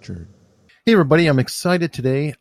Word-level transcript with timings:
Unstructured. 0.00 0.28
Hey, 0.86 0.92
everybody, 0.92 1.26
I'm 1.26 1.38
excited 1.38 1.92
today. 1.92 2.34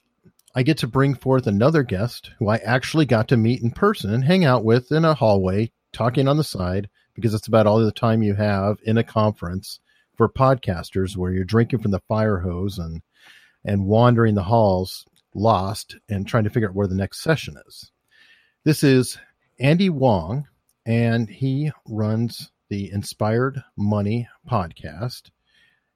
I 0.56 0.64
get 0.64 0.78
to 0.80 0.88
bring 0.88 1.14
forth 1.14 1.46
another 1.46 1.84
guest 1.84 2.32
who 2.40 2.48
I 2.48 2.58
actually 2.58 3.06
got 3.06 3.28
to 3.30 3.38
meet 3.38 3.62
in 3.62 3.72
person 3.72 4.14
and 4.14 4.24
hang 4.24 4.46
out 4.46 4.64
with 4.64 4.92
in 4.92 5.06
a 5.06 5.14
hallway, 5.14 5.72
talking 5.92 6.28
on 6.28 6.38
the 6.38 6.44
side, 6.44 6.90
because 7.14 7.34
it's 7.34 7.48
about 7.48 7.68
all 7.68 7.80
the 7.80 7.92
time 7.92 8.24
you 8.24 8.36
have 8.36 8.80
in 8.84 8.98
a 8.98 9.04
conference 9.04 9.80
for 10.16 10.30
podcasters 10.30 11.18
where 11.18 11.32
you're 11.34 11.44
drinking 11.44 11.80
from 11.80 11.92
the 11.92 12.02
fire 12.08 12.40
hose 12.40 12.78
and 12.78 13.02
and 13.66 13.86
wandering 13.86 14.36
the 14.36 14.44
halls 14.44 15.06
lost 15.36 15.98
and 16.08 16.26
trying 16.26 16.46
to 16.46 16.50
figure 16.50 16.70
out 16.70 16.76
where 16.76 16.88
the 16.88 16.96
next 16.96 17.20
session 17.22 17.56
is. 17.68 17.92
This 18.64 18.84
is 18.84 19.18
Andy 19.60 19.90
Wang, 19.90 20.48
and 20.86 21.30
he 21.30 21.72
runs 21.86 22.52
the 22.70 22.90
Inspired 22.90 23.62
Money 23.76 24.30
podcast. 24.50 25.30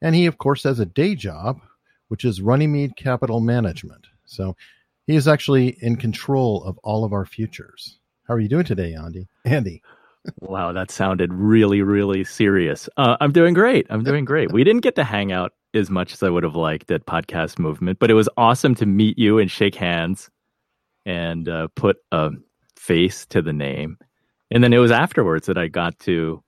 And 0.04 0.14
he, 0.14 0.26
of 0.26 0.38
course, 0.38 0.64
has 0.64 0.80
a 0.80 0.86
day 0.86 1.16
job, 1.16 1.62
which 2.10 2.26
is 2.26 2.42
Runnymede 2.42 2.98
Capital 2.98 3.40
Management. 3.40 4.06
So 4.26 4.56
he 5.08 5.16
is 5.16 5.28
actually 5.28 5.78
in 5.82 5.96
control 5.96 6.62
of 6.66 6.78
all 6.84 7.06
of 7.06 7.14
our 7.14 7.26
futures. 7.26 7.98
How 8.28 8.34
are 8.36 8.40
you 8.40 8.50
doing 8.50 8.66
today, 8.66 8.94
Andy? 8.94 9.28
Andy. 9.46 9.82
wow, 10.42 10.74
that 10.74 10.92
sounded 10.92 11.34
really, 11.34 11.82
really 11.82 12.26
serious. 12.26 12.90
Uh, 12.98 13.16
I'm 13.22 13.32
doing 13.32 13.54
great. 13.54 13.88
I'm 13.90 14.04
doing 14.04 14.26
great. 14.26 14.52
We 14.52 14.66
didn't 14.66 14.84
get 14.84 14.96
to 14.96 15.06
hang 15.06 15.32
out 15.32 15.54
as 15.74 15.90
much 15.90 16.14
as 16.14 16.22
I 16.22 16.30
would 16.30 16.44
have 16.44 16.56
liked 16.56 16.92
at 16.92 17.06
Podcast 17.06 17.58
Movement, 17.58 18.00
but 18.00 18.12
it 18.12 18.14
was 18.14 18.30
awesome 18.38 18.76
to 18.76 18.86
meet 18.86 19.18
you 19.18 19.40
and 19.40 19.50
shake 19.50 19.76
hands 19.76 20.30
and 21.06 21.48
uh, 21.48 21.68
put 21.76 21.98
a 22.12 22.32
face 22.76 23.26
to 23.28 23.42
the 23.42 23.54
name. 23.54 23.98
And 24.52 24.64
then 24.64 24.74
it 24.74 24.78
was 24.80 24.92
afterwards 24.92 25.48
that 25.48 25.58
I 25.58 25.68
got 25.68 25.98
to 26.00 26.44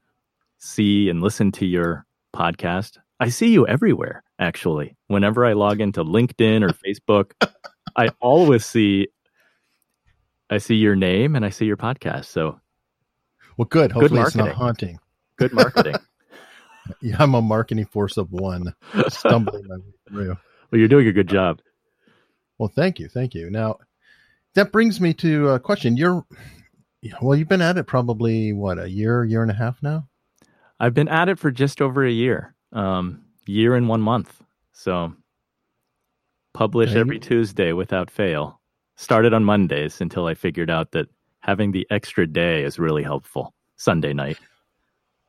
see 0.58 1.10
and 1.10 1.22
listen 1.22 1.52
to 1.54 1.66
your 1.66 2.06
podcast. 2.36 2.98
I 3.20 3.30
see 3.30 3.52
you 3.52 3.66
everywhere, 3.68 4.24
actually. 4.40 4.96
Whenever 5.08 5.46
I 5.46 5.54
log 5.54 5.82
into 5.82 6.04
LinkedIn 6.04 6.64
or 6.64 6.70
Facebook, 6.70 7.32
I 7.96 8.10
always 8.20 8.66
see 8.66 9.08
I 10.50 10.60
see 10.60 10.76
your 10.76 10.96
name 10.96 11.36
and 11.36 11.46
I 11.46 11.50
see 11.50 11.66
your 11.66 11.78
podcast. 11.78 12.26
So 12.26 12.60
well, 13.58 13.66
good. 13.66 13.92
Hopefully, 13.92 14.20
good 14.20 14.28
it's 14.28 14.36
not 14.36 14.52
haunting. 14.52 15.00
Good 15.38 15.54
marketing. 15.54 15.96
yeah, 17.02 17.16
I'm 17.20 17.36
a 17.36 17.42
marketing 17.42 17.86
force 17.86 18.18
of 18.18 18.32
one, 18.32 18.76
stumbling 19.08 19.64
my 19.68 19.78
way 19.78 19.94
through. 20.10 20.38
Well, 20.72 20.80
you're 20.80 20.88
doing 20.88 21.08
a 21.08 21.14
good 21.14 21.30
job. 21.30 21.62
Well, 22.58 22.72
thank 22.74 23.00
you, 23.00 23.10
thank 23.10 23.34
you. 23.34 23.50
Now, 23.50 23.78
that 24.56 24.72
brings 24.72 25.02
me 25.02 25.14
to 25.16 25.50
a 25.50 25.60
question. 25.60 25.98
You're 25.98 26.26
well, 27.22 27.38
you've 27.38 27.50
been 27.50 27.62
at 27.62 27.78
it 27.78 27.84
probably 27.86 28.54
what 28.54 28.80
a 28.80 28.90
year, 28.90 29.24
year 29.24 29.42
and 29.42 29.52
a 29.52 29.56
half 29.56 29.82
now. 29.82 30.08
I've 30.80 30.94
been 30.94 31.08
at 31.08 31.30
it 31.30 31.40
for 31.40 31.52
just 31.52 31.82
over 31.82 32.06
a 32.06 32.12
year, 32.12 32.55
um, 32.76 33.24
year 33.48 33.76
and 33.76 33.88
one 33.88 34.02
month. 34.02 34.44
So, 34.74 35.14
publish 36.54 36.94
every 36.94 37.20
Tuesday 37.20 37.74
without 37.74 38.12
fail. 38.12 38.60
Started 38.98 39.34
on 39.34 39.44
Mondays 39.44 40.00
until 40.00 40.28
I 40.28 40.36
figured 40.36 40.70
out 40.70 40.92
that 40.92 41.10
having 41.40 41.72
the 41.72 41.88
extra 41.90 42.28
day 42.28 42.64
is 42.64 42.78
really 42.80 43.04
helpful. 43.04 43.54
Sunday 43.78 44.14
night. 44.14 44.38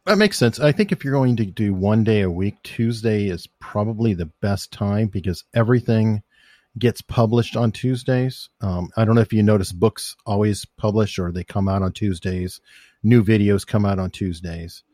That 0.05 0.19
makes 0.19 0.39
sense. 0.39 0.61
I 0.61 0.71
think 0.71 0.93
if 0.93 1.05
you're 1.05 1.15
going 1.15 1.37
to 1.37 1.45
do 1.45 1.75
one 1.75 2.05
day 2.05 2.21
a 2.21 2.31
week, 2.31 2.63
Tuesday 2.63 3.27
is 3.27 3.49
probably 3.61 4.15
the 4.15 4.31
best 4.41 4.73
time 4.73 5.09
because 5.09 5.45
everything 5.53 6.23
gets 6.79 7.01
published 7.01 7.57
on 7.57 7.73
Tuesdays. 7.73 8.49
Um, 8.61 8.91
I 8.97 9.05
don't 9.05 9.17
know 9.17 9.21
if 9.21 9.33
you 9.33 9.43
notice 9.43 9.73
books 9.73 10.15
always 10.25 10.65
publish 10.65 11.19
or 11.19 11.33
they 11.33 11.43
come 11.43 11.69
out 11.69 11.83
on 11.83 11.93
Tuesdays. 11.93 12.61
New 13.03 13.25
videos 13.25 13.67
come 13.67 13.85
out 13.85 13.99
on 13.99 14.11
Tuesdays. 14.11 14.85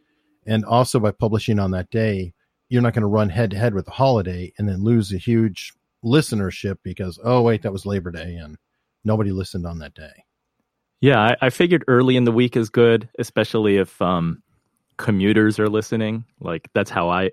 And 0.46 0.64
also 0.64 0.98
by 0.98 1.10
publishing 1.10 1.58
on 1.58 1.72
that 1.72 1.90
day, 1.90 2.32
you're 2.72 2.80
not 2.80 2.94
going 2.94 3.02
to 3.02 3.06
run 3.06 3.28
head 3.28 3.50
to 3.50 3.58
head 3.58 3.74
with 3.74 3.84
the 3.84 3.90
holiday 3.90 4.50
and 4.56 4.66
then 4.66 4.82
lose 4.82 5.12
a 5.12 5.18
huge 5.18 5.74
listenership 6.02 6.78
because, 6.82 7.20
oh, 7.22 7.42
wait, 7.42 7.60
that 7.60 7.72
was 7.72 7.84
Labor 7.84 8.10
Day 8.10 8.36
and 8.36 8.56
nobody 9.04 9.30
listened 9.30 9.66
on 9.66 9.78
that 9.80 9.92
day. 9.92 10.24
Yeah, 11.02 11.20
I, 11.20 11.36
I 11.42 11.50
figured 11.50 11.84
early 11.86 12.16
in 12.16 12.24
the 12.24 12.32
week 12.32 12.56
is 12.56 12.70
good, 12.70 13.10
especially 13.18 13.76
if 13.76 14.00
um, 14.00 14.42
commuters 14.96 15.58
are 15.58 15.68
listening. 15.68 16.24
Like 16.40 16.70
that's 16.72 16.88
how 16.88 17.10
I 17.10 17.32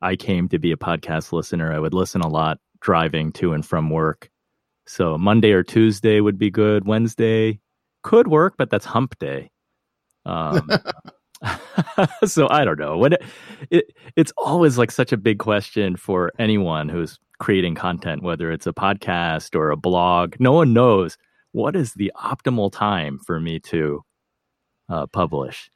I 0.00 0.14
came 0.14 0.48
to 0.50 0.60
be 0.60 0.70
a 0.70 0.76
podcast 0.76 1.32
listener. 1.32 1.72
I 1.72 1.80
would 1.80 1.94
listen 1.94 2.20
a 2.20 2.28
lot 2.28 2.58
driving 2.80 3.32
to 3.32 3.54
and 3.54 3.66
from 3.66 3.90
work. 3.90 4.30
So 4.86 5.18
Monday 5.18 5.50
or 5.50 5.64
Tuesday 5.64 6.20
would 6.20 6.38
be 6.38 6.50
good. 6.50 6.86
Wednesday 6.86 7.58
could 8.04 8.28
work, 8.28 8.54
but 8.56 8.70
that's 8.70 8.84
hump 8.84 9.18
day. 9.18 9.50
Um, 10.24 10.70
so 12.24 12.48
I 12.50 12.64
don't 12.64 12.78
know. 12.78 12.96
What 12.98 13.14
it, 13.14 13.22
it 13.70 13.96
it's 14.16 14.32
always 14.36 14.78
like 14.78 14.90
such 14.90 15.12
a 15.12 15.16
big 15.16 15.38
question 15.38 15.96
for 15.96 16.32
anyone 16.38 16.88
who's 16.88 17.18
creating 17.38 17.74
content, 17.74 18.22
whether 18.22 18.50
it's 18.50 18.66
a 18.66 18.72
podcast 18.72 19.54
or 19.54 19.70
a 19.70 19.76
blog. 19.76 20.36
No 20.38 20.52
one 20.52 20.72
knows 20.72 21.16
what 21.52 21.76
is 21.76 21.94
the 21.94 22.12
optimal 22.16 22.72
time 22.72 23.18
for 23.18 23.40
me 23.40 23.58
to 23.60 24.04
uh, 24.88 25.06
publish? 25.06 25.70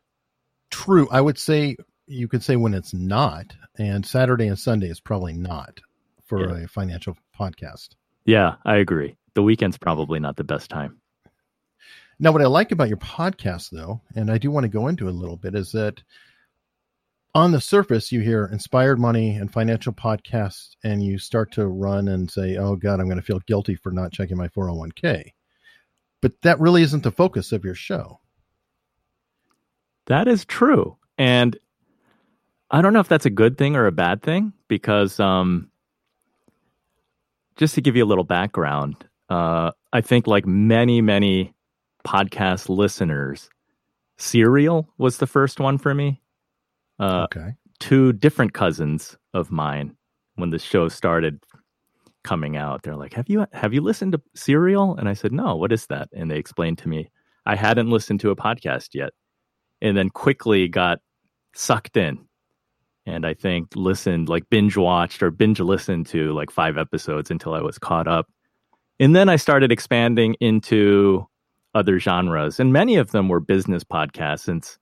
True. 0.71 1.09
I 1.11 1.21
would 1.21 1.39
say 1.39 1.77
you 2.07 2.29
could 2.29 2.43
say 2.43 2.57
when 2.57 2.75
it's 2.75 2.95
not, 2.95 3.55
and 3.79 4.05
Saturday 4.05 4.47
and 4.47 4.59
Sunday 4.59 4.89
is 4.89 5.01
probably 5.01 5.33
not 5.33 5.81
for 6.27 6.59
yeah. 6.59 6.65
a 6.65 6.69
financial 6.69 7.17
podcast. 7.39 7.91
Yeah, 8.25 8.55
I 8.65 8.77
agree. 8.77 9.17
The 9.35 9.43
weekend's 9.43 9.79
probably 9.79 10.21
not 10.21 10.37
the 10.37 10.45
best 10.45 10.71
time. 10.71 11.02
Now, 12.23 12.33
what 12.33 12.41
I 12.41 12.47
like 12.47 12.73
about 12.73 12.89
your 12.89 12.97
podcast, 12.97 13.69
though, 13.71 14.01
and 14.15 14.31
I 14.31 14.39
do 14.39 14.51
want 14.51 14.65
to 14.65 14.71
go 14.71 14.89
into 14.89 15.09
a 15.09 15.11
little 15.11 15.37
bit, 15.37 15.55
is 15.55 15.73
that 15.73 16.03
on 17.35 17.53
the 17.53 17.61
surface, 17.61 18.13
you 18.13 18.21
hear 18.21 18.47
inspired 18.47 18.99
money 18.99 19.37
and 19.37 19.53
financial 19.53 19.93
podcasts, 19.93 20.77
and 20.83 21.05
you 21.05 21.19
start 21.19 21.53
to 21.53 21.67
run 21.67 22.09
and 22.09 22.31
say, 22.31 22.57
Oh, 22.57 22.77
God, 22.77 23.01
I'm 23.01 23.07
going 23.07 23.17
to 23.17 23.23
feel 23.23 23.41
guilty 23.47 23.75
for 23.75 23.93
not 23.93 24.13
checking 24.13 24.39
my 24.39 24.49
401k 24.49 25.33
but 26.23 26.41
that 26.43 26.61
really 26.61 26.83
isn't 26.83 27.03
the 27.03 27.11
focus 27.11 27.53
of 27.53 27.65
your 27.65 27.75
show. 27.75 28.21
That 30.07 30.29
is 30.29 30.47
true. 30.47 30.97
And 31.19 31.59
I 32.71 32.81
don't 32.81 32.95
know 32.95 33.01
if 33.01 33.09
that's 33.09 33.27
a 33.27 33.31
good 33.31 33.59
thing 33.59 33.77
or 33.77 33.87
a 33.87 33.93
bad 33.93 34.23
thing 34.23 34.53
because 34.69 35.21
um, 35.21 35.71
just 37.57 37.75
to 37.75 37.83
give 37.83 37.97
you 37.97 38.05
a 38.05 38.07
little 38.07 38.25
background, 38.25 39.05
uh, 39.29 39.73
I 39.93 40.01
think 40.01 40.27
like 40.27 40.47
many, 40.47 41.03
many 41.03 41.53
podcast 42.05 42.69
listeners, 42.69 43.49
Serial 44.19 44.89
was 44.99 45.19
the 45.19 45.27
first 45.27 45.61
one 45.61 45.79
for 45.79 45.95
me. 45.95 46.21
Uh, 46.99 47.25
okay. 47.25 47.55
Two 47.81 48.13
different 48.13 48.55
cousins 48.55 49.17
of 49.35 49.51
mine 49.51 49.97
when 50.37 50.51
the 50.51 50.59
show 50.59 50.89
started 50.89 51.43
coming 52.23 52.57
out. 52.57 52.83
They're 52.83 52.97
like, 52.97 53.15
"Have 53.15 53.29
you 53.29 53.47
have 53.53 53.75
you 53.75 53.81
listened 53.81 54.13
to 54.13 54.23
Serial?" 54.35 54.97
And 54.97 55.09
I 55.09 55.15
said, 55.15 55.33
"No. 55.33 55.57
What 55.57 55.73
is 55.73 55.87
that?" 55.87 56.09
And 56.13 56.31
they 56.31 56.39
explained 56.39 56.79
to 56.79 56.89
me. 56.89 57.11
I 57.45 57.57
hadn't 57.57 57.91
listened 57.91 58.21
to 58.21 58.31
a 58.31 58.37
podcast 58.37 58.91
yet, 58.95 59.11
and 59.81 59.97
then 59.97 60.11
quickly 60.11 60.69
got 60.69 61.01
sucked 61.55 61.97
in, 61.97 62.19
and 63.05 63.27
I 63.27 63.35
think 63.35 63.75
listened 63.75 64.29
like 64.29 64.49
binge 64.49 64.77
watched 64.77 65.23
or 65.23 65.31
binge 65.31 65.59
listened 65.59 66.07
to 66.09 66.33
like 66.33 66.51
five 66.51 66.79
episodes 66.79 67.31
until 67.31 67.55
I 67.55 67.61
was 67.61 67.79
caught 67.79 68.07
up, 68.07 68.29
and 69.01 69.17
then 69.17 69.29
I 69.29 69.37
started 69.37 69.73
expanding 69.73 70.37
into 70.41 71.27
other 71.75 71.99
genres, 71.99 72.61
and 72.61 72.73
many 72.73 72.97
of 72.97 73.11
them 73.11 73.29
were 73.29 73.41
business 73.41 73.85
podcasts 73.85 74.41
since. 74.41 74.79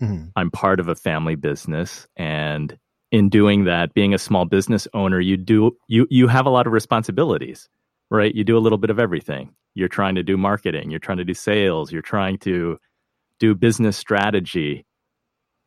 Mm-hmm. 0.00 0.28
I'm 0.34 0.50
part 0.50 0.80
of 0.80 0.88
a 0.88 0.94
family 0.94 1.34
business 1.34 2.06
and 2.16 2.78
in 3.10 3.28
doing 3.28 3.64
that, 3.64 3.92
being 3.94 4.14
a 4.14 4.18
small 4.18 4.44
business 4.44 4.86
owner, 4.94 5.20
you 5.20 5.36
do 5.36 5.76
you 5.88 6.06
you 6.10 6.28
have 6.28 6.46
a 6.46 6.50
lot 6.50 6.66
of 6.66 6.72
responsibilities, 6.72 7.68
right? 8.10 8.34
You 8.34 8.44
do 8.44 8.56
a 8.56 8.60
little 8.60 8.78
bit 8.78 8.90
of 8.90 8.98
everything. 8.98 9.54
You're 9.74 9.88
trying 9.88 10.16
to 10.16 10.22
do 10.22 10.36
marketing, 10.36 10.90
you're 10.90 11.00
trying 11.00 11.18
to 11.18 11.24
do 11.24 11.34
sales, 11.34 11.92
you're 11.92 12.02
trying 12.02 12.38
to 12.38 12.78
do 13.38 13.54
business 13.54 13.96
strategy. 13.96 14.84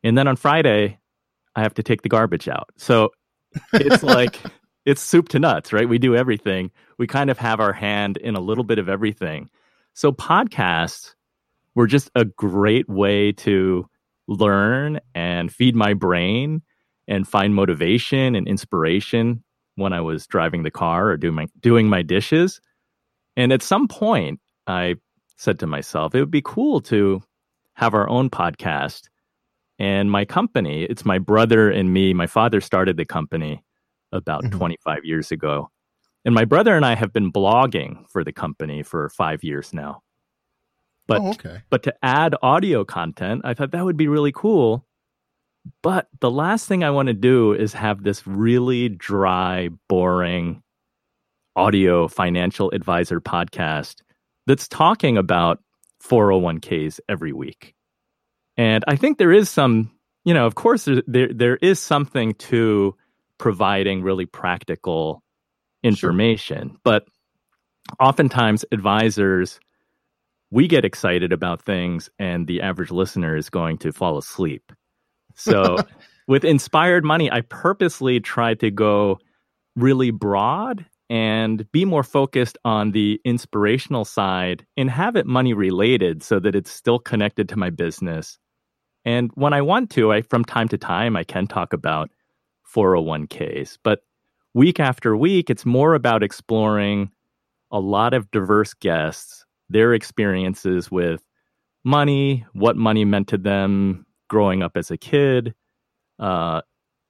And 0.04 0.18
then 0.18 0.28
on 0.28 0.36
Friday, 0.36 1.00
I 1.56 1.62
have 1.62 1.74
to 1.76 1.84
take 1.84 2.02
the 2.02 2.10
garbage 2.10 2.48
out. 2.48 2.70
So 2.78 3.12
it's 3.74 4.04
like 4.04 4.40
it's 4.86 5.02
soup 5.02 5.30
to 5.30 5.40
nuts, 5.40 5.74
right? 5.74 5.88
We 5.88 5.98
do 5.98 6.16
everything. 6.16 6.72
We 6.98 7.08
kind 7.08 7.30
of 7.30 7.38
have 7.40 7.60
our 7.60 7.74
hand 7.74 8.18
in 8.18 8.36
a 8.36 8.42
little 8.42 8.64
bit 8.64 8.80
of 8.80 8.90
everything. 8.90 9.50
So 9.94 10.12
podcasts 10.12 11.14
were 11.76 11.88
just 11.88 12.10
a 12.16 12.26
great 12.26 12.90
way 12.90 13.32
to 13.32 13.88
learn 14.28 15.00
and 15.14 15.54
feed 15.54 15.76
my 15.76 15.94
brain 15.94 16.62
and 17.08 17.28
find 17.28 17.54
motivation 17.54 18.36
and 18.36 18.48
inspiration 18.48 19.44
when 19.76 19.94
I 19.94 20.02
was 20.02 20.28
driving 20.28 20.64
the 20.64 20.72
car 20.72 21.10
or 21.10 21.18
doing 21.18 21.36
my, 21.36 21.48
doing 21.60 21.90
my 21.90 22.02
dishes. 22.02 22.62
And 23.36 23.52
at 23.52 23.62
some 23.62 23.88
point, 23.88 24.40
I 24.68 24.96
said 25.36 25.60
to 25.60 25.68
myself, 25.68 26.16
it 26.16 26.20
would 26.20 26.32
be 26.32 26.44
cool 26.44 26.80
to 26.82 27.22
have 27.74 27.94
our 27.94 28.08
own 28.10 28.30
podcast. 28.30 29.10
And 29.80 30.12
my 30.12 30.26
company, 30.26 30.84
it's 30.84 31.06
my 31.06 31.18
brother 31.18 31.70
and 31.70 31.92
me. 31.92 32.14
My 32.14 32.28
father 32.28 32.62
started 32.62 32.98
the 32.98 33.06
company 33.06 33.64
about 34.12 34.44
mm-hmm. 34.44 34.58
25 34.58 35.00
years 35.04 35.32
ago. 35.32 35.70
And 36.26 36.36
my 36.36 36.46
brother 36.46 36.76
and 36.76 36.86
I 36.86 36.96
have 36.96 37.14
been 37.14 37.32
blogging 37.32 38.10
for 38.10 38.24
the 38.24 38.34
company 38.34 38.84
for 38.84 39.10
five 39.10 39.44
years 39.44 39.74
now. 39.74 40.04
But, 41.08 41.22
oh, 41.22 41.30
okay. 41.32 41.62
but 41.70 41.84
to 41.84 41.96
add 42.02 42.36
audio 42.42 42.86
content, 42.86 43.42
I 43.46 43.54
thought 43.54 43.72
that 43.72 43.86
would 43.86 43.98
be 43.98 44.08
really 44.08 44.32
cool 44.32 44.86
But 45.82 46.08
the 46.20 46.32
last 46.32 46.68
thing 46.68 46.84
I 46.84 46.92
want 46.92 47.08
to 47.08 47.14
do 47.14 47.54
is 47.54 47.74
have 47.74 48.04
this 48.04 48.28
really 48.28 48.90
dry, 48.90 49.70
boring 49.88 50.62
audio 51.56 52.08
financial 52.08 52.72
advisor 52.72 53.22
podcast 53.22 54.02
that's 54.48 54.68
talking 54.68 55.18
about 55.18 55.60
401ks 56.04 57.00
every 57.08 57.34
week. 57.34 57.76
And 58.58 58.84
I 58.88 58.98
think 58.98 59.18
there 59.18 59.32
is 59.32 59.50
some, 59.50 59.92
you 60.26 60.34
know, 60.34 60.46
of 60.46 60.56
course, 60.56 60.86
there, 60.86 61.04
there, 61.08 61.34
there 61.34 61.58
is 61.58 61.80
something 61.80 62.34
to 62.36 62.96
providing 63.38 64.04
really 64.04 64.26
practical 64.26 65.23
information. 65.84 66.70
Sure. 66.70 66.80
But 66.84 67.08
oftentimes, 68.00 68.66
advisors, 68.72 69.60
we 70.52 70.68
get 70.68 70.86
excited 70.86 71.34
about 71.34 71.62
things, 71.62 72.10
and 72.20 72.48
the 72.48 72.62
average 72.62 72.92
listener 72.92 73.36
is 73.36 73.50
going 73.50 73.78
to 73.80 73.92
fall 73.92 74.18
asleep. 74.18 74.72
So, 75.36 75.78
with 76.28 76.46
Inspired 76.46 77.04
Money, 77.04 77.32
I 77.32 77.42
purposely 77.42 78.20
try 78.20 78.54
to 78.56 78.72
go 78.72 79.20
really 79.76 80.12
broad 80.12 80.86
and 81.10 81.70
be 81.72 81.86
more 81.86 82.04
focused 82.04 82.58
on 82.66 82.92
the 82.92 83.20
inspirational 83.26 84.06
side 84.06 84.66
and 84.78 84.90
have 84.90 85.16
it 85.16 85.26
money 85.26 85.54
related 85.54 86.24
so 86.24 86.40
that 86.40 86.56
it's 86.56 86.72
still 86.72 87.00
connected 87.00 87.50
to 87.50 87.58
my 87.58 87.70
business. 87.70 88.40
And 89.06 89.30
when 89.36 89.54
I 89.54 89.62
want 89.62 89.90
to, 89.92 90.14
I 90.14 90.22
from 90.22 90.46
time 90.46 90.68
to 90.70 90.78
time 90.78 91.16
I 91.16 91.24
can 91.24 91.46
talk 91.46 91.74
about 91.74 92.10
401ks, 92.74 93.78
but 93.84 94.00
week 94.54 94.80
after 94.80 95.16
week 95.16 95.50
it's 95.50 95.66
more 95.66 95.94
about 95.94 96.24
exploring 96.24 97.12
a 97.72 97.80
lot 97.80 98.14
of 98.14 98.30
diverse 98.32 98.74
guests, 98.74 99.46
their 99.70 99.94
experiences 99.94 100.92
with 100.92 101.22
money, 101.84 102.46
what 102.54 102.78
money 102.78 103.04
meant 103.04 103.28
to 103.30 103.38
them 103.38 104.06
growing 104.30 104.62
up 104.62 104.78
as 104.78 104.92
a 104.92 104.98
kid, 104.98 105.54
uh, 106.20 106.62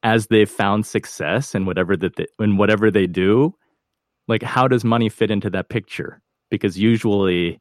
as 0.03 0.27
they've 0.27 0.49
found 0.49 0.85
success 0.85 1.53
in 1.53 1.65
whatever 1.65 1.95
that 1.97 2.15
they, 2.15 2.25
in 2.39 2.57
whatever 2.57 2.89
they 2.89 3.07
do, 3.07 3.53
like 4.27 4.43
how 4.43 4.67
does 4.67 4.83
money 4.83 5.09
fit 5.09 5.31
into 5.31 5.49
that 5.49 5.69
picture? 5.69 6.21
Because 6.49 6.77
usually 6.77 7.59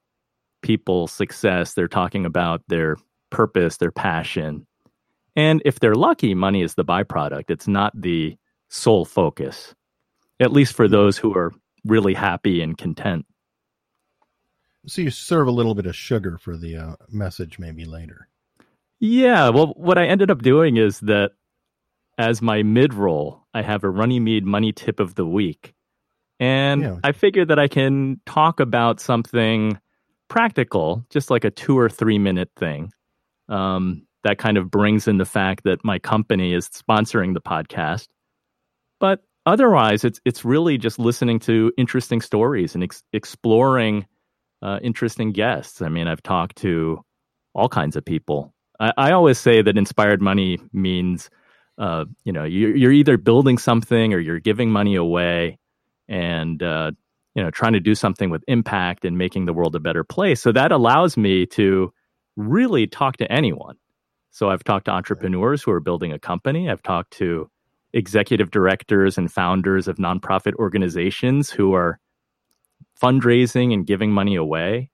people's 0.63 1.11
success 1.11 1.75
they're 1.75 1.89
talking 1.89 2.25
about 2.25 2.63
their 2.69 2.97
purpose 3.31 3.79
their 3.79 3.91
passion 3.91 4.65
and 5.37 5.63
if 5.65 5.81
they're 5.81 5.95
lucky 5.95 6.35
money 6.35 6.63
is 6.63 6.75
the 6.75 6.85
byproduct. 6.85 7.45
It's 7.49 7.69
not 7.69 7.99
the 8.01 8.37
sole 8.73 9.05
focus 9.05 9.75
at 10.41 10.53
least 10.53 10.75
for 10.75 10.89
those 10.89 11.19
who 11.19 11.37
are 11.37 11.53
really 11.85 12.15
happy 12.15 12.61
and 12.61 12.79
content 12.79 13.27
so 14.87 15.01
you 15.01 15.11
serve 15.11 15.47
a 15.47 15.53
little 15.53 15.75
bit 15.75 15.87
of 15.87 15.95
sugar 15.95 16.39
for 16.39 16.57
the 16.57 16.77
uh, 16.77 16.97
message 17.09 17.59
maybe 17.59 17.85
later 17.85 18.29
yeah 19.01 19.49
well 19.49 19.69
what 19.77 19.99
i 19.99 20.07
ended 20.07 20.31
up 20.31 20.43
doing 20.43 20.77
is 20.77 21.01
that 21.01 21.33
as 22.19 22.41
my 22.41 22.63
mid 22.63 22.95
roll 22.95 23.47
i 23.55 23.63
have 23.63 23.85
a 23.85 23.91
runnymede 23.91 24.45
money 24.45 24.73
tip 24.73 25.01
of 25.01 25.15
the 25.15 25.27
week 25.27 25.75
and 26.43 26.83
yeah. 26.83 26.97
I 27.05 27.13
figured 27.13 27.49
that 27.49 27.61
I 27.61 27.69
can 27.69 28.21
talk 28.27 28.59
about 28.59 28.99
something 28.99 29.79
practical, 30.27 31.07
just 31.09 31.31
like 31.31 31.45
a 31.45 31.53
two 31.53 31.79
or 31.79 31.89
three 31.89 32.19
minute 32.19 32.51
thing. 32.57 32.91
Um, 33.49 34.09
that 34.25 34.39
kind 34.39 34.57
of 34.57 34.69
brings 34.69 35.07
in 35.07 35.19
the 35.19 35.25
fact 35.25 35.63
that 35.65 35.85
my 35.85 36.01
company 36.01 36.53
is 36.53 36.69
sponsoring 36.69 37.35
the 37.35 37.41
podcast. 37.41 38.09
But 39.03 39.25
otherwise, 39.47 40.05
it's 40.05 40.21
it's 40.25 40.45
really 40.45 40.79
just 40.79 41.01
listening 41.01 41.41
to 41.41 41.73
interesting 41.77 42.23
stories 42.23 42.77
and 42.77 42.85
ex- 42.85 43.03
exploring 43.13 44.07
uh, 44.63 44.79
interesting 44.81 45.33
guests. 45.33 45.83
I 45.83 45.89
mean, 45.89 46.07
I've 46.07 46.23
talked 46.23 46.59
to 46.59 47.01
all 47.53 47.69
kinds 47.69 47.97
of 47.97 48.05
people. 48.05 48.55
I, 48.79 48.93
I 48.97 49.13
always 49.13 49.39
say 49.39 49.61
that 49.61 49.77
inspired 49.77 50.23
money 50.23 50.61
means, 50.73 51.31
uh, 51.79 52.05
you 52.25 52.33
know, 52.33 52.45
you're, 52.45 52.77
you're 52.77 52.93
either 52.93 53.19
building 53.19 53.59
something 53.59 54.15
or 54.15 54.21
you're 54.21 54.39
giving 54.39 54.71
money 54.71 54.95
away 54.95 55.59
and 56.09 56.63
uh, 56.63 56.93
you 57.35 57.43
know 57.43 57.51
trying 57.51 57.73
to 57.73 57.81
do 57.81 57.97
something 57.97 58.31
with 58.31 58.45
impact 58.47 59.05
and 59.05 59.19
making 59.19 59.47
the 59.47 59.53
world 59.53 59.75
a 59.75 59.81
better 59.81 60.05
place. 60.05 60.41
So 60.41 60.53
that 60.53 60.71
allows 60.71 61.17
me 61.17 61.47
to 61.47 61.93
really 62.37 62.87
talk 62.87 63.17
to 63.17 63.33
anyone. 63.33 63.79
So 64.31 64.49
I've 64.49 64.63
talked 64.63 64.85
to 64.85 64.93
entrepreneurs 64.93 65.61
who 65.65 65.73
are 65.73 65.81
building 65.81 66.13
a 66.13 66.21
company. 66.21 66.71
I've 66.71 66.85
talked 66.85 67.15
to 67.15 67.51
executive 67.93 68.51
directors 68.51 69.19
and 69.19 69.33
founders 69.33 69.89
of 69.89 69.97
nonprofit 69.97 70.55
organizations 70.55 71.51
who 71.51 71.75
are 71.75 71.99
fundraising 73.01 73.73
and 73.73 73.87
giving 73.87 74.13
money 74.13 74.37
away. 74.37 74.91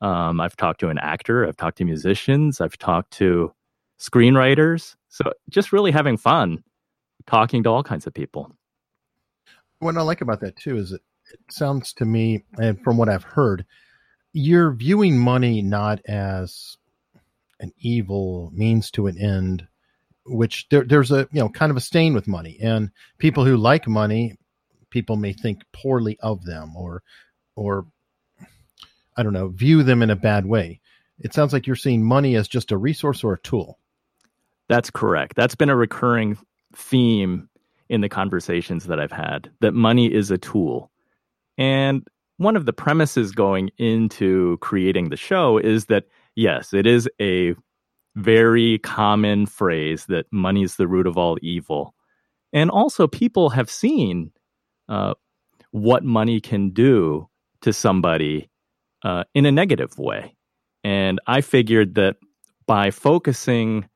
Um, 0.00 0.40
I've 0.40 0.56
talked 0.56 0.80
to 0.80 0.88
an 0.88 0.98
actor. 0.98 1.46
I've 1.46 1.56
talked 1.56 1.78
to 1.78 1.84
musicians. 1.84 2.60
I've 2.60 2.76
talked 2.76 3.12
to 3.12 3.52
screenwriters. 4.00 4.96
So 5.08 5.32
just 5.48 5.72
really 5.72 5.92
having 5.92 6.16
fun 6.16 6.64
talking 7.26 7.62
to 7.62 7.68
all 7.70 7.84
kinds 7.84 8.06
of 8.06 8.14
people. 8.14 8.50
What 9.78 9.96
I 9.96 10.02
like 10.02 10.20
about 10.20 10.40
that 10.40 10.56
too 10.56 10.76
is 10.76 10.92
it, 10.92 11.02
it 11.32 11.40
sounds 11.50 11.92
to 11.94 12.04
me, 12.04 12.44
and 12.58 12.82
from 12.82 12.96
what 12.96 13.08
I've 13.08 13.22
heard, 13.22 13.64
you're 14.32 14.72
viewing 14.72 15.18
money 15.18 15.62
not 15.62 16.00
as 16.06 16.76
an 17.60 17.72
evil 17.78 18.50
means 18.52 18.90
to 18.92 19.06
an 19.06 19.18
end, 19.18 19.68
which 20.26 20.68
there, 20.70 20.84
there's 20.84 21.10
a 21.10 21.28
you 21.32 21.40
know 21.40 21.48
kind 21.48 21.70
of 21.70 21.76
a 21.76 21.80
stain 21.80 22.14
with 22.14 22.28
money, 22.28 22.58
and 22.60 22.90
people 23.18 23.44
who 23.44 23.56
like 23.56 23.88
money, 23.88 24.36
people 24.90 25.16
may 25.16 25.32
think 25.32 25.62
poorly 25.72 26.18
of 26.20 26.44
them, 26.44 26.76
or 26.76 27.02
or 27.56 27.86
I 29.16 29.22
don't 29.22 29.32
know, 29.32 29.48
view 29.48 29.82
them 29.82 30.02
in 30.02 30.10
a 30.10 30.16
bad 30.16 30.46
way. 30.46 30.80
It 31.18 31.34
sounds 31.34 31.52
like 31.52 31.66
you're 31.66 31.76
seeing 31.76 32.02
money 32.02 32.36
as 32.36 32.48
just 32.48 32.72
a 32.72 32.76
resource 32.76 33.22
or 33.22 33.34
a 33.34 33.40
tool. 33.40 33.78
That's 34.68 34.90
correct. 34.90 35.36
That's 35.36 35.54
been 35.54 35.68
a 35.70 35.76
recurring 35.76 36.38
theme 36.74 37.48
in 37.88 38.00
the 38.00 38.08
conversations 38.08 38.86
that 38.86 38.98
I've 38.98 39.12
had 39.12 39.50
that 39.60 39.74
money 39.74 40.12
is 40.12 40.30
a 40.30 40.38
tool. 40.38 40.90
And 41.58 42.06
one 42.38 42.56
of 42.56 42.64
the 42.64 42.72
premises 42.72 43.32
going 43.32 43.70
into 43.76 44.56
creating 44.58 45.10
the 45.10 45.16
show 45.16 45.58
is 45.58 45.86
that, 45.86 46.04
yes, 46.34 46.72
it 46.72 46.86
is 46.86 47.08
a 47.20 47.54
very 48.14 48.78
common 48.78 49.46
phrase 49.46 50.06
that 50.06 50.26
money 50.30 50.62
is 50.62 50.76
the 50.76 50.86
root 50.86 51.06
of 51.06 51.16
all 51.16 51.38
evil. 51.42 51.94
And 52.52 52.70
also, 52.70 53.06
people 53.06 53.50
have 53.50 53.70
seen 53.70 54.32
uh, 54.88 55.14
what 55.70 56.04
money 56.04 56.40
can 56.40 56.70
do 56.70 57.28
to 57.62 57.72
somebody 57.72 58.50
uh, 59.02 59.24
in 59.34 59.46
a 59.46 59.52
negative 59.52 59.98
way. 59.98 60.36
And 60.84 61.20
I 61.26 61.40
figured 61.40 61.94
that 61.94 62.16
by 62.66 62.90
focusing 62.90 63.88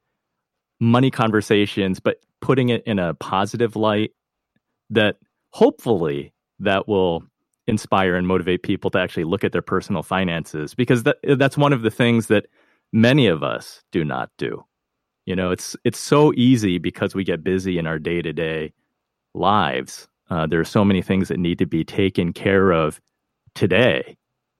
money 0.81 1.11
conversations, 1.11 2.01
but 2.01 2.19
putting 2.41 2.69
it 2.69 2.83
in 2.87 2.99
a 2.99 3.15
positive 3.15 3.77
light 3.77 4.13
that 4.91 5.17
hopefully 5.51 6.33
that 6.61 6.87
will 6.87 7.23
inspire 7.67 8.15
and 8.15 8.27
motivate 8.27 8.63
people 8.63 8.91
to 8.91 8.99
actually 8.99 9.25
look 9.25 9.43
at 9.43 9.53
their 9.53 9.63
personal 9.63 10.03
finances 10.03 10.75
because 10.75 11.03
that 11.03 11.17
that's 11.37 11.57
one 11.57 11.73
of 11.73 11.83
the 11.83 11.91
things 11.91 12.29
that 12.29 12.47
many 12.93 13.27
of 13.27 13.43
us 13.43 13.83
do 13.93 14.05
not 14.05 14.31
do. 14.39 14.65
You 15.25 15.35
know, 15.35 15.51
it's 15.51 15.77
it's 15.85 15.99
so 15.99 16.33
easy 16.37 16.79
because 16.79 17.15
we 17.15 17.25
get 17.25 17.43
busy 17.43 17.79
in 17.79 17.87
our 17.87 17.99
day-to-day 17.99 18.73
lives. 19.35 20.09
Uh, 20.31 20.47
there 20.47 20.61
are 20.61 20.65
so 20.65 20.85
many 20.85 21.03
things 21.03 21.29
that 21.29 21.39
need 21.39 21.59
to 21.59 21.67
be 21.67 21.85
taken 21.85 22.33
care 22.33 22.71
of 22.71 23.01
today 23.55 24.17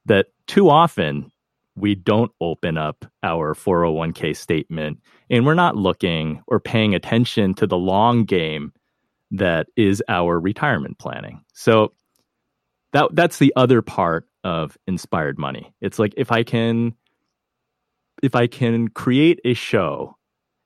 that 0.07 0.27
too 0.47 0.69
often 0.69 1.31
we 1.77 1.95
don't 1.95 2.33
open 2.41 2.79
up 2.79 3.05
our 3.23 3.55
401k 3.55 4.35
statement 4.37 4.99
and 5.29 5.45
we're 5.45 5.55
not 5.55 5.77
looking 5.77 6.43
or 6.47 6.59
paying 6.59 6.95
attention 6.95 7.55
to 7.55 7.67
the 7.67 7.77
long 7.77 8.25
game 8.25 8.73
that 9.33 9.67
is 9.77 10.03
our 10.09 10.41
retirement 10.41 10.99
planning. 10.99 11.43
So 11.53 11.93
that 12.93 13.09
that's 13.13 13.39
the 13.39 13.53
other 13.57 13.83
part 13.83 14.27
of 14.43 14.79
inspired 14.87 15.39
money. 15.39 15.75
It's 15.81 15.99
like 15.99 16.15
if 16.17 16.33
I 16.33 16.45
can 16.45 16.95
if 18.23 18.35
I 18.35 18.47
can 18.47 18.89
create 18.89 19.41
a 19.45 19.55
show 19.55 20.17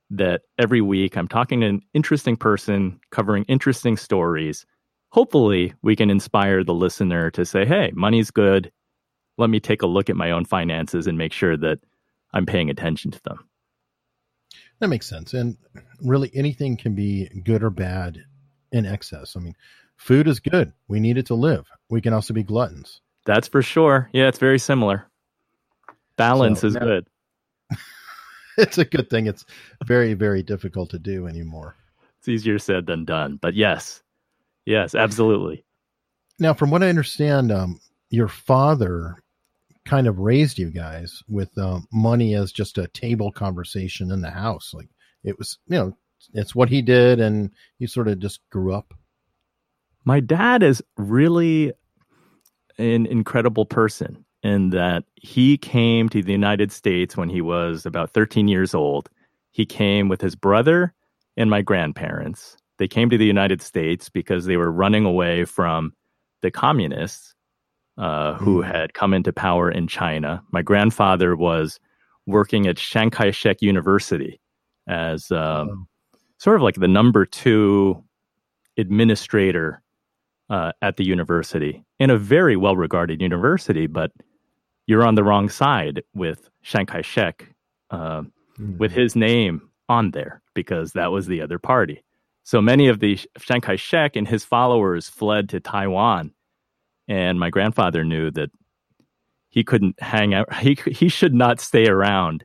that 0.09 0.41
every 0.57 0.81
week 0.81 1.15
I'm 1.17 1.27
talking 1.27 1.61
to 1.61 1.67
an 1.67 1.81
interesting 1.93 2.35
person 2.35 2.99
covering 3.11 3.45
interesting 3.45 3.97
stories, 3.97 4.65
hopefully 5.09 5.73
we 5.81 5.95
can 5.95 6.09
inspire 6.09 6.63
the 6.63 6.73
listener 6.73 7.31
to 7.31 7.45
say, 7.45 7.65
"Hey, 7.65 7.91
money's 7.93 8.31
good 8.31 8.71
let 9.37 9.49
me 9.49 9.59
take 9.59 9.81
a 9.81 9.87
look 9.87 10.09
at 10.09 10.15
my 10.15 10.31
own 10.31 10.45
finances 10.45 11.07
and 11.07 11.17
make 11.17 11.33
sure 11.33 11.57
that 11.57 11.79
I'm 12.33 12.45
paying 12.45 12.69
attention 12.69 13.11
to 13.11 13.23
them. 13.23 13.49
That 14.79 14.87
makes 14.87 15.07
sense. 15.07 15.33
And 15.33 15.57
really, 16.01 16.31
anything 16.33 16.77
can 16.77 16.95
be 16.95 17.27
good 17.43 17.63
or 17.63 17.69
bad 17.69 18.23
in 18.71 18.85
excess. 18.85 19.35
I 19.35 19.39
mean, 19.39 19.55
food 19.97 20.27
is 20.27 20.39
good. 20.39 20.73
We 20.87 20.99
need 20.99 21.17
it 21.17 21.25
to 21.27 21.35
live. 21.35 21.67
We 21.89 22.01
can 22.01 22.13
also 22.13 22.33
be 22.33 22.43
gluttons. 22.43 23.01
That's 23.25 23.47
for 23.47 23.61
sure. 23.61 24.09
Yeah, 24.13 24.27
it's 24.27 24.39
very 24.39 24.59
similar. 24.59 25.07
Balance 26.17 26.61
so, 26.61 26.67
is 26.67 26.73
now, 26.75 26.79
good. 26.81 27.07
it's 28.57 28.77
a 28.77 28.85
good 28.85 29.09
thing. 29.09 29.27
It's 29.27 29.45
very, 29.85 30.13
very 30.13 30.43
difficult 30.43 30.89
to 30.91 30.99
do 30.99 31.27
anymore. 31.27 31.75
It's 32.19 32.27
easier 32.27 32.59
said 32.59 32.85
than 32.85 33.05
done. 33.05 33.39
But 33.41 33.55
yes, 33.55 34.01
yes, 34.65 34.93
absolutely. 34.95 35.65
Now, 36.39 36.53
from 36.53 36.71
what 36.71 36.83
I 36.83 36.89
understand, 36.89 37.51
um, 37.51 37.79
your 38.09 38.27
father 38.27 39.15
kind 39.85 40.07
of 40.07 40.19
raised 40.19 40.59
you 40.59 40.69
guys 40.69 41.23
with 41.27 41.57
uh, 41.57 41.79
money 41.91 42.35
as 42.35 42.51
just 42.51 42.77
a 42.77 42.87
table 42.89 43.31
conversation 43.31 44.11
in 44.11 44.21
the 44.21 44.29
house. 44.29 44.71
Like 44.73 44.89
it 45.23 45.37
was, 45.37 45.57
you 45.67 45.77
know, 45.77 45.97
it's 46.33 46.53
what 46.53 46.69
he 46.69 46.81
did, 46.81 47.19
and 47.19 47.51
you 47.79 47.87
sort 47.87 48.07
of 48.07 48.19
just 48.19 48.41
grew 48.51 48.73
up. 48.73 48.93
My 50.05 50.19
dad 50.19 50.63
is 50.63 50.83
really 50.97 51.73
an 52.77 53.05
incredible 53.05 53.65
person 53.65 54.25
in 54.43 54.71
that 54.71 55.03
he 55.15 55.57
came 55.57 56.09
to 56.09 56.21
the 56.21 56.31
United 56.31 56.71
States 56.71 57.15
when 57.15 57.29
he 57.29 57.41
was 57.41 57.85
about 57.85 58.11
13 58.11 58.47
years 58.47 58.73
old. 58.73 59.09
He 59.51 59.65
came 59.65 60.09
with 60.09 60.21
his 60.21 60.35
brother 60.35 60.93
and 61.37 61.49
my 61.49 61.61
grandparents. 61.61 62.57
They 62.77 62.87
came 62.87 63.09
to 63.09 63.17
the 63.17 63.25
United 63.25 63.61
States 63.61 64.09
because 64.09 64.45
they 64.45 64.57
were 64.57 64.71
running 64.71 65.05
away 65.05 65.45
from 65.45 65.93
the 66.41 66.51
communists 66.51 67.35
uh, 67.97 68.33
who 68.35 68.61
mm. 68.61 68.65
had 68.65 68.93
come 68.93 69.13
into 69.13 69.31
power 69.31 69.69
in 69.69 69.87
China. 69.87 70.41
My 70.51 70.61
grandfather 70.61 71.35
was 71.35 71.79
working 72.25 72.67
at 72.67 72.77
Chiang 72.77 73.11
Kai 73.11 73.31
shek 73.31 73.61
University 73.61 74.39
as 74.87 75.31
um, 75.31 75.87
sort 76.39 76.55
of 76.55 76.61
like 76.63 76.75
the 76.75 76.87
number 76.87 77.25
two 77.25 78.03
administrator 78.77 79.81
uh, 80.49 80.71
at 80.81 80.97
the 80.97 81.05
university 81.05 81.83
in 81.99 82.09
a 82.09 82.17
very 82.17 82.55
well 82.55 82.75
regarded 82.75 83.21
university, 83.21 83.87
but 83.87 84.11
you're 84.91 85.07
on 85.07 85.15
the 85.15 85.23
wrong 85.23 85.47
side 85.47 86.03
with 86.13 86.49
Chiang 86.63 86.85
Kai 86.85 87.01
shek 87.01 87.47
uh, 87.91 88.23
mm-hmm. 88.23 88.77
with 88.77 88.91
his 88.91 89.15
name 89.15 89.69
on 89.87 90.11
there 90.11 90.41
because 90.53 90.91
that 90.91 91.13
was 91.13 91.27
the 91.27 91.41
other 91.41 91.57
party. 91.57 92.03
So 92.43 92.61
many 92.61 92.89
of 92.89 92.99
the 92.99 93.17
Chiang 93.39 93.61
Kai 93.61 93.77
shek 93.77 94.17
and 94.17 94.27
his 94.27 94.43
followers 94.43 95.07
fled 95.07 95.47
to 95.49 95.61
Taiwan. 95.61 96.33
And 97.07 97.39
my 97.39 97.49
grandfather 97.49 98.03
knew 98.03 98.31
that 98.31 98.49
he 99.47 99.63
couldn't 99.63 99.97
hang 100.01 100.33
out, 100.33 100.53
he, 100.55 100.77
he 100.87 101.07
should 101.07 101.33
not 101.33 101.61
stay 101.61 101.87
around 101.87 102.43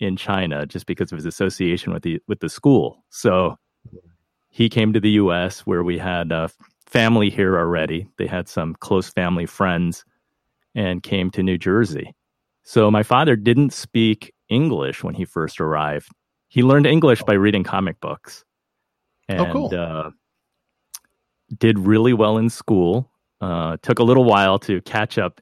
in 0.00 0.16
China 0.16 0.66
just 0.66 0.86
because 0.86 1.12
of 1.12 1.18
his 1.18 1.26
association 1.26 1.92
with 1.92 2.02
the 2.02 2.20
with 2.26 2.40
the 2.40 2.48
school. 2.48 3.04
So 3.10 3.56
he 4.48 4.68
came 4.68 4.92
to 4.92 5.00
the 5.00 5.10
U.S. 5.10 5.60
where 5.60 5.84
we 5.84 5.96
had 5.98 6.32
a 6.32 6.50
family 6.86 7.30
here 7.30 7.56
already. 7.56 8.08
They 8.18 8.26
had 8.26 8.48
some 8.48 8.74
close 8.80 9.10
family 9.10 9.46
friends 9.46 10.04
and 10.74 11.02
came 11.02 11.30
to 11.30 11.42
New 11.42 11.58
Jersey. 11.58 12.14
So 12.62 12.90
my 12.90 13.02
father 13.02 13.36
didn't 13.36 13.72
speak 13.72 14.32
English 14.48 15.04
when 15.04 15.14
he 15.14 15.24
first 15.24 15.60
arrived. 15.60 16.08
He 16.48 16.62
learned 16.62 16.86
English 16.86 17.22
by 17.22 17.34
reading 17.34 17.64
comic 17.64 18.00
books. 18.00 18.44
And 19.28 19.40
oh, 19.40 19.52
cool. 19.52 19.74
uh, 19.74 20.10
did 21.56 21.78
really 21.78 22.12
well 22.12 22.38
in 22.38 22.50
school. 22.50 23.10
Uh, 23.40 23.76
took 23.82 23.98
a 23.98 24.04
little 24.04 24.24
while 24.24 24.58
to 24.60 24.80
catch 24.82 25.18
up 25.18 25.40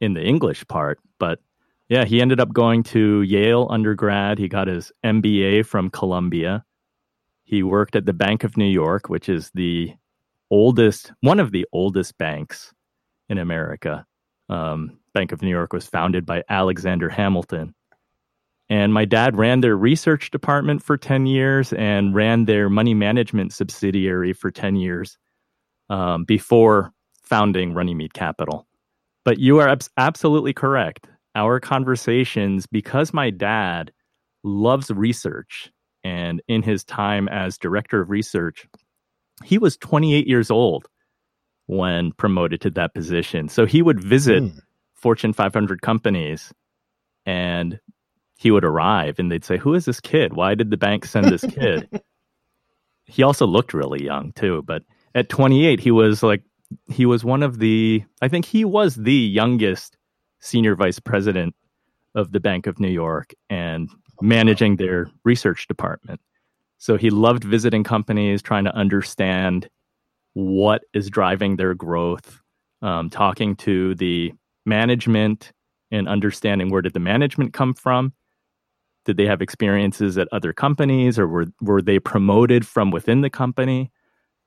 in 0.00 0.14
the 0.14 0.22
English 0.22 0.66
part, 0.68 0.98
but 1.18 1.40
yeah, 1.88 2.04
he 2.04 2.20
ended 2.20 2.40
up 2.40 2.52
going 2.52 2.82
to 2.84 3.22
Yale 3.22 3.66
undergrad. 3.68 4.38
He 4.38 4.48
got 4.48 4.66
his 4.66 4.92
MBA 5.04 5.66
from 5.66 5.90
Columbia. 5.90 6.64
He 7.44 7.62
worked 7.62 7.96
at 7.96 8.06
the 8.06 8.12
Bank 8.12 8.44
of 8.44 8.56
New 8.56 8.70
York, 8.70 9.08
which 9.08 9.28
is 9.28 9.50
the 9.54 9.92
oldest, 10.50 11.12
one 11.20 11.38
of 11.38 11.52
the 11.52 11.66
oldest 11.72 12.16
banks 12.16 12.72
in 13.28 13.38
America. 13.38 14.06
Um, 14.48 14.98
Bank 15.14 15.32
of 15.32 15.42
New 15.42 15.50
York 15.50 15.72
was 15.72 15.86
founded 15.86 16.26
by 16.26 16.42
Alexander 16.48 17.08
Hamilton. 17.08 17.74
And 18.68 18.94
my 18.94 19.04
dad 19.04 19.36
ran 19.36 19.60
their 19.60 19.76
research 19.76 20.30
department 20.30 20.82
for 20.82 20.96
10 20.96 21.26
years 21.26 21.72
and 21.74 22.14
ran 22.14 22.46
their 22.46 22.70
money 22.70 22.94
management 22.94 23.52
subsidiary 23.52 24.32
for 24.32 24.50
10 24.50 24.76
years 24.76 25.18
um, 25.90 26.24
before 26.24 26.92
founding 27.22 27.74
Runnymede 27.74 28.14
Capital. 28.14 28.66
But 29.24 29.38
you 29.38 29.58
are 29.58 29.68
ab- 29.68 29.84
absolutely 29.96 30.52
correct. 30.52 31.06
Our 31.34 31.60
conversations, 31.60 32.66
because 32.66 33.12
my 33.12 33.30
dad 33.30 33.92
loves 34.42 34.90
research, 34.90 35.70
and 36.04 36.42
in 36.48 36.62
his 36.62 36.84
time 36.84 37.28
as 37.28 37.58
director 37.58 38.00
of 38.00 38.10
research, 38.10 38.66
he 39.44 39.58
was 39.58 39.76
28 39.76 40.26
years 40.26 40.50
old 40.50 40.88
when 41.66 42.12
promoted 42.12 42.60
to 42.62 42.70
that 42.70 42.94
position. 42.94 43.48
So 43.48 43.66
he 43.66 43.82
would 43.82 44.02
visit 44.02 44.42
mm. 44.42 44.60
Fortune 44.94 45.32
500 45.32 45.82
companies 45.82 46.52
and 47.24 47.80
he 48.36 48.50
would 48.50 48.64
arrive 48.64 49.18
and 49.18 49.30
they'd 49.30 49.44
say, 49.44 49.56
Who 49.56 49.74
is 49.74 49.84
this 49.84 50.00
kid? 50.00 50.34
Why 50.34 50.54
did 50.54 50.70
the 50.70 50.76
bank 50.76 51.04
send 51.04 51.26
this 51.26 51.44
kid? 51.44 51.88
he 53.04 53.22
also 53.22 53.46
looked 53.46 53.74
really 53.74 54.04
young 54.04 54.32
too, 54.32 54.62
but 54.62 54.82
at 55.14 55.28
28, 55.28 55.80
he 55.80 55.90
was 55.90 56.22
like, 56.22 56.42
he 56.88 57.04
was 57.04 57.24
one 57.24 57.42
of 57.42 57.58
the, 57.58 58.02
I 58.22 58.28
think 58.28 58.46
he 58.46 58.64
was 58.64 58.94
the 58.94 59.12
youngest 59.12 59.96
senior 60.40 60.74
vice 60.74 60.98
president 60.98 61.54
of 62.14 62.32
the 62.32 62.40
Bank 62.40 62.66
of 62.66 62.80
New 62.80 62.88
York 62.90 63.34
and 63.50 63.90
managing 64.20 64.76
their 64.76 65.10
research 65.24 65.66
department. 65.68 66.20
So 66.78 66.96
he 66.96 67.10
loved 67.10 67.44
visiting 67.44 67.84
companies, 67.84 68.42
trying 68.42 68.64
to 68.64 68.74
understand 68.74 69.68
what 70.34 70.82
is 70.94 71.10
driving 71.10 71.56
their 71.56 71.74
growth, 71.74 72.40
um, 72.80 73.10
talking 73.10 73.56
to 73.56 73.94
the 73.94 74.32
management 74.64 75.52
and 75.90 76.08
understanding 76.08 76.70
where 76.70 76.82
did 76.82 76.94
the 76.94 77.00
management 77.00 77.52
come 77.52 77.74
from. 77.74 78.12
Did 79.04 79.16
they 79.16 79.26
have 79.26 79.42
experiences 79.42 80.16
at 80.16 80.28
other 80.32 80.52
companies 80.52 81.18
or 81.18 81.26
were, 81.26 81.46
were 81.60 81.82
they 81.82 81.98
promoted 81.98 82.66
from 82.66 82.90
within 82.90 83.20
the 83.20 83.30
company? 83.30 83.90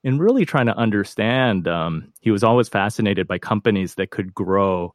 And 0.03 0.19
really 0.19 0.45
trying 0.45 0.67
to 0.67 0.77
understand, 0.77 1.67
um, 1.67 2.13
he 2.21 2.31
was 2.31 2.43
always 2.43 2.69
fascinated 2.69 3.27
by 3.27 3.37
companies 3.37 3.95
that 3.95 4.11
could 4.11 4.33
grow 4.33 4.93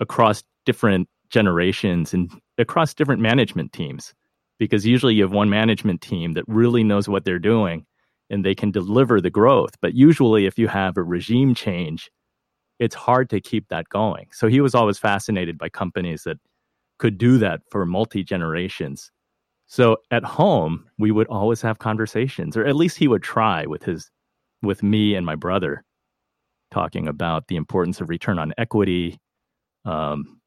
across 0.00 0.42
different 0.64 1.08
generations 1.30 2.12
and 2.12 2.30
across 2.58 2.94
different 2.94 3.22
management 3.22 3.72
teams 3.72 4.14
because 4.58 4.86
usually 4.86 5.14
you 5.14 5.22
have 5.22 5.32
one 5.32 5.50
management 5.50 6.00
team 6.00 6.32
that 6.32 6.44
really 6.46 6.84
knows 6.84 7.08
what 7.08 7.24
they're 7.24 7.38
doing 7.38 7.84
and 8.30 8.44
they 8.44 8.54
can 8.54 8.70
deliver 8.70 9.20
the 9.20 9.30
growth. 9.30 9.74
But 9.80 9.94
usually, 9.94 10.46
if 10.46 10.58
you 10.58 10.68
have 10.68 10.96
a 10.96 11.02
regime 11.02 11.54
change, 11.54 12.10
it's 12.78 12.94
hard 12.94 13.30
to 13.30 13.40
keep 13.40 13.68
that 13.68 13.88
going. 13.88 14.26
So 14.32 14.48
he 14.48 14.60
was 14.60 14.74
always 14.74 14.98
fascinated 14.98 15.58
by 15.58 15.68
companies 15.68 16.24
that 16.24 16.38
could 16.98 17.18
do 17.18 17.38
that 17.38 17.60
for 17.70 17.86
multi 17.86 18.22
generations. 18.22 19.10
So 19.66 19.98
at 20.10 20.24
home, 20.24 20.86
we 20.98 21.10
would 21.10 21.26
always 21.28 21.60
have 21.62 21.78
conversations, 21.78 22.56
or 22.56 22.64
at 22.64 22.76
least 22.76 22.96
he 22.96 23.08
would 23.08 23.22
try 23.22 23.66
with 23.66 23.82
his, 23.82 24.10
with 24.62 24.82
me 24.82 25.14
and 25.14 25.26
my 25.26 25.34
brother, 25.34 25.82
talking 26.70 27.08
about 27.08 27.48
the 27.48 27.56
importance 27.56 28.00
of 28.00 28.08
return 28.08 28.38
on 28.38 28.52
equity, 28.58 29.18
um, 29.84 30.40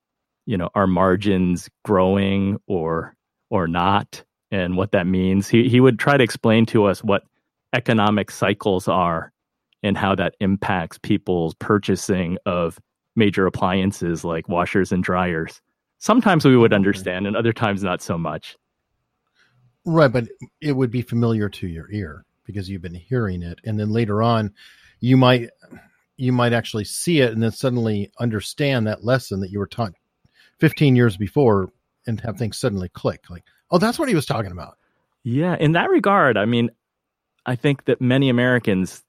you 0.46 0.58
know, 0.58 0.70
our 0.76 0.88
margins 0.88 1.70
growing 1.86 2.58
or 2.68 3.14
or 3.52 3.68
not 3.68 4.24
and 4.52 4.78
what 4.78 4.92
that 4.92 5.08
means. 5.08 5.48
He 5.48 5.70
he 5.70 5.80
would 5.80 6.00
try 6.00 6.18
to 6.18 6.24
explain 6.24 6.66
to 6.68 6.86
us 6.86 7.04
what 7.04 7.24
economic 7.74 8.32
cycles 8.32 8.88
are 8.88 9.32
and 9.84 9.98
how 9.98 10.16
that 10.16 10.36
impacts 10.40 10.98
people's 10.98 11.54
purchasing 11.56 12.38
of 12.46 12.80
major 13.16 13.46
appliances 13.46 14.24
like 14.24 14.50
washers 14.50 14.92
and 14.92 15.04
dryers. 15.04 15.62
Sometimes 16.00 16.46
we 16.46 16.58
would 16.58 16.72
mm-hmm. 16.72 16.76
understand 16.76 17.28
and 17.28 17.36
other 17.36 17.54
times 17.54 17.84
not 17.84 18.02
so 18.02 18.18
much. 18.18 18.58
Right, 19.86 20.12
but 20.12 20.28
it 20.62 20.74
would 20.74 20.92
be 20.92 21.02
familiar 21.02 21.50
to 21.50 21.68
your 21.68 21.90
ear 21.92 22.26
because 22.50 22.70
you've 22.70 22.82
been 22.82 22.96
hearing 22.96 23.44
it 23.44 23.60
and 23.64 23.80
then 23.80 23.92
later 23.92 24.24
on 24.24 24.52
you 25.00 25.16
might 25.16 25.52
you 26.18 26.32
might 26.32 26.52
actually 26.52 26.84
see 26.84 27.22
it 27.22 27.32
and 27.32 27.44
then 27.44 27.52
suddenly 27.52 28.12
understand 28.20 28.88
that 28.88 29.04
lesson 29.04 29.40
that 29.40 29.52
you 29.52 29.60
were 29.60 29.68
taught 29.68 29.94
15 30.60 30.96
years 30.96 31.16
before 31.16 31.70
and 32.08 32.20
have 32.22 32.38
things 32.38 32.58
suddenly 32.58 32.90
click 32.90 33.30
like 33.30 33.44
oh 33.70 33.78
that's 33.78 34.00
what 34.00 34.10
he 34.10 34.16
was 34.16 34.26
talking 34.26 34.52
about 34.52 34.80
yeah 35.24 35.56
in 35.60 35.74
that 35.74 35.92
regard 35.92 36.38
i 36.38 36.46
mean 36.46 36.72
i 37.50 37.56
think 37.56 37.86
that 37.86 38.00
many 38.00 38.30
americans 38.30 39.04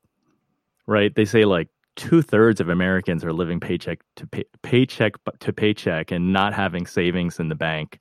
right 0.86 1.14
they 1.14 1.24
say 1.24 1.44
like 1.44 1.68
two-thirds 1.96 2.60
of 2.60 2.68
americans 2.68 3.24
are 3.24 3.32
living 3.32 3.60
paycheck 3.60 4.00
to 4.16 4.26
pay, 4.26 4.44
paycheck 4.62 5.14
to 5.38 5.52
paycheck 5.52 6.10
and 6.10 6.32
not 6.32 6.54
having 6.54 6.86
savings 6.86 7.38
in 7.38 7.48
the 7.48 7.54
bank 7.54 7.98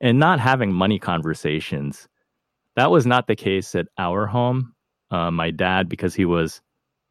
and 0.00 0.18
not 0.18 0.40
having 0.40 0.72
money 0.72 0.98
conversations 0.98 2.08
that 2.74 2.90
was 2.90 3.06
not 3.06 3.26
the 3.26 3.36
case 3.36 3.74
at 3.74 3.86
our 3.98 4.26
home 4.26 4.74
uh, 5.10 5.30
my 5.30 5.50
dad 5.50 5.88
because 5.88 6.14
he 6.14 6.24
was 6.24 6.60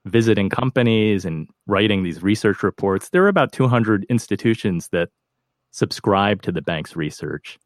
visiting 0.05 0.49
companies 0.49 1.25
and 1.25 1.47
writing 1.65 2.03
these 2.03 2.21
research 2.21 2.61
reports 2.61 3.09
there 3.09 3.21
were 3.21 3.27
about 3.27 3.51
200 3.51 4.05
institutions 4.09 4.89
that 4.89 5.09
subscribe 5.75 6.41
to 6.41 6.53
the 6.53 6.61
bank's 6.61 6.95
research 6.95 7.59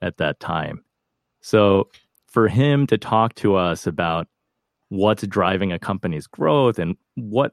at 0.00 0.16
that 0.18 0.38
time. 0.38 0.84
So 1.40 1.88
for 2.28 2.46
him 2.46 2.86
to 2.86 2.96
talk 2.96 3.34
to 3.36 3.56
us 3.56 3.86
about 3.86 4.28
what's 4.88 5.26
driving 5.26 5.72
a 5.72 5.78
company's 5.78 6.26
growth 6.26 6.78
and 6.78 6.96
what 7.14 7.52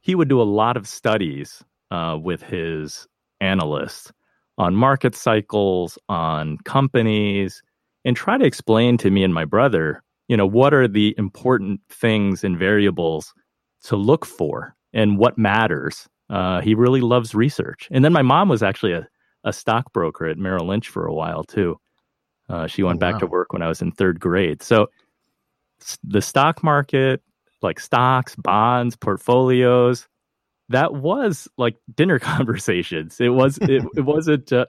he 0.00 0.14
would 0.14 0.28
do 0.28 0.40
a 0.40 0.44
lot 0.44 0.76
of 0.76 0.86
studies 0.86 1.64
uh, 1.90 2.16
with 2.20 2.42
his 2.42 3.06
analysts 3.40 4.12
on 4.58 4.74
market 4.74 5.14
cycles, 5.14 5.98
on 6.08 6.58
companies, 6.58 7.62
and 8.04 8.16
try 8.16 8.38
to 8.38 8.44
explain 8.44 8.96
to 8.98 9.10
me 9.10 9.22
and 9.22 9.34
my 9.34 9.44
brother, 9.44 10.02
you 10.28 10.36
know, 10.36 10.46
what 10.46 10.72
are 10.72 10.88
the 10.88 11.14
important 11.18 11.80
things 11.90 12.44
and 12.44 12.58
variables 12.58 13.34
to 13.82 13.96
look 13.96 14.24
for 14.24 14.74
and 14.92 15.18
what 15.18 15.36
matters 15.36 16.08
uh, 16.30 16.60
he 16.60 16.74
really 16.74 17.00
loves 17.00 17.34
research. 17.34 17.88
And 17.90 18.04
then 18.04 18.12
my 18.12 18.22
mom 18.22 18.48
was 18.48 18.62
actually 18.62 18.92
a, 18.92 19.06
a 19.44 19.52
stockbroker 19.52 20.26
at 20.26 20.38
Merrill 20.38 20.66
Lynch 20.66 20.88
for 20.88 21.06
a 21.06 21.14
while 21.14 21.44
too. 21.44 21.78
Uh, 22.48 22.66
she 22.66 22.82
went 22.82 22.96
oh, 22.96 23.00
back 23.00 23.18
to 23.18 23.26
work 23.26 23.52
when 23.52 23.62
I 23.62 23.68
was 23.68 23.82
in 23.82 23.92
third 23.92 24.20
grade. 24.20 24.62
So 24.62 24.88
the 26.02 26.22
stock 26.22 26.62
market, 26.62 27.22
like 27.62 27.80
stocks, 27.80 28.34
bonds, 28.36 28.96
portfolios, 28.96 30.08
that 30.68 30.94
was 30.94 31.48
like 31.56 31.76
dinner 31.94 32.18
conversations. 32.20 33.20
It 33.20 33.28
was 33.28 33.58
it, 33.58 33.84
it 33.96 34.00
wasn't 34.04 34.52
uh, 34.52 34.66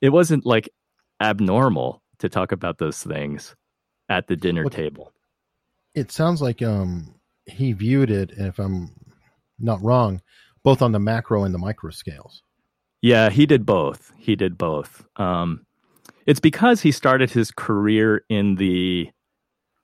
it 0.00 0.10
wasn't 0.10 0.46
like 0.46 0.68
abnormal 1.20 2.02
to 2.18 2.28
talk 2.28 2.52
about 2.52 2.78
those 2.78 3.02
things 3.02 3.54
at 4.08 4.26
the 4.26 4.36
dinner 4.36 4.62
well, 4.62 4.70
table. 4.70 5.12
It 5.94 6.12
sounds 6.12 6.40
like 6.42 6.62
um 6.62 7.14
he 7.46 7.72
viewed 7.72 8.10
it, 8.10 8.32
if 8.36 8.58
I'm 8.58 8.90
not 9.58 9.82
wrong, 9.82 10.20
both 10.62 10.82
on 10.82 10.92
the 10.92 10.98
macro 10.98 11.44
and 11.44 11.54
the 11.54 11.58
micro 11.58 11.90
scales. 11.90 12.42
Yeah, 13.00 13.30
he 13.30 13.46
did 13.46 13.64
both. 13.64 14.12
He 14.16 14.36
did 14.36 14.58
both. 14.58 15.04
Um, 15.16 15.64
it's 16.26 16.40
because 16.40 16.82
he 16.82 16.92
started 16.92 17.30
his 17.30 17.50
career 17.50 18.24
in 18.28 18.56
the 18.56 19.10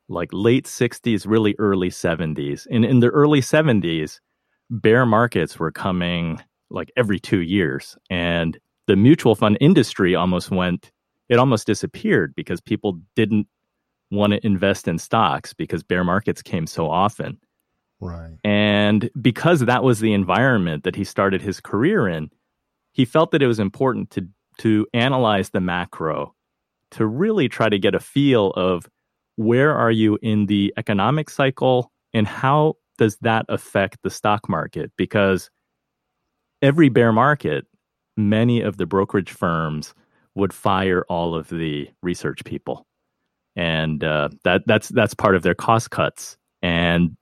like 0.09 0.31
late 0.33 0.67
60s, 0.67 1.27
really 1.27 1.55
early 1.59 1.91
70s. 1.91 2.67
And 2.71 2.85
in 2.85 3.01
the 3.01 3.09
early 3.09 3.41
70s, 3.41 4.21
bear 4.71 5.07
markets 5.07 5.59
were 5.59 5.71
coming 5.71 6.43
like 6.71 6.91
every 6.97 7.19
two 7.19 7.41
years. 7.41 7.97
And 8.11 8.59
the 8.87 8.97
mutual 8.97 9.35
fund 9.35 9.57
industry 9.61 10.15
almost 10.15 10.51
went, 10.51 10.93
it 11.29 11.39
almost 11.39 11.67
disappeared 11.67 12.35
because 12.35 12.61
people 12.61 13.01
didn't 13.17 13.47
want 14.11 14.33
to 14.33 14.47
invest 14.47 14.87
in 14.87 14.99
stocks 14.99 15.55
because 15.55 15.83
bear 15.83 16.05
markets 16.05 16.43
came 16.43 16.67
so 16.67 16.91
often. 16.91 17.39
Right. 18.01 18.37
And 18.45 19.09
because 19.21 19.61
that 19.61 19.83
was 19.83 20.01
the 20.01 20.13
environment 20.13 20.85
that 20.85 20.97
he 20.97 21.05
started 21.05 21.41
his 21.41 21.61
career 21.61 22.07
in, 22.07 22.31
he 22.93 23.05
felt 23.05 23.31
that 23.31 23.43
it 23.43 23.47
was 23.47 23.59
important 23.59 24.11
to 24.11 24.29
to 24.59 24.87
analyze 24.95 25.51
the 25.51 25.61
macro 25.61 26.33
to 26.93 27.05
really 27.05 27.49
try 27.49 27.69
to 27.69 27.79
get 27.79 27.95
a 27.95 28.01
feel 28.01 28.51
of 28.51 28.89
where 29.37 29.75
are 29.75 29.91
you 29.91 30.19
in 30.23 30.47
the 30.47 30.73
economic 30.77 31.31
cycle 31.31 31.91
and 32.13 32.27
how 32.27 32.77
does 32.99 33.17
that 33.19 33.45
affect 33.49 33.99
the 34.03 34.11
stock 34.11 34.49
market? 34.49 34.93
Because 34.97 35.51
every 36.63 36.89
bear 36.89 37.13
market 37.13 37.67
many 38.17 38.61
of 38.61 38.77
the 38.77 38.87
brokerage 38.87 39.31
firms 39.31 39.95
would 40.35 40.53
fire 40.53 41.05
all 41.09 41.35
of 41.35 41.49
the 41.49 41.89
research 42.03 42.45
people. 42.45 42.87
And 43.57 44.03
uh, 44.03 44.31
that 44.45 44.63
that's 44.67 44.89
that's 44.89 45.15
part 45.15 45.37
of 45.37 45.43
their 45.43 45.55
cost 45.55 45.91
cuts. 45.91 46.37
And 46.63 47.17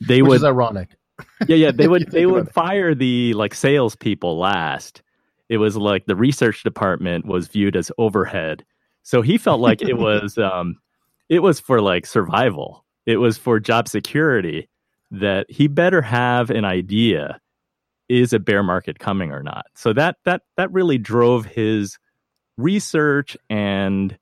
they 0.00 0.22
Which 0.22 0.28
would 0.28 0.36
is 0.36 0.44
ironic. 0.44 0.90
Yeah 1.46 1.56
yeah 1.56 1.70
they 1.70 1.86
would 1.86 2.10
they 2.10 2.26
would 2.26 2.50
fire 2.50 2.94
the 2.94 3.34
like 3.34 3.54
salespeople 3.54 4.38
last. 4.38 5.02
It 5.48 5.58
was 5.58 5.76
like 5.76 6.06
the 6.06 6.16
research 6.16 6.62
department 6.62 7.26
was 7.26 7.48
viewed 7.48 7.76
as 7.76 7.92
overhead. 7.98 8.64
So 9.02 9.20
he 9.20 9.36
felt 9.36 9.60
like 9.60 9.82
it 9.82 9.94
was 9.98 10.38
um 10.38 10.78
it 11.28 11.40
was 11.40 11.60
for 11.60 11.80
like 11.80 12.06
survival. 12.06 12.84
It 13.06 13.16
was 13.16 13.36
for 13.36 13.60
job 13.60 13.88
security 13.88 14.68
that 15.10 15.50
he 15.50 15.68
better 15.68 16.02
have 16.02 16.50
an 16.50 16.64
idea 16.64 17.40
is 18.08 18.32
a 18.32 18.38
bear 18.38 18.62
market 18.62 18.98
coming 18.98 19.30
or 19.30 19.42
not. 19.42 19.66
So 19.74 19.92
that 19.92 20.16
that 20.24 20.42
that 20.56 20.72
really 20.72 20.98
drove 20.98 21.46
his 21.46 21.98
research 22.56 23.36
and 23.48 24.16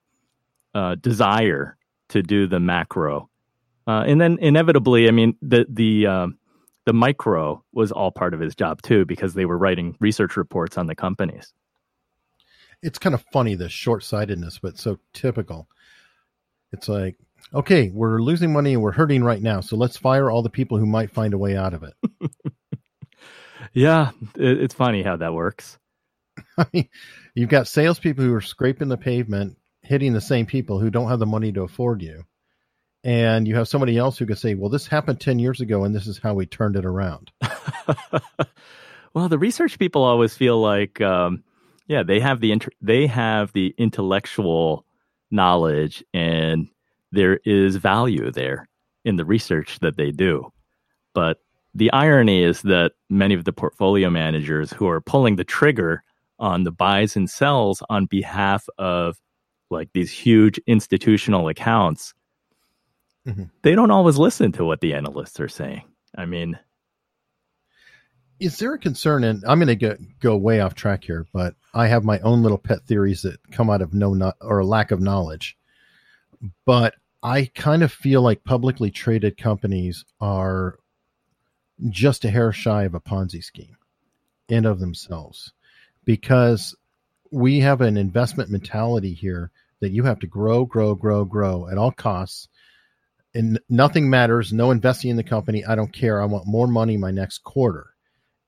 uh, 0.75 0.97
desire 0.97 1.77
to 2.11 2.23
do 2.23 2.47
the 2.47 2.61
macro. 2.61 3.29
Uh, 3.87 4.05
and 4.07 4.21
then 4.21 4.39
inevitably 4.41 5.09
i 5.09 5.11
mean 5.11 5.37
the 5.43 5.67
the 5.69 6.07
um, 6.07 6.39
the 6.85 6.93
micro 6.93 7.65
was 7.73 7.91
all 7.91 8.13
part 8.13 8.35
of 8.35 8.41
his 8.41 8.55
job 8.55 8.81
too 8.83 9.05
because 9.05 9.35
they 9.35 9.45
were 9.45 9.59
writing 9.59 9.97
research 10.01 10.37
reports 10.37 10.79
on 10.79 10.87
the 10.87 10.95
companies. 10.95 11.53
It's 12.83 12.99
kind 12.99 13.15
of 13.15 13.25
funny 13.33 13.55
the 13.55 13.69
short-sightedness 13.69 14.61
but 14.61 14.79
so 14.79 14.99
typical 15.13 15.69
it's 16.73 16.89
like 16.89 17.17
okay 17.55 17.91
we're 17.93 18.21
losing 18.21 18.53
money 18.53 18.73
and 18.73 18.83
we're 18.83 18.93
hurting 18.93 19.23
right 19.23 19.43
now 19.43 19.61
so 19.61 19.77
let's 19.77 19.97
fire 19.97 20.31
all 20.31 20.43
the 20.43 20.51
people 20.51 20.79
who 20.79 20.87
might 20.87 21.11
find 21.13 21.35
a 21.35 21.39
way 21.39 21.57
out 21.57 21.75
of 21.75 21.83
it. 21.83 21.95
Yeah 23.75 24.11
it's 24.35 24.75
funny 24.75 25.03
how 25.03 25.17
that 25.17 25.33
works. 25.33 25.79
I 26.59 26.67
mean, 26.73 26.89
you've 27.35 27.49
got 27.49 27.69
salespeople 27.69 28.25
who 28.25 28.35
are 28.35 28.41
scraping 28.41 28.89
the 28.89 28.97
pavement 28.97 29.57
hitting 29.83 30.13
the 30.13 30.21
same 30.21 30.47
people 30.47 30.79
who 30.79 30.91
don't 30.91 31.09
have 31.09 31.19
the 31.19 31.27
money 31.27 31.53
to 31.53 31.63
afford 31.63 32.03
you. 32.03 32.25
And 33.05 33.49
you 33.49 33.57
have 33.57 33.69
somebody 33.69 33.99
else 33.99 34.17
who 34.17 34.27
can 34.27 34.37
say, 34.37 34.55
"Well, 34.55 34.71
this 34.71 34.87
happened 34.87 35.21
ten 35.21 35.41
years 35.41 35.61
ago, 35.61 35.83
and 35.85 35.93
this 35.93 36.07
is 36.07 36.19
how 36.19 36.35
we 36.35 36.47
turned 36.47 36.77
it 36.77 36.85
around." 36.85 37.33
well, 39.13 39.29
the 39.29 39.41
research 39.41 39.77
people 39.77 40.05
always 40.05 40.37
feel 40.37 40.61
like, 40.61 41.01
um, 41.01 41.43
yeah, 41.89 42.05
they 42.05 42.21
have 42.21 42.41
the 42.41 42.55
they 42.81 43.09
have 43.09 43.53
the 43.53 43.75
intellectual 43.77 44.87
knowledge, 45.33 46.05
and 46.15 46.69
there 47.11 47.41
is 47.45 47.77
value 47.77 48.31
there 48.31 48.69
in 49.05 49.17
the 49.17 49.25
research 49.25 49.79
that 49.81 49.97
they 49.97 50.11
do. 50.11 50.53
But 51.15 51.39
the 51.75 51.93
irony 51.93 52.43
is 52.43 52.63
that 52.63 52.93
many 53.09 53.35
of 53.35 53.45
the 53.45 53.53
portfolio 53.53 54.11
managers 54.11 54.73
who 54.73 54.89
are 54.89 55.01
pulling 55.01 55.37
the 55.37 55.45
trigger 55.45 56.03
on 56.39 56.65
the 56.65 56.73
buys 56.73 57.17
and 57.17 57.29
sells 57.29 57.83
on 57.89 58.07
behalf 58.07 58.67
of 58.79 59.17
like 59.71 59.89
these 59.95 60.11
huge 60.11 60.59
institutional 60.67 61.49
accounts 61.49 62.15
mm-hmm. 63.27 63.45
they 63.63 63.75
don't 63.75 63.91
always 63.91 64.19
listen 64.19 64.53
to 64.53 64.65
what 64.65 64.81
the 64.81 64.95
analysts 64.95 65.41
are 65.41 65.49
saying. 65.49 65.83
I 66.17 66.27
mean, 66.27 66.59
is 68.43 68.59
there 68.59 68.75
a 68.75 68.79
concern? 68.79 69.25
And 69.25 69.45
I'm 69.47 69.61
going 69.61 69.79
to 69.79 69.99
go 70.21 70.37
way 70.37 70.61
off 70.61 70.75
track 70.75 71.05
here, 71.05 71.27
but 71.33 71.55
I 71.73 71.87
have 71.87 72.05
my 72.05 72.19
own 72.21 72.43
little 72.43 72.59
pet 72.59 72.85
theories 72.87 73.23
that 73.23 73.39
come 73.53 73.71
out 73.71 73.83
of 73.83 73.95
no 73.95 74.15
not 74.15 74.37
or 74.41 74.65
lack 74.65 74.91
of 74.91 75.01
knowledge. 75.01 75.57
But 76.65 76.95
I 77.23 77.51
kind 77.55 77.83
of 77.83 77.93
feel 77.93 78.21
like 78.21 78.43
publicly 78.43 78.91
traded 78.91 79.37
companies 79.37 80.05
are 80.21 80.79
just 81.89 82.25
a 82.25 82.31
hair 82.31 82.53
shy 82.53 82.83
of 82.83 82.95
a 82.95 83.01
Ponzi 83.01 83.43
scheme 83.43 83.77
in 84.49 84.67
of 84.67 84.81
themselves 84.81 85.53
because 86.05 86.75
we 87.31 87.61
have 87.61 87.81
an 87.81 87.97
investment 87.97 88.51
mentality 88.51 89.15
here 89.15 89.51
that 89.81 89.93
you 89.93 90.03
have 90.03 90.19
to 90.21 90.27
grow, 90.27 90.65
grow, 90.65 90.95
grow, 90.95 91.25
grow 91.25 91.69
at 91.69 91.79
all 91.79 91.93
costs 91.93 92.49
and 93.35 93.61
nothing 93.69 94.11
matters. 94.11 94.53
No 94.53 94.71
investing 94.71 95.11
in 95.11 95.17
the 95.17 95.25
company. 95.25 95.65
I 95.65 95.75
don't 95.75 95.93
care. 95.93 96.21
I 96.21 96.27
want 96.27 96.47
more 96.47 96.67
money 96.67 96.97
my 96.97 97.11
next 97.11 97.39
quarter. 97.39 97.92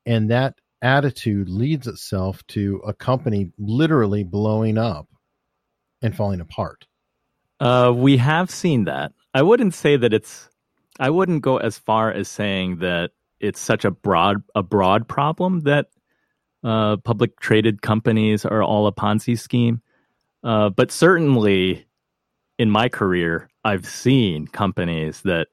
And 0.07 0.31
that 0.31 0.55
attitude 0.83 1.49
leads 1.49 1.87
itself 1.87 2.47
to 2.49 2.83
a 2.87 2.93
company 2.93 3.51
literally 3.59 4.23
blowing 4.23 4.79
up 4.79 5.09
and 6.03 6.15
falling 6.15 6.41
apart. 6.41 6.87
Uh, 7.59 7.93
we 7.95 8.19
have 8.19 8.51
seen 8.51 8.85
that. 8.85 9.13
I 9.33 9.43
wouldn't 9.43 9.75
say 9.75 9.97
that 9.97 10.13
it's. 10.13 10.51
I 11.01 11.11
wouldn't 11.11 11.43
go 11.43 11.57
as 11.57 11.79
far 11.79 12.13
as 12.13 12.29
saying 12.29 12.79
that 12.79 13.11
it's 13.41 13.61
such 13.61 13.85
a 13.85 13.91
broad 13.91 14.43
a 14.55 14.63
broad 14.63 15.09
problem 15.09 15.61
that 15.61 15.87
uh, 16.63 16.97
public 16.99 17.41
traded 17.41 17.83
companies 17.83 18.45
are 18.45 18.63
all 18.63 18.87
a 18.87 18.93
Ponzi 18.93 19.39
scheme. 19.39 19.81
Uh, 20.43 20.69
but 20.69 20.93
certainly, 20.93 21.87
in 22.59 22.71
my 22.71 22.89
career, 22.89 23.49
I've 23.65 23.87
seen 23.87 24.47
companies 24.47 25.23
that 25.23 25.49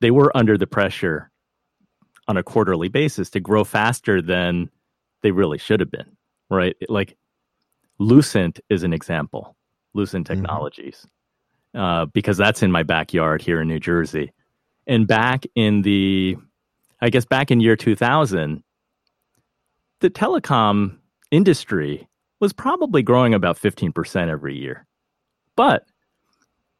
they 0.00 0.10
were 0.10 0.36
under 0.36 0.58
the 0.58 0.66
pressure 0.66 1.30
on 2.28 2.36
a 2.36 2.42
quarterly 2.42 2.88
basis 2.88 3.30
to 3.30 3.40
grow 3.40 3.64
faster 3.64 4.22
than 4.22 4.70
they 5.22 5.30
really 5.30 5.58
should 5.58 5.80
have 5.80 5.90
been, 5.90 6.16
right? 6.50 6.76
Like 6.88 7.16
Lucent 7.98 8.60
is 8.68 8.82
an 8.82 8.92
example, 8.92 9.56
Lucent 9.94 10.26
mm-hmm. 10.26 10.34
Technologies, 10.40 11.06
mm-hmm. 11.74 11.80
uh, 11.80 12.06
because 12.06 12.36
that's 12.36 12.62
in 12.62 12.72
my 12.72 12.82
backyard 12.82 13.42
here 13.42 13.60
in 13.60 13.68
New 13.68 13.80
Jersey. 13.80 14.32
And 14.86 15.06
back 15.06 15.44
in 15.54 15.82
the, 15.82 16.36
I 17.00 17.10
guess 17.10 17.24
back 17.24 17.50
in 17.50 17.60
year 17.60 17.76
2000, 17.76 18.62
the 20.00 20.10
telecom 20.10 20.98
industry 21.30 22.06
was 22.40 22.52
probably 22.52 23.02
growing 23.02 23.32
about 23.32 23.58
15% 23.58 24.28
every 24.28 24.56
year. 24.56 24.86
But 25.56 25.86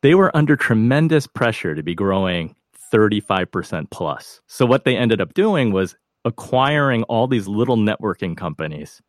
they 0.02 0.14
were 0.14 0.36
under 0.36 0.56
tremendous 0.56 1.26
pressure 1.26 1.74
to 1.74 1.82
be 1.82 1.94
growing 1.94 2.54
35% 2.92 3.90
plus. 3.90 4.40
So 4.46 4.66
what 4.66 4.84
they 4.84 4.96
ended 4.96 5.20
up 5.20 5.34
doing 5.34 5.72
was 5.72 5.96
acquiring 6.24 7.02
all 7.04 7.26
these 7.26 7.46
little 7.46 7.76
networking 7.76 8.36
companies 8.36 9.00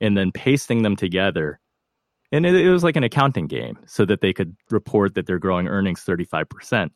and 0.00 0.16
then 0.16 0.32
pasting 0.32 0.82
them 0.82 0.96
together. 0.96 1.60
And 2.32 2.44
it, 2.44 2.54
it 2.54 2.70
was 2.70 2.82
like 2.84 2.96
an 2.96 3.04
accounting 3.04 3.46
game 3.46 3.78
so 3.86 4.04
that 4.06 4.20
they 4.20 4.32
could 4.32 4.56
report 4.70 5.14
that 5.14 5.26
they're 5.26 5.38
growing 5.38 5.68
earnings 5.68 6.04
35%, 6.04 6.90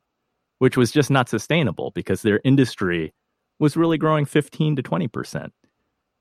which 0.59 0.77
was 0.77 0.91
just 0.91 1.11
not 1.11 1.29
sustainable 1.29 1.93
because 1.95 2.23
their 2.23 2.41
industry 2.45 3.15
was 3.61 3.77
really 3.77 3.99
growing 3.99 4.25
15 4.25 4.77
to 4.77 4.83
20%. 4.83 5.51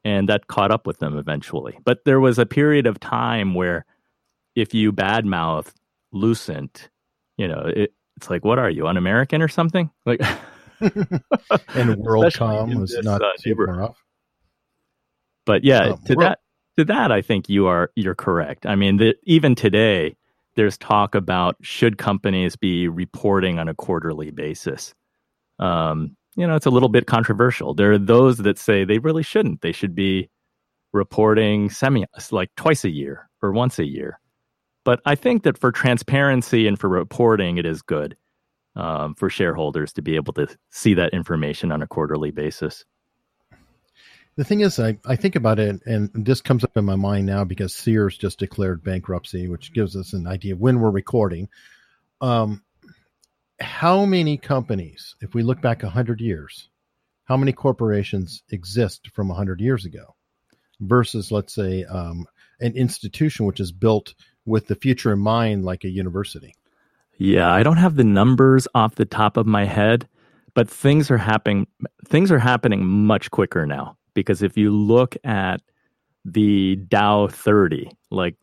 And 0.03 0.29
that 0.29 0.47
caught 0.47 0.71
up 0.71 0.87
with 0.87 0.99
them 0.99 1.17
eventually. 1.17 1.77
But 1.83 2.05
there 2.05 2.19
was 2.19 2.39
a 2.39 2.45
period 2.45 2.85
of 2.87 2.99
time 2.99 3.55
where 3.55 3.85
if 4.55 4.73
you 4.73 4.93
badmouth 4.93 5.73
Lucent 6.13 6.89
you 7.37 7.47
know, 7.47 7.71
it, 7.75 7.93
it's 8.17 8.29
like, 8.29 8.43
what 8.43 8.59
are 8.59 8.69
you, 8.69 8.87
un 8.87 8.97
American 8.97 9.41
or 9.41 9.47
something? 9.47 9.89
Like, 10.05 10.19
and 10.81 10.91
WorldCom 11.69 12.79
was 12.79 12.91
this, 12.91 13.05
not 13.05 13.21
uh, 13.21 13.29
too 13.39 13.55
far 13.55 13.83
off. 13.83 14.03
But 15.45 15.63
yeah, 15.63 15.91
um, 15.91 16.01
to 16.05 16.15
that, 16.15 16.39
to 16.77 16.85
that, 16.85 17.11
I 17.11 17.21
think 17.21 17.47
you 17.47 17.67
are 17.67 17.91
you're 17.95 18.15
correct. 18.15 18.65
I 18.65 18.75
mean, 18.75 18.97
the, 18.97 19.15
even 19.23 19.55
today, 19.55 20.17
there's 20.55 20.77
talk 20.77 21.15
about 21.15 21.55
should 21.61 21.97
companies 21.97 22.55
be 22.55 22.87
reporting 22.87 23.59
on 23.59 23.69
a 23.69 23.75
quarterly 23.75 24.31
basis. 24.31 24.93
Um, 25.59 26.17
you 26.35 26.45
know, 26.45 26.55
it's 26.55 26.65
a 26.65 26.71
little 26.71 26.89
bit 26.89 27.07
controversial. 27.07 27.73
There 27.73 27.93
are 27.93 27.97
those 27.97 28.37
that 28.39 28.59
say 28.59 28.83
they 28.83 28.99
really 28.99 29.23
shouldn't. 29.23 29.61
They 29.61 29.71
should 29.71 29.95
be 29.95 30.29
reporting 30.91 31.69
semi 31.69 32.05
like 32.31 32.49
twice 32.55 32.83
a 32.83 32.89
year 32.89 33.29
or 33.41 33.51
once 33.51 33.79
a 33.79 33.85
year. 33.85 34.19
But 34.87 35.01
I 35.05 35.15
think 35.15 35.43
that 35.43 35.57
for 35.57 35.73
transparency 35.73 36.65
and 36.65 36.79
for 36.79 36.87
reporting, 36.87 37.57
it 37.57 37.65
is 37.65 37.81
good 37.81 38.15
um, 38.77 39.15
for 39.15 39.29
shareholders 39.29 39.91
to 39.91 40.01
be 40.01 40.15
able 40.15 40.31
to 40.35 40.47
see 40.69 40.93
that 40.93 41.13
information 41.13 41.73
on 41.73 41.81
a 41.81 41.87
quarterly 41.87 42.31
basis. 42.31 42.85
The 44.37 44.45
thing 44.45 44.61
is, 44.61 44.79
I, 44.79 44.97
I 45.05 45.17
think 45.17 45.35
about 45.35 45.59
it, 45.59 45.81
and 45.85 46.09
this 46.13 46.39
comes 46.39 46.63
up 46.63 46.77
in 46.77 46.85
my 46.85 46.95
mind 46.95 47.25
now 47.25 47.43
because 47.43 47.75
Sears 47.75 48.17
just 48.17 48.39
declared 48.39 48.81
bankruptcy, 48.81 49.49
which 49.49 49.73
gives 49.73 49.97
us 49.97 50.13
an 50.13 50.25
idea 50.25 50.53
of 50.53 50.61
when 50.61 50.79
we're 50.79 50.89
recording. 50.89 51.49
Um, 52.21 52.63
how 53.59 54.05
many 54.05 54.37
companies, 54.37 55.15
if 55.19 55.33
we 55.33 55.43
look 55.43 55.59
back 55.59 55.83
100 55.83 56.21
years, 56.21 56.69
how 57.25 57.35
many 57.35 57.51
corporations 57.51 58.41
exist 58.51 59.09
from 59.13 59.27
100 59.27 59.59
years 59.59 59.83
ago 59.83 60.15
versus, 60.79 61.29
let's 61.29 61.53
say, 61.53 61.83
um, 61.83 62.25
an 62.61 62.71
institution 62.77 63.45
which 63.45 63.59
is 63.59 63.73
built 63.73 64.13
with 64.47 64.67
the 64.67 64.75
future 64.75 65.11
in 65.11 65.19
mind, 65.19 65.65
like 65.65 65.83
a 65.83 65.89
university? 65.89 66.55
Yeah, 67.17 67.51
I 67.51 67.63
don't 67.63 67.77
have 67.77 67.95
the 67.95 68.03
numbers 68.03 68.67
off 68.73 68.95
the 68.95 69.05
top 69.05 69.37
of 69.37 69.45
my 69.45 69.65
head, 69.65 70.07
but 70.53 70.69
things 70.69 71.11
are 71.11 71.17
happening. 71.17 71.67
Things 72.05 72.31
are 72.31 72.39
happening 72.39 72.85
much 72.85 73.29
quicker 73.31 73.65
now 73.65 73.97
because 74.13 74.41
if 74.41 74.57
you 74.57 74.71
look 74.71 75.15
at 75.23 75.61
the 76.25 76.77
Dow 76.87 77.27
30, 77.27 77.91
like 78.11 78.35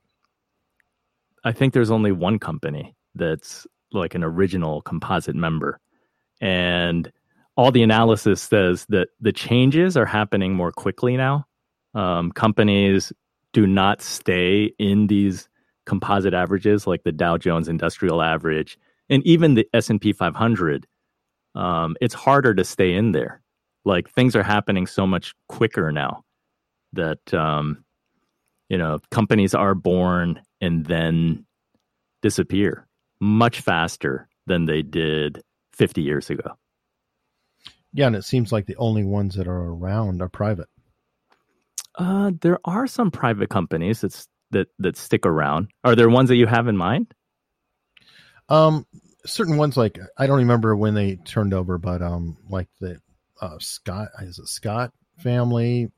I 1.44 1.52
think 1.52 1.72
there's 1.72 1.90
only 1.90 2.12
one 2.12 2.38
company 2.38 2.94
that's 3.14 3.66
like 3.92 4.14
an 4.14 4.24
original 4.24 4.82
composite 4.82 5.36
member. 5.36 5.80
And 6.40 7.10
all 7.56 7.70
the 7.70 7.82
analysis 7.82 8.42
says 8.42 8.86
that 8.88 9.08
the 9.20 9.32
changes 9.32 9.96
are 9.96 10.06
happening 10.06 10.54
more 10.54 10.72
quickly 10.72 11.16
now. 11.16 11.46
Um, 11.94 12.32
companies 12.32 13.12
do 13.52 13.66
not 13.66 14.02
stay 14.02 14.72
in 14.78 15.06
these 15.06 15.48
composite 15.87 16.35
averages 16.35 16.87
like 16.87 17.03
the 17.05 17.12
Dow 17.12 17.37
Jones 17.37 17.68
Industrial 17.68 18.23
Average 18.23 18.79
and 19.11 19.25
even 19.27 19.55
the 19.55 19.68
S&P 19.75 20.12
500. 20.12 20.87
Um, 21.55 21.97
it's 22.01 22.14
harder 22.14 22.55
to 22.55 22.64
stay 22.64 22.94
in 22.94 23.12
there 23.12 23.42
like 23.85 24.11
things 24.11 24.35
are 24.35 24.42
happening 24.42 24.87
so 24.87 25.07
much 25.07 25.35
quicker 25.49 25.92
now 25.92 26.25
that 26.92 27.35
um, 27.35 27.85
you 28.68 28.79
know 28.79 28.99
companies 29.11 29.55
are 29.55 29.75
born 29.75 30.40
and 30.61 30.87
then 30.87 31.44
disappear 32.23 32.87
much 33.20 33.61
faster 33.61 34.29
than 34.47 34.66
they 34.66 34.83
did 34.83 35.42
50 35.73 36.03
years 36.03 36.31
ago. 36.31 36.57
Yeah, 37.92 38.09
and 38.09 38.16
it 38.16 38.25
seems 38.25 38.53
like 38.53 38.66
the 38.66 38.77
only 38.77 39.05
ones 39.05 39.37
that 39.37 39.47
are 39.47 39.70
around 39.70 40.20
are 40.20 40.29
private. 40.29 40.68
Uh, 41.97 42.33
there 42.40 42.59
are 42.64 42.87
some 42.87 43.11
private 43.11 43.51
companies 43.51 44.01
that's 44.01 44.27
that 44.54 44.68
that 44.78 44.96
stick 44.96 45.26
around. 45.26 45.68
Are 45.84 45.94
there 45.94 46.08
ones 46.08 46.28
that 46.30 46.36
you 46.36 46.46
have 46.46 46.66
in 46.66 46.76
mind? 46.76 47.14
Um, 48.48 48.86
certain 49.26 49.56
ones 49.56 49.76
like 49.76 49.98
I 50.18 50.26
don't 50.26 50.38
remember 50.38 50.74
when 50.74 50.94
they 50.94 51.16
turned 51.16 51.54
over, 51.54 51.78
but 51.78 52.02
um, 52.02 52.36
like 52.48 52.68
the 52.80 53.00
uh, 53.40 53.58
Scott 53.58 54.08
is 54.20 54.38
it 54.38 54.48
Scott 54.48 54.92
family. 55.18 55.90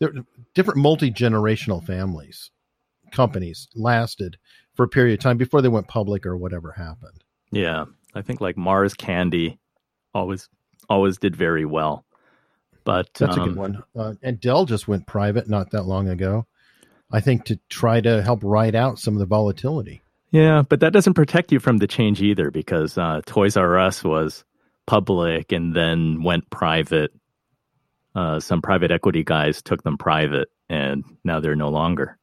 There 0.00 0.12
different 0.54 0.80
multi 0.80 1.10
generational 1.10 1.84
families, 1.84 2.50
companies 3.12 3.68
lasted 3.74 4.36
for 4.74 4.84
a 4.84 4.88
period 4.88 5.18
of 5.18 5.22
time 5.22 5.36
before 5.36 5.62
they 5.62 5.68
went 5.68 5.88
public 5.88 6.26
or 6.26 6.36
whatever 6.36 6.72
happened. 6.72 7.22
Yeah, 7.50 7.84
I 8.14 8.22
think 8.22 8.40
like 8.40 8.56
Mars 8.56 8.94
Candy 8.94 9.58
always 10.14 10.48
always 10.88 11.18
did 11.18 11.36
very 11.36 11.64
well. 11.64 12.04
But 12.84 13.08
that's 13.14 13.36
um, 13.36 13.40
a 13.40 13.44
good 13.44 13.52
um, 13.52 13.56
one. 13.56 13.82
Uh, 13.96 14.14
and 14.22 14.40
Dell 14.40 14.66
just 14.66 14.88
went 14.88 15.06
private 15.06 15.48
not 15.48 15.70
that 15.70 15.84
long 15.84 16.08
ago. 16.08 16.46
I 17.12 17.20
think 17.20 17.44
to 17.46 17.58
try 17.68 18.00
to 18.00 18.22
help 18.22 18.40
ride 18.42 18.74
out 18.74 18.98
some 18.98 19.14
of 19.14 19.20
the 19.20 19.26
volatility. 19.26 20.02
Yeah, 20.30 20.62
but 20.68 20.80
that 20.80 20.92
doesn't 20.92 21.14
protect 21.14 21.52
you 21.52 21.60
from 21.60 21.78
the 21.78 21.86
change 21.86 22.20
either 22.20 22.50
because 22.50 22.98
uh, 22.98 23.20
Toys 23.24 23.56
R 23.56 23.78
Us 23.78 24.02
was 24.02 24.44
public 24.86 25.52
and 25.52 25.74
then 25.76 26.22
went 26.22 26.50
private. 26.50 27.12
Uh, 28.16 28.40
some 28.40 28.60
private 28.62 28.90
equity 28.90 29.22
guys 29.22 29.62
took 29.62 29.82
them 29.84 29.96
private, 29.96 30.48
and 30.68 31.04
now 31.24 31.40
they're 31.40 31.54
no 31.56 31.68
longer. 31.68 32.18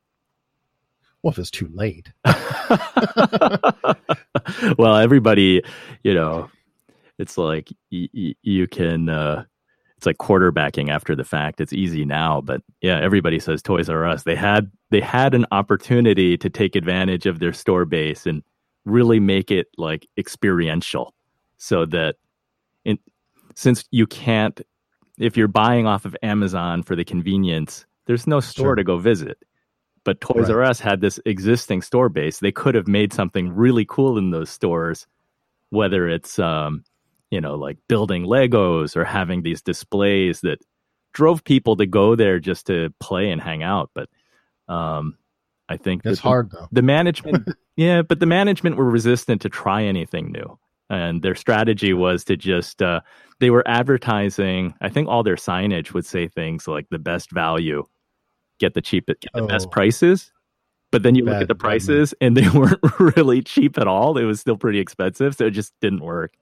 Well, 1.24 1.32
if 1.32 1.39
it's 1.39 1.52
too 1.52 1.70
late. 1.74 2.12
well, 4.78 4.96
everybody, 4.98 5.63
you 6.04 6.13
know, 6.13 6.50
it's 7.17 7.38
like 7.38 7.70
y- 7.91 8.10
y- 8.13 8.36
you 8.41 8.67
can. 8.67 9.10
Uh, 9.10 9.46
it's 10.02 10.08
like 10.08 10.18
quarterbacking 10.18 10.90
after 10.90 11.16
the 11.16 11.24
fact. 11.24 11.62
It's 11.62 11.74
easy 11.74 12.06
now, 12.06 12.42
but 12.42 12.64
yeah, 12.82 13.00
everybody 13.00 13.38
says 13.38 13.62
Toys 13.62 13.88
R 13.88 14.04
Us. 14.04 14.24
They 14.24 14.36
had 14.36 14.72
they 14.90 15.00
had 15.00 15.36
an 15.36 15.46
opportunity 15.52 16.40
to 16.40 16.50
take 16.50 16.76
advantage 16.76 17.28
of 17.28 17.38
their 17.38 17.54
store 17.54 17.86
base 17.86 18.26
and 18.26 18.42
really 18.84 19.20
make 19.20 19.52
it 19.52 19.68
like 19.78 20.08
experiential, 20.18 21.14
so 21.58 21.86
that 21.86 22.16
in, 22.84 22.98
since 23.54 23.86
you 23.92 24.08
can't 24.08 24.60
if 25.20 25.38
you're 25.38 25.48
buying 25.48 25.86
off 25.86 26.06
of 26.06 26.18
Amazon 26.24 26.82
for 26.82 26.96
the 26.96 27.06
convenience, 27.06 27.86
there's 28.08 28.26
no 28.26 28.40
store 28.40 28.70
sure. 28.70 28.76
to 28.78 28.84
go 28.84 28.98
visit. 28.98 29.38
But 30.04 30.20
Toys 30.20 30.50
right. 30.50 30.56
R 30.56 30.64
Us 30.64 30.80
had 30.80 31.02
this 31.02 31.20
existing 31.28 31.84
store 31.84 32.10
base. 32.10 32.40
They 32.40 32.52
could 32.52 32.74
have 32.74 32.88
made 32.88 33.14
something 33.14 33.52
really 33.52 33.86
cool 33.88 34.18
in 34.18 34.32
those 34.32 34.50
stores, 34.50 35.06
whether 35.70 36.10
it's 36.10 36.40
um, 36.40 36.86
you 37.32 37.41
know, 37.41 37.56
like 37.56 37.78
building 37.88 38.26
Legos 38.26 38.96
or 38.96 39.04
having 39.04 39.41
these 39.41 39.62
displays 39.62 40.41
that 40.41 40.60
drove 41.13 41.44
people 41.44 41.76
to 41.78 41.86
go 41.86 42.15
there 42.15 42.39
just 42.39 42.67
to 42.67 42.94
play 43.00 43.32
and 43.32 43.41
hang 43.41 43.63
out. 43.63 43.89
But 43.96 44.10
um, 44.67 45.17
I 45.67 45.78
think 45.78 46.06
it's 46.06 46.20
hard 46.20 46.52
though. 46.52 46.67
The 46.72 46.84
management, 46.84 47.50
yeah, 47.76 48.04
but 48.04 48.20
the 48.20 48.26
management 48.26 48.76
were 48.76 48.89
resistant 48.89 49.41
to 49.41 49.50
try 49.50 49.84
anything 49.84 50.32
new 50.32 50.60
and 50.91 51.22
their 51.22 51.36
strategy 51.36 51.94
was 51.94 52.26
to 52.26 52.36
just 52.36 52.82
uh, 52.82 53.00
they 53.39 53.50
were 53.50 53.67
advertising 53.67 54.76
i 54.82 54.89
think 54.89 55.08
all 55.08 55.24
their 55.24 55.36
signage 55.36 55.94
would 55.94 56.06
say 56.06 56.28
things 56.28 56.67
like 56.67 56.88
the 56.89 57.00
best 57.00 57.32
value 57.32 57.88
get 58.60 58.76
the 58.76 58.82
cheapest 58.82 59.22
get 59.22 59.32
the 59.34 59.41
oh. 59.41 59.48
best 59.48 59.72
prices 59.72 60.32
but 60.91 61.04
then 61.04 61.15
you 61.15 61.24
bad, 61.24 61.32
look 61.32 61.41
at 61.44 61.48
the 61.48 61.56
prices 61.56 62.13
and 62.22 62.36
they 62.36 62.48
weren't 62.58 62.80
really 63.15 63.41
cheap 63.41 63.78
at 63.78 63.88
all 63.88 64.17
it 64.17 64.26
was 64.26 64.39
still 64.39 64.58
pretty 64.58 64.80
expensive 64.80 65.36
so 65.36 65.46
it 65.46 65.52
just 65.52 65.74
didn't 65.82 66.02
work 66.02 66.34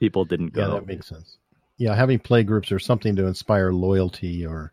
people 0.00 0.24
didn't 0.24 0.52
go 0.52 0.62
yeah 0.62 0.74
that 0.74 0.86
makes 0.86 1.06
sense 1.06 1.38
yeah 1.76 1.94
having 1.94 2.18
play 2.18 2.42
groups 2.42 2.72
or 2.72 2.78
something 2.78 3.14
to 3.14 3.26
inspire 3.26 3.72
loyalty 3.72 4.44
or 4.44 4.72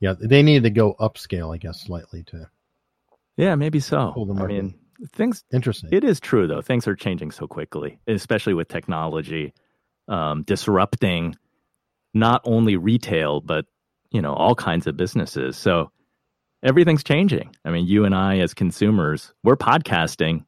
yeah 0.00 0.14
they 0.18 0.42
needed 0.42 0.64
to 0.64 0.70
go 0.70 0.94
upscale 0.98 1.54
i 1.54 1.58
guess 1.58 1.80
slightly 1.82 2.22
to 2.24 2.48
yeah 3.36 3.54
maybe 3.54 3.78
so 3.78 4.12
i 4.38 4.46
mean 4.46 4.74
things 5.12 5.44
interesting. 5.52 5.90
It 5.92 6.04
is 6.04 6.20
true 6.20 6.46
though. 6.46 6.62
Things 6.62 6.86
are 6.86 6.94
changing 6.94 7.30
so 7.30 7.46
quickly, 7.46 7.98
especially 8.06 8.54
with 8.54 8.68
technology 8.68 9.52
um, 10.08 10.42
disrupting 10.44 11.34
not 12.14 12.40
only 12.44 12.76
retail 12.76 13.40
but 13.40 13.66
you 14.10 14.22
know 14.22 14.32
all 14.32 14.54
kinds 14.54 14.86
of 14.86 14.96
businesses. 14.96 15.56
So 15.56 15.90
everything's 16.62 17.04
changing. 17.04 17.54
I 17.64 17.70
mean, 17.70 17.86
you 17.86 18.04
and 18.04 18.14
I 18.14 18.38
as 18.38 18.54
consumers, 18.54 19.32
we're 19.42 19.56
podcasting. 19.56 20.44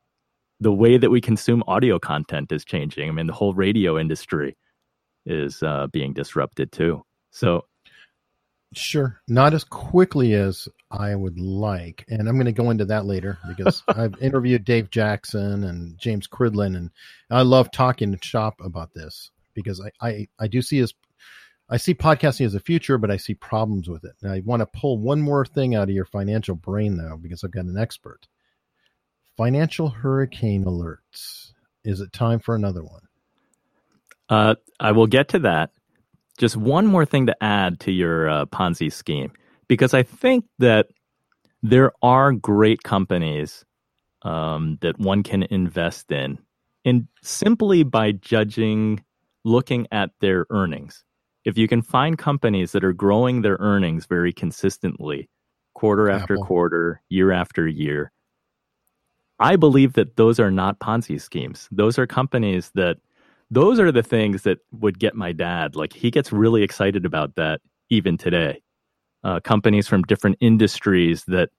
The 0.60 0.72
way 0.72 0.96
that 0.96 1.10
we 1.10 1.20
consume 1.20 1.62
audio 1.66 1.98
content 1.98 2.50
is 2.52 2.64
changing. 2.64 3.08
I 3.08 3.12
mean, 3.12 3.26
the 3.26 3.32
whole 3.32 3.54
radio 3.54 3.98
industry 3.98 4.56
is 5.24 5.62
uh, 5.62 5.86
being 5.92 6.12
disrupted 6.12 6.72
too. 6.72 7.04
So 7.30 7.64
Sure. 8.74 9.20
Not 9.28 9.54
as 9.54 9.64
quickly 9.64 10.34
as 10.34 10.68
I 10.90 11.14
would 11.14 11.40
like. 11.40 12.04
And 12.08 12.28
I'm 12.28 12.34
going 12.34 12.46
to 12.46 12.52
go 12.52 12.70
into 12.70 12.84
that 12.86 13.06
later 13.06 13.38
because 13.48 13.82
I've 13.88 14.20
interviewed 14.20 14.64
Dave 14.64 14.90
Jackson 14.90 15.64
and 15.64 15.98
James 15.98 16.28
Cridland, 16.28 16.76
and 16.76 16.90
I 17.30 17.42
love 17.42 17.70
talking 17.70 18.12
to 18.12 18.18
shop 18.22 18.60
about 18.62 18.92
this 18.92 19.30
because 19.54 19.80
I, 19.80 20.06
I, 20.06 20.28
I 20.38 20.48
do 20.48 20.60
see 20.60 20.80
as 20.80 20.92
I 21.70 21.76
see 21.76 21.94
podcasting 21.94 22.46
as 22.46 22.54
a 22.54 22.60
future, 22.60 22.98
but 22.98 23.10
I 23.10 23.16
see 23.16 23.34
problems 23.34 23.88
with 23.88 24.04
it. 24.04 24.12
And 24.22 24.32
I 24.32 24.42
want 24.44 24.60
to 24.60 24.78
pull 24.78 24.98
one 24.98 25.20
more 25.20 25.44
thing 25.44 25.74
out 25.74 25.88
of 25.88 25.94
your 25.94 26.06
financial 26.06 26.54
brain 26.54 26.96
though, 26.96 27.18
because 27.20 27.44
I've 27.44 27.50
got 27.50 27.66
an 27.66 27.78
expert. 27.78 28.26
Financial 29.38 29.88
hurricane 29.88 30.64
alerts. 30.64 31.52
Is 31.84 32.00
it 32.00 32.12
time 32.12 32.40
for 32.40 32.56
another 32.56 32.82
one? 32.82 33.02
Uh, 34.28 34.56
I 34.80 34.92
will 34.92 35.06
get 35.06 35.28
to 35.28 35.38
that 35.38 35.70
just 36.38 36.56
one 36.56 36.86
more 36.86 37.06
thing 37.06 37.26
to 37.26 37.36
add 37.42 37.80
to 37.80 37.92
your 37.92 38.28
uh, 38.28 38.46
Ponzi 38.46 38.92
scheme, 38.92 39.32
because 39.68 39.94
I 39.94 40.02
think 40.02 40.44
that 40.58 40.88
there 41.62 41.92
are 42.02 42.32
great 42.32 42.82
companies 42.82 43.64
um, 44.22 44.78
that 44.80 44.98
one 44.98 45.22
can 45.22 45.44
invest 45.44 46.10
in, 46.10 46.38
and 46.84 47.08
simply 47.22 47.84
by 47.84 48.12
judging, 48.12 49.04
looking 49.44 49.86
at 49.92 50.10
their 50.20 50.46
earnings. 50.50 51.04
If 51.44 51.56
you 51.56 51.68
can 51.68 51.82
find 51.82 52.18
companies 52.18 52.72
that 52.72 52.84
are 52.84 52.92
growing 52.92 53.42
their 53.42 53.56
earnings 53.60 54.06
very 54.06 54.32
consistently, 54.32 55.30
quarter 55.74 56.10
after 56.10 56.34
Apple. 56.34 56.44
quarter, 56.44 57.02
year 57.08 57.32
after 57.32 57.66
year, 57.66 58.12
I 59.38 59.56
believe 59.56 59.92
that 59.94 60.16
those 60.16 60.40
are 60.40 60.50
not 60.50 60.80
Ponzi 60.80 61.20
schemes. 61.20 61.68
Those 61.70 61.98
are 61.98 62.06
companies 62.06 62.70
that 62.74 62.98
those 63.50 63.80
are 63.80 63.92
the 63.92 64.02
things 64.02 64.42
that 64.42 64.58
would 64.72 64.98
get 64.98 65.14
my 65.14 65.32
dad. 65.32 65.76
Like 65.76 65.92
he 65.92 66.10
gets 66.10 66.32
really 66.32 66.62
excited 66.62 67.06
about 67.06 67.34
that 67.36 67.60
even 67.88 68.18
today. 68.18 68.62
Uh, 69.24 69.40
companies 69.40 69.88
from 69.88 70.02
different 70.02 70.36
industries 70.40 71.24
that 71.26 71.50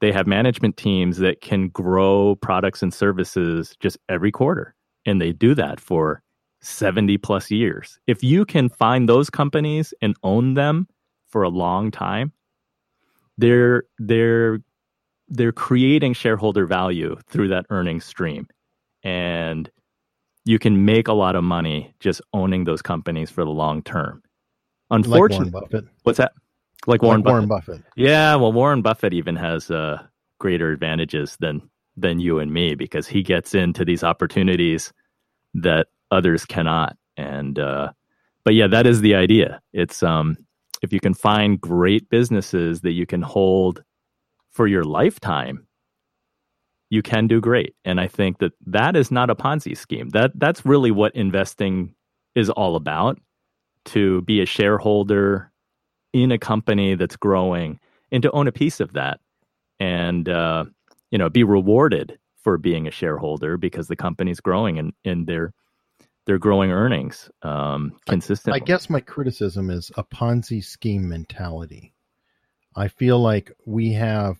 they 0.00 0.12
have 0.12 0.26
management 0.26 0.76
teams 0.76 1.18
that 1.18 1.40
can 1.40 1.68
grow 1.68 2.36
products 2.42 2.82
and 2.82 2.92
services 2.92 3.76
just 3.80 3.96
every 4.08 4.32
quarter. 4.32 4.74
And 5.06 5.20
they 5.20 5.32
do 5.32 5.54
that 5.54 5.80
for 5.80 6.22
70 6.60 7.18
plus 7.18 7.50
years. 7.50 7.98
If 8.06 8.22
you 8.22 8.44
can 8.44 8.68
find 8.68 9.08
those 9.08 9.30
companies 9.30 9.94
and 10.02 10.16
own 10.22 10.54
them 10.54 10.88
for 11.28 11.42
a 11.42 11.48
long 11.48 11.90
time, 11.90 12.32
they're 13.38 13.84
they're 13.98 14.60
they're 15.32 15.50
creating 15.50 16.12
shareholder 16.12 16.66
value 16.66 17.16
through 17.26 17.48
that 17.48 17.64
earnings 17.70 18.04
stream. 18.04 18.46
And 19.02 19.70
you 20.44 20.58
can 20.58 20.84
make 20.84 21.08
a 21.08 21.12
lot 21.14 21.36
of 21.36 21.42
money 21.42 21.94
just 22.00 22.20
owning 22.34 22.64
those 22.64 22.82
companies 22.82 23.30
for 23.30 23.42
the 23.44 23.50
long 23.50 23.82
term. 23.82 24.22
Unfortunately, 24.90 25.46
like 25.46 25.54
Warren 25.54 25.70
Buffett. 25.70 25.84
What's 26.02 26.18
that? 26.18 26.32
Like 26.86 27.02
Warren, 27.02 27.20
like 27.20 27.24
Buffett. 27.24 27.32
Warren 27.32 27.48
Buffett. 27.48 27.82
Yeah, 27.96 28.34
well, 28.36 28.52
Warren 28.52 28.82
Buffett 28.82 29.14
even 29.14 29.34
has 29.36 29.70
uh, 29.70 30.02
greater 30.38 30.70
advantages 30.70 31.36
than 31.40 31.62
than 31.96 32.20
you 32.20 32.38
and 32.38 32.52
me 32.52 32.74
because 32.74 33.06
he 33.06 33.22
gets 33.22 33.54
into 33.54 33.84
these 33.84 34.04
opportunities 34.04 34.92
that 35.54 35.88
others 36.10 36.44
cannot. 36.44 36.96
And 37.16 37.58
uh, 37.58 37.92
but 38.44 38.54
yeah, 38.54 38.66
that 38.66 38.86
is 38.86 39.00
the 39.00 39.14
idea. 39.14 39.62
It's 39.72 40.02
um, 40.02 40.36
if 40.82 40.92
you 40.92 41.00
can 41.00 41.14
find 41.14 41.58
great 41.58 42.10
businesses 42.10 42.82
that 42.82 42.92
you 42.92 43.06
can 43.06 43.22
hold 43.22 43.82
for 44.52 44.66
your 44.66 44.84
lifetime, 44.84 45.66
you 46.90 47.02
can 47.02 47.26
do 47.26 47.40
great. 47.40 47.74
And 47.84 48.00
I 48.00 48.06
think 48.06 48.38
that 48.38 48.52
that 48.66 48.96
is 48.96 49.10
not 49.10 49.30
a 49.30 49.34
Ponzi 49.34 49.76
scheme. 49.76 50.10
That 50.10 50.32
that's 50.34 50.66
really 50.66 50.90
what 50.90 51.14
investing 51.16 51.94
is 52.34 52.50
all 52.50 52.76
about. 52.76 53.18
To 53.86 54.20
be 54.22 54.40
a 54.40 54.46
shareholder 54.46 55.50
in 56.12 56.30
a 56.30 56.38
company 56.38 56.94
that's 56.94 57.16
growing 57.16 57.80
and 58.12 58.22
to 58.22 58.30
own 58.30 58.46
a 58.46 58.52
piece 58.52 58.78
of 58.78 58.92
that, 58.92 59.18
and 59.80 60.28
uh, 60.28 60.66
you 61.10 61.18
know, 61.18 61.28
be 61.28 61.42
rewarded 61.42 62.16
for 62.42 62.58
being 62.58 62.86
a 62.86 62.92
shareholder 62.92 63.56
because 63.56 63.88
the 63.88 63.96
company's 63.96 64.38
growing 64.38 64.78
and 64.78 64.92
and 65.04 65.26
they're 65.26 65.52
they're 66.26 66.38
growing 66.38 66.70
earnings 66.70 67.30
um, 67.42 67.92
consistently. 68.06 68.60
I 68.60 68.64
guess 68.64 68.88
my 68.88 69.00
criticism 69.00 69.70
is 69.70 69.90
a 69.96 70.04
Ponzi 70.04 70.62
scheme 70.62 71.08
mentality. 71.08 71.91
I 72.76 72.88
feel 72.88 73.18
like 73.18 73.52
we 73.66 73.92
have 73.92 74.36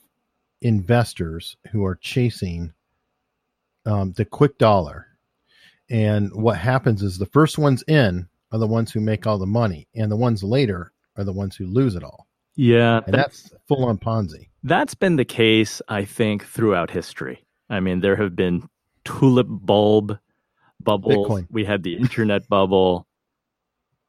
investors 0.61 1.57
who 1.71 1.85
are 1.85 1.97
chasing 1.97 2.73
um, 3.85 4.13
the 4.13 4.25
quick 4.25 4.59
dollar. 4.59 5.07
And 5.91 6.33
what 6.35 6.57
happens 6.57 7.03
is 7.03 7.19
the 7.19 7.27
first 7.27 7.59
ones 7.59 7.85
in 7.87 8.29
are 8.53 8.59
the 8.59 8.67
ones 8.67 8.93
who 8.93 9.01
make 9.01 9.27
all 9.27 9.39
the 9.39 9.47
money, 9.47 9.89
and 9.95 10.11
the 10.11 10.17
ones 10.17 10.43
later 10.43 10.93
are 11.17 11.25
the 11.25 11.33
ones 11.33 11.57
who 11.57 11.67
lose 11.67 11.97
it 11.97 12.05
all. 12.05 12.27
Yeah, 12.55 13.01
and 13.07 13.15
that's, 13.15 13.43
that's 13.45 13.63
full 13.67 13.85
on 13.87 13.99
Ponzi. 13.99 14.49
That's 14.63 14.95
been 14.95 15.17
the 15.17 15.25
case, 15.25 15.83
I 15.89 16.05
think, 16.05 16.45
throughout 16.45 16.91
history. 16.91 17.45
I 17.69 17.81
mean, 17.81 18.01
there 18.01 18.17
have 18.17 18.37
been 18.37 18.69
tulip 19.05 19.47
bulb 19.49 20.19
bubbles. 20.81 21.27
Bitcoin. 21.27 21.47
We 21.51 21.65
had 21.65 21.83
the 21.83 21.97
internet 21.97 22.49
bubble. 22.49 23.07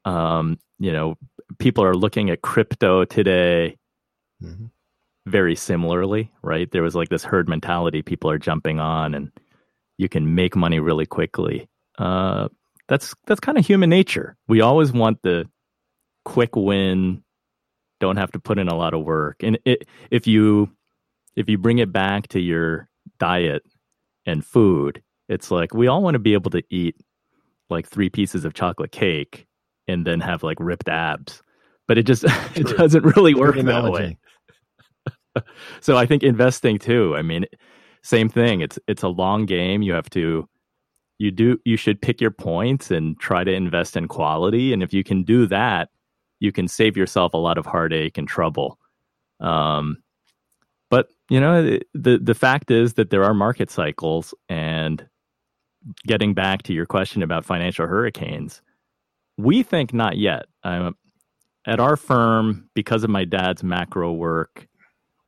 Um, 0.06 0.60
you 0.80 0.92
know, 0.92 1.16
people 1.58 1.84
are 1.84 1.96
looking 1.96 2.30
at 2.30 2.42
crypto 2.42 3.06
today 3.06 3.78
mm-hmm. 4.44 4.66
very 5.26 5.56
similarly, 5.56 6.32
right? 6.42 6.70
There 6.72 6.84
was 6.84 6.96
like 6.96 7.10
this 7.10 7.24
herd 7.24 7.48
mentality. 7.48 8.02
People 8.02 8.30
are 8.30 8.38
jumping 8.38 8.80
on, 8.80 9.14
and 9.14 9.32
you 9.98 10.10
can 10.10 10.36
make 10.36 10.56
money 10.56 10.80
really 10.80 11.06
quickly. 11.06 11.70
Uh, 11.98 12.50
that's 12.88 13.14
that's 13.26 13.40
kind 13.40 13.58
of 13.58 13.66
human 13.66 13.90
nature. 13.90 14.36
We 14.48 14.62
always 14.62 14.92
want 14.92 15.22
the 15.24 15.50
quick 16.26 16.56
win. 16.56 17.24
Don't 18.00 18.18
have 18.18 18.32
to 18.34 18.40
put 18.40 18.60
in 18.60 18.68
a 18.68 18.76
lot 18.76 18.94
of 18.94 19.04
work. 19.04 19.44
And 19.44 19.58
it, 19.66 19.88
if 20.12 20.28
you 20.28 20.70
if 21.36 21.50
you 21.50 21.58
bring 21.58 21.80
it 21.80 21.92
back 21.92 22.28
to 22.30 22.40
your 22.40 22.90
diet 23.20 23.64
and 24.26 24.46
food, 24.46 25.02
it's 25.30 25.52
like 25.52 25.74
we 25.74 25.88
all 25.88 26.02
want 26.04 26.16
to 26.16 26.20
be 26.20 26.34
able 26.34 26.52
to 26.52 26.64
eat 26.70 26.96
like 27.70 27.88
three 27.88 28.10
pieces 28.10 28.46
of 28.46 28.54
chocolate 28.54 28.92
cake 28.92 29.48
and 29.88 30.06
then 30.06 30.20
have 30.20 30.44
like 30.44 30.58
ripped 30.60 30.90
abs, 30.90 31.42
but 31.88 31.98
it 31.98 32.04
just 32.04 32.24
it 32.56 32.78
doesn't 32.78 33.04
really 33.16 33.34
work 33.34 33.56
that 33.56 33.92
way. 33.92 34.18
so 35.82 35.98
I 35.98 36.06
think 36.06 36.24
investing 36.24 36.80
too. 36.80 37.16
I 37.16 37.22
mean, 37.22 37.46
same 38.02 38.30
thing. 38.30 38.62
It's 38.62 38.80
it's 38.88 39.04
a 39.04 39.08
long 39.08 39.46
game. 39.46 39.82
You 39.82 39.94
have 39.94 40.10
to 40.12 40.48
you 41.18 41.32
do 41.32 41.60
you 41.66 41.78
should 41.78 42.02
pick 42.02 42.20
your 42.20 42.32
points 42.32 42.92
and 42.92 43.20
try 43.20 43.44
to 43.44 43.52
invest 43.52 43.96
in 43.96 44.08
quality. 44.08 44.74
And 44.74 44.84
if 44.84 44.94
you 44.94 45.04
can 45.04 45.24
do 45.24 45.46
that, 45.48 45.90
you 46.40 46.52
can 46.52 46.68
save 46.68 46.98
yourself 46.98 47.34
a 47.34 47.38
lot 47.38 47.58
of 47.58 47.66
heartache 47.66 48.18
and 48.18 48.28
trouble. 48.28 48.78
Um, 49.40 50.04
but 50.90 51.10
you 51.30 51.40
know 51.40 51.80
the 51.94 52.20
the 52.22 52.36
fact 52.36 52.70
is 52.70 52.94
that 52.96 53.10
there 53.10 53.24
are 53.24 53.34
market 53.34 53.72
cycles, 53.72 54.34
and 54.50 55.08
getting 56.06 56.34
back 56.34 56.64
to 56.64 56.74
your 56.74 56.86
question 56.86 57.24
about 57.24 57.46
financial 57.46 57.88
hurricanes, 57.88 58.62
we 59.38 59.64
think 59.64 59.94
not 59.94 60.18
yet. 60.18 60.46
At 61.66 61.80
our 61.80 61.96
firm, 61.96 62.70
because 62.74 63.06
of 63.06 63.10
my 63.10 63.24
dad's 63.24 63.64
macro 63.64 64.12
work, 64.12 64.68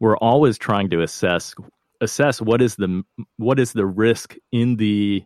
we're 0.06 0.18
always 0.18 0.60
trying 0.60 0.88
to 0.92 1.02
assess 1.02 1.56
assess 2.00 2.40
what 2.40 2.62
is 2.62 2.76
the 2.76 3.02
what 3.38 3.60
is 3.60 3.74
the 3.74 3.88
risk 3.88 4.36
in 4.52 4.76
the 4.76 5.24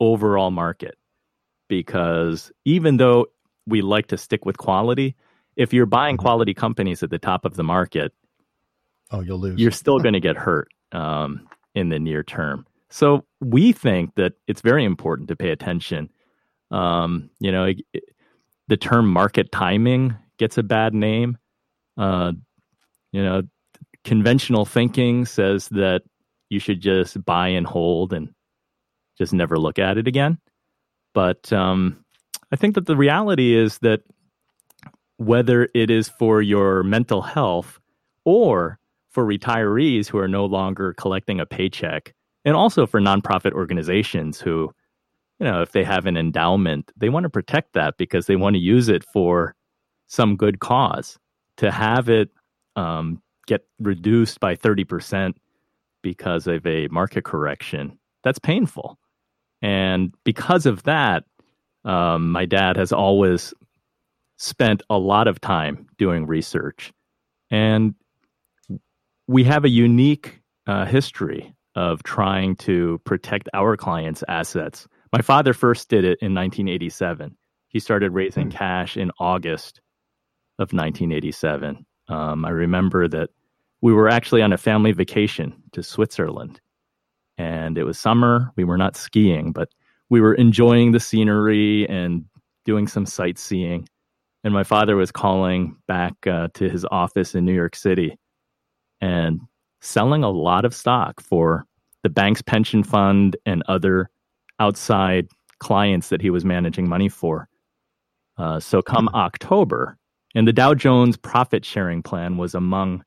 overall 0.00 0.50
market. 0.50 0.96
Because 1.68 2.50
even 2.64 2.96
though 2.96 3.26
we 3.68 3.82
like 3.82 4.08
to 4.08 4.16
stick 4.16 4.44
with 4.44 4.58
quality, 4.58 5.14
if 5.54 5.72
you're 5.72 5.86
buying 5.86 6.16
mm-hmm. 6.16 6.22
quality 6.22 6.54
companies 6.54 7.04
at 7.04 7.10
the 7.10 7.20
top 7.20 7.44
of 7.44 7.54
the 7.54 7.62
market, 7.62 8.12
oh, 9.12 9.20
you'll 9.20 9.38
lose. 9.38 9.60
You're 9.60 9.70
still 9.70 10.00
going 10.04 10.14
to 10.14 10.20
get 10.20 10.36
hurt 10.36 10.70
um, 10.90 11.48
in 11.76 11.88
the 11.90 12.00
near 12.00 12.24
term. 12.24 12.66
So 12.90 13.24
we 13.40 13.70
think 13.70 14.16
that 14.16 14.32
it's 14.48 14.60
very 14.60 14.84
important 14.84 15.28
to 15.28 15.36
pay 15.36 15.50
attention. 15.50 16.10
Um, 16.72 17.30
you 17.38 17.52
know, 17.52 17.66
it, 17.66 17.80
it, 17.92 18.02
the 18.66 18.76
term 18.76 19.08
market 19.08 19.52
timing 19.52 20.16
gets 20.36 20.58
a 20.58 20.64
bad 20.64 20.94
name. 20.94 21.38
Uh, 21.96 22.32
you 23.12 23.22
know, 23.22 23.42
conventional 24.06 24.64
thinking 24.64 25.26
says 25.26 25.68
that 25.70 26.02
you 26.48 26.60
should 26.60 26.80
just 26.80 27.22
buy 27.24 27.48
and 27.48 27.66
hold 27.66 28.12
and 28.12 28.32
just 29.18 29.32
never 29.32 29.58
look 29.58 29.80
at 29.80 29.98
it 29.98 30.06
again. 30.06 30.38
But 31.12 31.52
um, 31.52 32.04
I 32.52 32.56
think 32.56 32.76
that 32.76 32.86
the 32.86 32.96
reality 32.96 33.56
is 33.56 33.78
that 33.78 34.02
whether 35.16 35.68
it 35.74 35.90
is 35.90 36.08
for 36.08 36.40
your 36.40 36.84
mental 36.84 37.20
health 37.20 37.80
or 38.24 38.78
for 39.10 39.26
retirees 39.26 40.06
who 40.06 40.18
are 40.18 40.28
no 40.28 40.44
longer 40.44 40.94
collecting 40.94 41.40
a 41.40 41.46
paycheck, 41.46 42.14
and 42.44 42.54
also 42.54 42.86
for 42.86 43.00
nonprofit 43.00 43.52
organizations 43.52 44.40
who, 44.40 44.70
you 45.40 45.46
know, 45.46 45.62
if 45.62 45.72
they 45.72 45.82
have 45.82 46.06
an 46.06 46.16
endowment, 46.16 46.92
they 46.96 47.08
want 47.08 47.24
to 47.24 47.30
protect 47.30 47.72
that 47.72 47.96
because 47.96 48.26
they 48.26 48.36
want 48.36 48.54
to 48.54 48.60
use 48.60 48.88
it 48.88 49.04
for 49.12 49.56
some 50.06 50.36
good 50.36 50.60
cause. 50.60 51.18
To 51.56 51.72
have 51.72 52.08
it 52.08 52.28
um, 52.76 53.22
get 53.46 53.66
reduced 53.78 54.40
by 54.40 54.56
30% 54.56 55.34
because 56.02 56.46
of 56.46 56.66
a 56.66 56.88
market 56.88 57.24
correction, 57.24 57.98
that's 58.22 58.38
painful. 58.38 58.98
And 59.62 60.14
because 60.24 60.66
of 60.66 60.82
that, 60.84 61.24
um, 61.84 62.30
my 62.30 62.46
dad 62.46 62.76
has 62.76 62.92
always 62.92 63.54
spent 64.38 64.82
a 64.90 64.98
lot 64.98 65.28
of 65.28 65.40
time 65.40 65.86
doing 65.98 66.26
research. 66.26 66.92
And 67.50 67.94
we 69.26 69.44
have 69.44 69.64
a 69.64 69.68
unique 69.68 70.40
uh, 70.66 70.84
history 70.84 71.54
of 71.74 72.02
trying 72.02 72.56
to 72.56 73.00
protect 73.04 73.48
our 73.54 73.76
clients' 73.76 74.24
assets. 74.28 74.88
My 75.12 75.22
father 75.22 75.52
first 75.52 75.88
did 75.88 76.04
it 76.04 76.18
in 76.20 76.34
1987. 76.34 77.36
He 77.68 77.80
started 77.80 78.12
raising 78.12 78.50
hmm. 78.50 78.56
cash 78.56 78.96
in 78.96 79.10
August 79.18 79.80
of 80.58 80.72
1987. 80.72 81.84
Um, 82.08 82.44
I 82.44 82.50
remember 82.50 83.08
that 83.08 83.30
we 83.86 83.92
were 83.92 84.08
actually 84.08 84.42
on 84.42 84.52
a 84.52 84.58
family 84.58 84.90
vacation 84.90 85.54
to 85.70 85.80
Switzerland, 85.80 86.60
and 87.38 87.78
it 87.78 87.84
was 87.84 87.96
summer. 87.96 88.50
We 88.56 88.64
were 88.64 88.76
not 88.76 88.96
skiing, 88.96 89.52
but 89.52 89.68
we 90.10 90.20
were 90.20 90.34
enjoying 90.34 90.90
the 90.90 90.98
scenery 90.98 91.88
and 91.88 92.24
doing 92.64 92.88
some 92.88 93.06
sightseeing. 93.06 93.88
And 94.42 94.52
my 94.52 94.64
father 94.64 94.96
was 94.96 95.12
calling 95.12 95.76
back 95.86 96.14
uh, 96.26 96.48
to 96.54 96.68
his 96.68 96.84
office 96.90 97.36
in 97.36 97.44
New 97.44 97.54
York 97.54 97.76
City 97.76 98.18
and 99.00 99.40
selling 99.80 100.24
a 100.24 100.30
lot 100.30 100.64
of 100.64 100.74
stock 100.74 101.20
for 101.20 101.64
the 102.02 102.08
bank's 102.08 102.42
pension 102.42 102.82
fund 102.82 103.36
and 103.46 103.62
other 103.68 104.10
outside 104.58 105.28
clients 105.60 106.08
that 106.08 106.20
he 106.20 106.30
was 106.30 106.44
managing 106.44 106.88
money 106.88 107.08
for. 107.08 107.48
Uh, 108.36 108.58
so, 108.58 108.82
come. 108.82 109.08
October, 109.14 109.96
and 110.34 110.48
the 110.48 110.52
Dow 110.52 110.74
Jones 110.74 111.16
profit 111.16 111.64
sharing 111.64 112.02
plan 112.02 112.36
was 112.36 112.52
among 112.52 113.04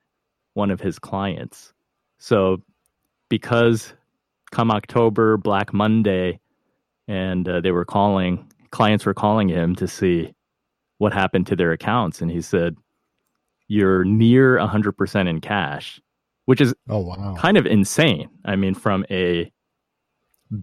one 0.53 0.71
of 0.71 0.81
his 0.81 0.99
clients. 0.99 1.73
So, 2.17 2.61
because 3.29 3.93
come 4.51 4.71
October, 4.71 5.37
Black 5.37 5.73
Monday, 5.73 6.39
and 7.07 7.47
uh, 7.47 7.61
they 7.61 7.71
were 7.71 7.85
calling, 7.85 8.51
clients 8.71 9.05
were 9.05 9.13
calling 9.13 9.47
him 9.47 9.75
to 9.75 9.87
see 9.87 10.33
what 10.97 11.13
happened 11.13 11.47
to 11.47 11.55
their 11.55 11.71
accounts. 11.71 12.21
And 12.21 12.29
he 12.31 12.41
said, 12.41 12.75
You're 13.67 14.03
near 14.03 14.57
100% 14.57 15.29
in 15.29 15.41
cash, 15.41 16.01
which 16.45 16.61
is 16.61 16.73
Oh 16.89 16.99
wow. 16.99 17.35
kind 17.37 17.57
of 17.57 17.65
insane. 17.65 18.29
I 18.45 18.55
mean, 18.55 18.73
from 18.73 19.05
a 19.09 19.51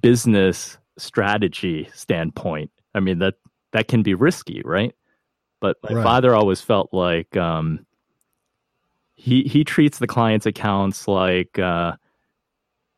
business 0.01 0.79
strategy 0.99 1.89
standpoint, 1.95 2.71
I 2.95 3.01
mean 3.01 3.19
that 3.21 3.35
that 3.73 3.89
can 3.89 4.03
be 4.03 4.15
risky, 4.15 4.63
right? 4.65 4.95
But 5.61 5.77
my 5.83 5.95
Right. 5.95 6.05
father 6.05 6.35
always 6.35 6.61
felt 6.61 6.91
like 6.93 7.37
um, 7.37 7.86
he 9.17 9.43
he 9.43 9.65
treats 9.65 9.99
the 9.99 10.07
client's 10.07 10.47
accounts 10.47 11.09
like 11.09 11.59
uh, 11.59 11.97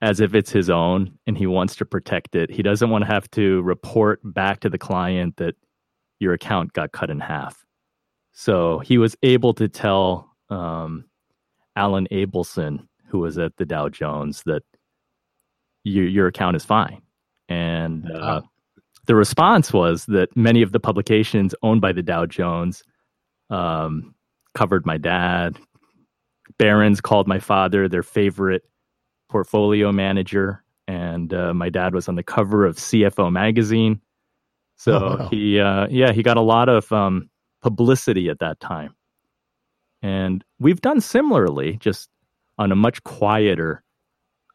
as 0.02 0.20
if 0.20 0.35
it's 0.35 0.50
his 0.50 0.68
own, 0.68 1.18
and 1.26 1.38
he 1.38 1.46
wants 1.46 1.76
to 1.76 1.85
protect 1.85 2.35
it. 2.35 2.50
He 2.50 2.62
doesn't 2.62 2.90
want 2.90 3.02
to 3.02 3.11
have 3.11 3.31
to 3.33 3.62
report 3.62 4.20
back 4.22 4.61
to 4.61 4.68
the 4.68 4.78
client 4.78 5.37
that 5.37 5.54
your 6.18 6.33
account 6.35 6.72
got 6.72 6.92
cut 6.92 7.11
in 7.11 7.20
half. 7.20 7.64
So 8.33 8.81
he 8.81 8.98
was 8.98 9.16
able 9.22 9.54
to 9.54 9.68
tell 9.68 10.31
um, 10.50 11.04
Alan 11.76 12.07
Abelson, 12.12 12.87
who 13.07 13.20
was 13.20 13.38
at 13.38 13.57
the 13.57 13.64
Dow 13.64 13.88
Jones, 13.88 14.42
that 14.46 14.62
your 15.85 16.07
your 16.07 16.26
account 16.26 16.57
is 16.57 16.64
fine. 16.64 17.00
And 17.48 18.11
uh, 18.11 18.42
the 19.07 19.14
response 19.14 19.72
was 19.72 20.04
that 20.07 20.37
many 20.37 20.62
of 20.62 20.72
the 20.72 20.81
publications 20.81 21.54
owned 21.62 21.81
by 21.81 21.92
the 21.92 22.02
Dow 22.02 22.26
Jones 22.26 22.83
um, 23.50 24.14
covered 24.54 24.85
my 24.85 24.98
dad. 24.98 25.59
Barron's 26.59 27.01
called 27.01 27.29
my 27.29 27.38
father 27.38 27.88
their 27.88 28.03
favorite 28.03 28.62
portfolio 29.29 29.92
manager, 29.92 30.64
and 30.87 31.33
uh, 31.33 31.55
my 31.55 31.68
dad 31.68 31.94
was 31.94 32.09
on 32.09 32.14
the 32.16 32.23
cover 32.23 32.64
of 32.64 32.77
CFO 32.77 33.31
magazine. 33.33 34.01
So 34.77 34.92
Oh, 34.92 35.16
wow. 35.16 35.29
he, 35.31 35.61
uh, 35.61 35.87
yeah, 35.90 36.12
he 36.12 36.23
got 36.23 36.37
a 36.37 36.42
lot 36.42 36.68
of 36.68 36.90
um, 36.92 37.31
publicity 37.62 38.29
at 38.29 38.38
that 38.40 38.61
time. 38.61 38.94
And 40.03 40.44
we've 40.61 40.81
done 40.81 41.01
similarly, 41.01 41.77
just 41.81 42.09
on 42.59 42.71
a 42.73 42.77
much 42.77 43.03
quieter 43.03 43.83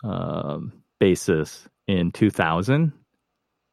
um, 0.04 0.72
basis 1.00 1.68
in 1.88 2.12
2000, 2.12 2.94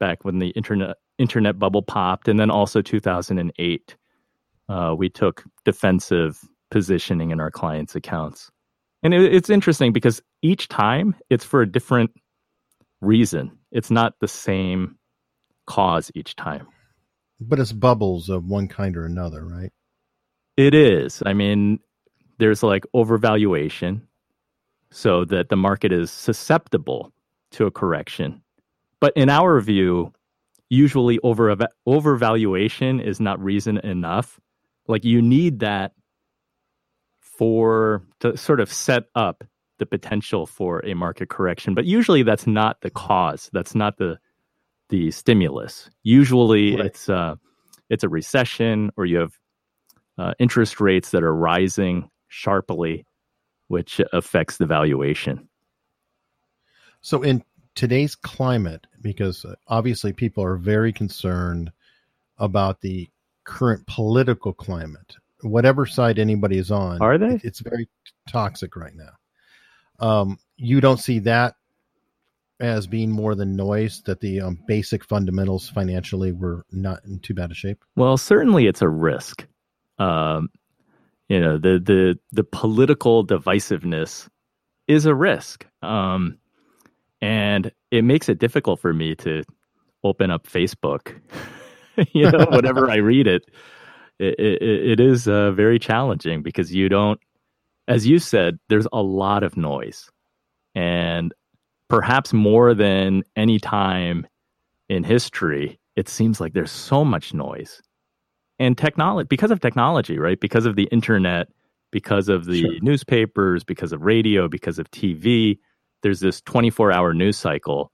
back 0.01 0.25
when 0.25 0.39
the 0.39 0.49
internet 0.51 0.97
internet 1.19 1.59
bubble 1.59 1.83
popped, 1.83 2.29
and 2.29 2.41
then 2.41 2.51
also 2.51 2.83
2008. 2.83 3.97
Uh, 4.69 4.95
we 4.97 5.09
took 5.09 5.45
defensive 5.65 6.41
positioning 6.71 7.31
in 7.31 7.41
our 7.41 7.51
clients' 7.51 7.95
accounts, 7.95 8.51
and 9.03 9.15
it, 9.15 9.35
it's 9.35 9.51
interesting 9.51 9.93
because 9.93 10.23
each 10.43 10.69
time 10.69 11.15
it's 11.31 11.45
for 11.45 11.63
a 11.63 11.71
different 11.71 12.11
reason. 13.01 13.59
It's 13.73 13.91
not 13.91 14.15
the 14.21 14.29
same 14.29 14.97
cause 15.67 16.11
each 16.15 16.37
time. 16.37 16.67
But 17.41 17.59
it's 17.59 17.73
bubbles 17.73 18.29
of 18.29 18.45
one 18.45 18.69
kind 18.69 18.97
or 18.97 19.05
another, 19.05 19.45
right? 19.45 19.73
It 20.57 20.75
is. 20.75 21.23
I 21.25 21.33
mean, 21.33 21.79
there's 22.39 22.63
like 22.63 22.85
overvaluation 22.95 24.03
so 24.91 25.25
that 25.27 25.49
the 25.49 25.57
market 25.57 25.93
is 25.93 26.11
susceptible 26.11 27.13
to 27.53 27.67
a 27.67 27.71
correction. 27.71 28.43
But 29.01 29.13
in 29.17 29.31
our 29.31 29.61
view, 29.61 30.13
usually 30.69 31.19
over 31.23 31.57
overvaluation 31.89 33.03
is 33.03 33.21
not 33.21 33.43
reason 33.43 33.79
enough. 33.79 34.39
Like 34.87 35.05
you 35.05 35.23
need 35.23 35.61
that 35.61 35.93
for 37.41 38.03
to 38.21 38.37
sort 38.37 38.61
of 38.61 38.71
set 38.71 39.05
up 39.15 39.45
the 39.79 39.87
potential 39.87 40.45
for 40.45 40.85
a 40.85 40.93
market 40.93 41.31
correction. 41.31 41.75
But 41.75 41.87
usually 41.87 42.23
that's 42.23 42.47
not 42.47 42.83
the 42.83 42.91
cause. 42.91 43.49
That's 43.55 43.75
not 43.75 43.97
the 43.97 44.19
the 44.91 45.11
stimulus. 45.11 45.89
Usually 46.03 46.77
Right. 46.77 46.85
it's 46.85 47.09
uh 47.09 47.37
it's 47.89 48.05
a 48.05 48.11
recession 48.11 48.91
or 48.99 49.07
you 49.07 49.17
have 49.21 49.33
uh, 50.19 50.35
interest 50.39 50.83
rates 50.83 51.13
that 51.13 51.23
are 51.23 51.35
rising 51.35 52.11
sharply, 52.29 53.07
which 53.69 54.03
affects 54.13 54.59
the 54.59 54.67
valuation. 54.67 55.49
So 57.01 57.23
in 57.23 57.43
today's 57.75 58.17
climate, 58.17 58.87
because 59.01 59.47
uh, 59.47 59.55
obviously 59.67 60.13
people 60.13 60.45
are 60.45 60.57
very 60.59 60.93
concerned 60.93 61.73
about 62.37 62.83
the 62.83 63.09
current 63.45 63.87
political 63.87 64.53
climate, 64.53 65.17
whatever 65.43 65.87
side 65.87 66.19
anybody 66.19 66.59
is 66.59 66.71
on, 66.71 67.01
Are 67.01 67.19
they? 67.19 67.35
it- 67.35 67.45
it's 67.45 67.61
very 67.61 67.89
toxic 68.29 68.77
right 68.77 68.95
now. 68.95 69.11
Um, 70.07 70.39
you 70.57 70.81
don't 70.81 70.99
see 71.01 71.19
that 71.21 71.55
as 72.59 72.87
being 72.87 73.11
more 73.11 73.35
than 73.35 73.57
noise 73.57 74.03
that 74.05 74.21
the 74.21 74.41
um, 74.41 74.59
basic 74.67 75.05
fundamentals 75.05 75.69
financially 75.71 76.33
were 76.33 76.65
not 76.73 77.03
in 77.05 77.19
too 77.21 77.33
bad 77.35 77.51
a 77.51 77.55
shape. 77.55 77.83
Well, 77.97 78.17
certainly 78.19 78.67
it's 78.67 78.83
a 78.83 78.89
risk. 78.89 79.47
Um, 79.99 80.51
you 81.29 81.41
know, 81.41 81.59
the 81.59 81.79
the 81.79 82.19
the 82.33 82.45
political 82.45 83.25
divisiveness 83.27 84.29
is 84.89 85.07
a 85.07 85.15
risk, 85.15 85.67
um, 85.83 86.39
and 87.23 87.71
it 87.91 88.03
makes 88.05 88.29
it 88.29 88.39
difficult 88.39 88.81
for 88.81 88.93
me 88.93 89.15
to 89.17 89.43
open 90.03 90.31
up 90.31 90.47
Facebook. 90.47 91.15
you 92.13 92.31
know, 92.31 92.47
whenever 92.51 92.91
I 92.91 92.97
read 92.97 93.27
it, 93.27 93.45
it, 94.21 94.39
it, 94.63 94.63
it 94.93 95.01
is 95.01 95.27
uh, 95.27 95.53
very 95.53 95.79
challenging 95.79 96.43
because 96.43 96.75
you 96.75 96.89
don't, 96.89 97.21
as 97.89 98.07
you 98.07 98.19
said, 98.19 98.59
there's 98.69 98.87
a 98.93 99.03
lot 99.03 99.43
of 99.43 99.57
noise, 99.57 100.11
and 100.75 101.33
perhaps 101.89 102.33
more 102.33 102.75
than 102.75 103.23
any 103.37 103.59
time 103.59 104.27
in 104.89 105.05
history, 105.05 105.79
it 105.97 106.09
seems 106.09 106.41
like 106.41 106.53
there's 106.53 106.71
so 106.71 107.05
much 107.05 107.35
noise 107.35 107.81
and 108.59 108.77
technology 108.77 109.27
because 109.29 109.51
of 109.51 109.61
technology, 109.61 110.19
right? 110.19 110.39
Because 110.39 110.67
of 110.67 110.77
the 110.77 110.85
internet, 110.93 111.49
because 111.91 112.29
of 112.29 112.45
the 112.45 112.61
Sure. 112.61 112.79
newspapers, 112.83 113.65
because 113.65 113.93
of 113.93 114.03
radio, 114.03 114.49
because 114.49 114.79
of 114.79 114.91
TV, 114.91 115.59
there's 116.03 116.21
this 116.21 116.41
24 116.43 116.93
hour 116.93 117.15
news 117.15 117.37
cycle. 117.37 117.91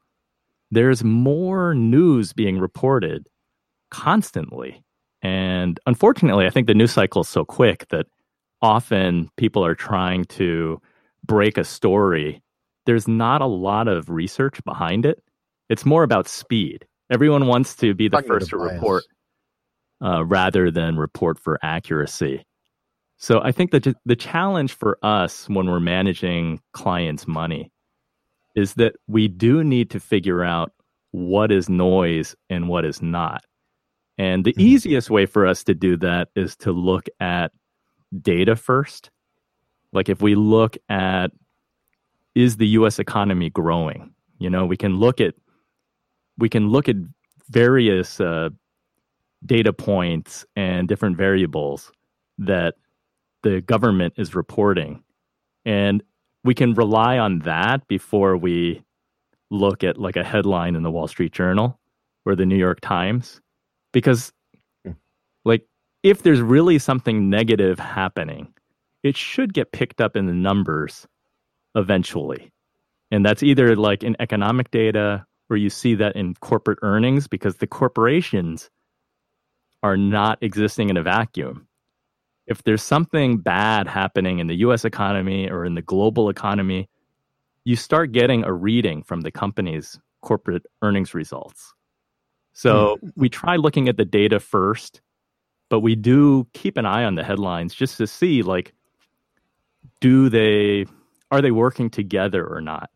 There's 0.71 1.05
more 1.05 1.75
news 1.75 2.33
being 2.33 2.59
reported 2.59 3.29
constantly. 3.91 4.83
And 5.27 5.81
unfortunately, 5.87 6.47
I 6.47 6.51
think 6.51 6.69
the 6.69 6.75
news 6.75 6.93
cycle 6.93 7.23
is 7.23 7.29
so 7.29 7.45
quick 7.45 7.89
that 7.89 8.07
often 8.63 9.29
people 9.37 9.67
are 9.67 9.75
trying 9.75 10.25
to 10.27 10.81
break 11.25 11.59
a 11.59 11.65
story. 11.65 12.41
There's 12.85 13.09
not 13.09 13.43
a 13.43 13.47
lot 13.47 13.89
of 13.89 14.09
research 14.09 14.63
behind 14.65 15.05
it. 15.05 15.21
It's 15.69 15.85
more 15.85 16.05
about 16.05 16.29
speed. 16.29 16.87
Everyone 17.11 17.49
wants 17.49 17.75
to 17.77 17.93
be 17.93 18.09
the 18.09 18.23
first 18.23 18.51
to 18.51 18.59
bias. 18.59 18.75
report 18.75 19.05
uh, 20.01 20.25
rather 20.25 20.71
than 20.71 20.97
report 20.97 21.41
for 21.41 21.59
accuracy. 21.61 22.45
So 23.17 23.41
I 23.43 23.51
think 23.51 23.73
that 23.73 23.93
the 24.05 24.17
challenge 24.17 24.75
for 24.75 24.97
us 25.03 25.49
when 25.49 25.67
we're 25.67 25.81
managing 25.81 26.61
clients' 26.73 27.27
money 27.27 27.73
is 28.55 28.75
that 28.75 28.95
we 29.09 29.27
do 29.27 29.65
need 29.65 29.91
to 29.91 29.99
figure 29.99 30.45
out 30.45 30.71
what 31.11 31.51
is 31.51 31.69
noise 31.69 32.37
and 32.49 32.69
what 32.69 32.85
is 32.85 33.03
not. 33.03 33.43
And 34.19 34.45
the 34.45 34.53
Mhm. 34.55 34.61
easiest 34.61 35.11
way 35.11 35.27
for 35.27 35.47
us 35.47 35.65
to 35.65 35.75
do 35.75 35.97
that 35.99 36.29
is 36.35 36.57
to 36.59 36.73
look 36.73 37.07
at 37.21 37.53
data 38.23 38.57
first. 38.57 39.11
Like 39.93 40.09
if 40.09 40.23
we 40.23 40.35
look 40.35 40.77
at 40.89 41.33
is 42.35 42.57
the 42.59 42.67
US 42.69 42.99
economy 42.99 43.51
growing? 43.51 44.15
You 44.39 44.51
know, 44.51 44.67
we 44.67 44.77
can 44.77 44.97
look 44.97 45.21
at 45.21 45.35
we 46.39 46.49
can 46.51 46.69
look 46.69 46.89
at 46.89 46.97
various 47.49 48.21
uh, 48.21 48.51
data 49.45 49.73
points 49.73 50.45
and 50.55 50.87
different 50.87 51.17
variables 51.17 51.91
that 52.39 52.75
the 53.43 53.63
government 53.63 54.15
is 54.19 54.35
reporting. 54.35 55.03
And 55.65 56.03
we 56.45 56.55
can 56.55 56.75
rely 56.75 57.19
on 57.19 57.39
that 57.41 57.89
before 57.89 58.37
we 58.37 58.83
look 59.51 59.83
at 59.83 59.97
like 59.99 60.17
a 60.17 60.25
headline 60.25 60.77
in 60.77 60.83
the 60.83 60.91
Wall 60.91 61.09
Street 61.09 61.33
Journal 61.33 61.81
or 62.27 62.35
the 62.37 62.45
New 62.47 62.57
York 62.57 62.81
Times. 62.83 63.41
Because, 63.97 64.31
Hmm. 64.85 64.93
like, 65.47 65.67
if 66.03 66.23
there's 66.23 66.43
really 66.43 66.79
something 66.79 67.31
negative 67.31 67.79
happening, 67.79 68.53
it 69.03 69.17
should 69.17 69.55
get 69.55 69.73
picked 69.73 70.03
up 70.03 70.17
in 70.17 70.27
the 70.27 70.35
numbers 70.35 71.07
eventually. 71.75 72.53
And 73.11 73.25
that's 73.25 73.43
either 73.43 73.75
like 73.75 74.05
in 74.05 74.15
economic 74.21 74.71
data 74.71 75.25
or 75.49 75.57
you 75.57 75.71
see 75.71 75.95
that 75.95 76.15
in 76.15 76.35
corporate 76.35 76.79
earnings 76.83 77.27
because 77.27 77.57
the 77.57 77.67
corporations 77.67 78.69
are 79.83 79.97
not 79.97 80.37
existing 80.43 80.91
in 80.91 80.99
a 80.99 81.03
vacuum. 81.03 81.67
If 82.47 82.65
there's 82.65 82.83
something 82.83 83.39
bad 83.39 83.89
happening 83.89 84.41
in 84.41 84.47
the 84.47 84.57
US 84.57 84.85
economy 84.85 85.49
or 85.49 85.65
in 85.65 85.75
the 85.75 85.81
global 85.81 86.29
economy, 86.29 86.91
you 87.65 87.77
start 87.77 88.13
getting 88.13 88.45
a 88.45 88.53
reading 88.53 89.03
from 89.03 89.23
the 89.23 89.31
company's 89.31 89.99
corporate 90.21 90.67
earnings 90.83 91.15
results. 91.15 91.73
So 92.59 92.99
we 93.17 93.29
try 93.29 93.57
looking 93.57 93.89
at 93.89 93.97
the 93.97 94.05
data 94.05 94.41
first, 94.41 95.01
but 95.69 95.81
we 95.81 95.95
do 95.95 96.47
keep 96.55 96.77
an 96.77 96.87
eye 96.87 97.05
on 97.05 97.15
the 97.15 97.25
headlines 97.25 97.75
just 97.75 97.99
to 97.99 98.07
see 98.07 98.43
like 98.43 98.73
do 100.01 100.29
they 100.29 100.87
are 101.31 101.43
they 101.43 101.51
working 101.51 101.91
together 101.91 102.47
or 102.47 102.61
not? 102.61 102.91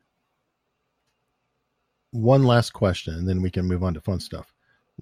one 2.12 2.44
last 2.44 2.72
question, 2.72 3.14
and 3.14 3.28
then 3.28 3.42
we 3.42 3.50
can 3.50 3.66
move 3.66 3.82
on 3.82 3.94
to 3.94 4.00
fun 4.00 4.20
stuff. 4.20 4.52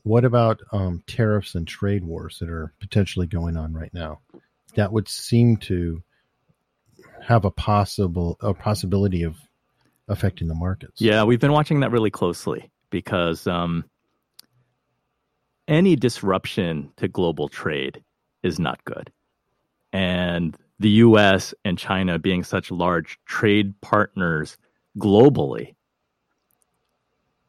What 0.02 0.24
about 0.24 0.60
um, 0.72 1.02
tariffs 1.06 1.54
and 1.54 1.66
trade 1.66 2.04
wars 2.04 2.38
that 2.38 2.48
are 2.48 2.72
potentially 2.80 3.26
going 3.26 3.56
on 3.56 3.72
right 3.72 3.92
now? 3.92 4.20
That 4.74 4.92
would 4.92 5.08
seem 5.08 5.56
to 5.58 6.02
have 7.22 7.44
a 7.44 7.50
possible 7.50 8.36
a 8.40 8.54
possibility 8.54 9.22
of 9.24 9.36
affecting 10.08 10.48
the 10.48 10.54
markets. 10.54 11.00
Yeah, 11.00 11.24
we've 11.24 11.40
been 11.40 11.52
watching 11.52 11.80
that 11.80 11.90
really 11.90 12.10
closely 12.10 12.70
because 12.90 13.46
um, 13.46 13.84
any 15.68 15.94
disruption 15.94 16.90
to 16.96 17.06
global 17.06 17.48
trade 17.48 18.02
is 18.42 18.58
not 18.58 18.84
good. 18.84 19.12
And 19.92 20.56
the 20.80 20.90
US 20.90 21.54
and 21.64 21.78
China 21.78 22.18
being 22.18 22.42
such 22.42 22.70
large 22.70 23.18
trade 23.26 23.80
partners 23.80 24.56
globally, 24.98 25.74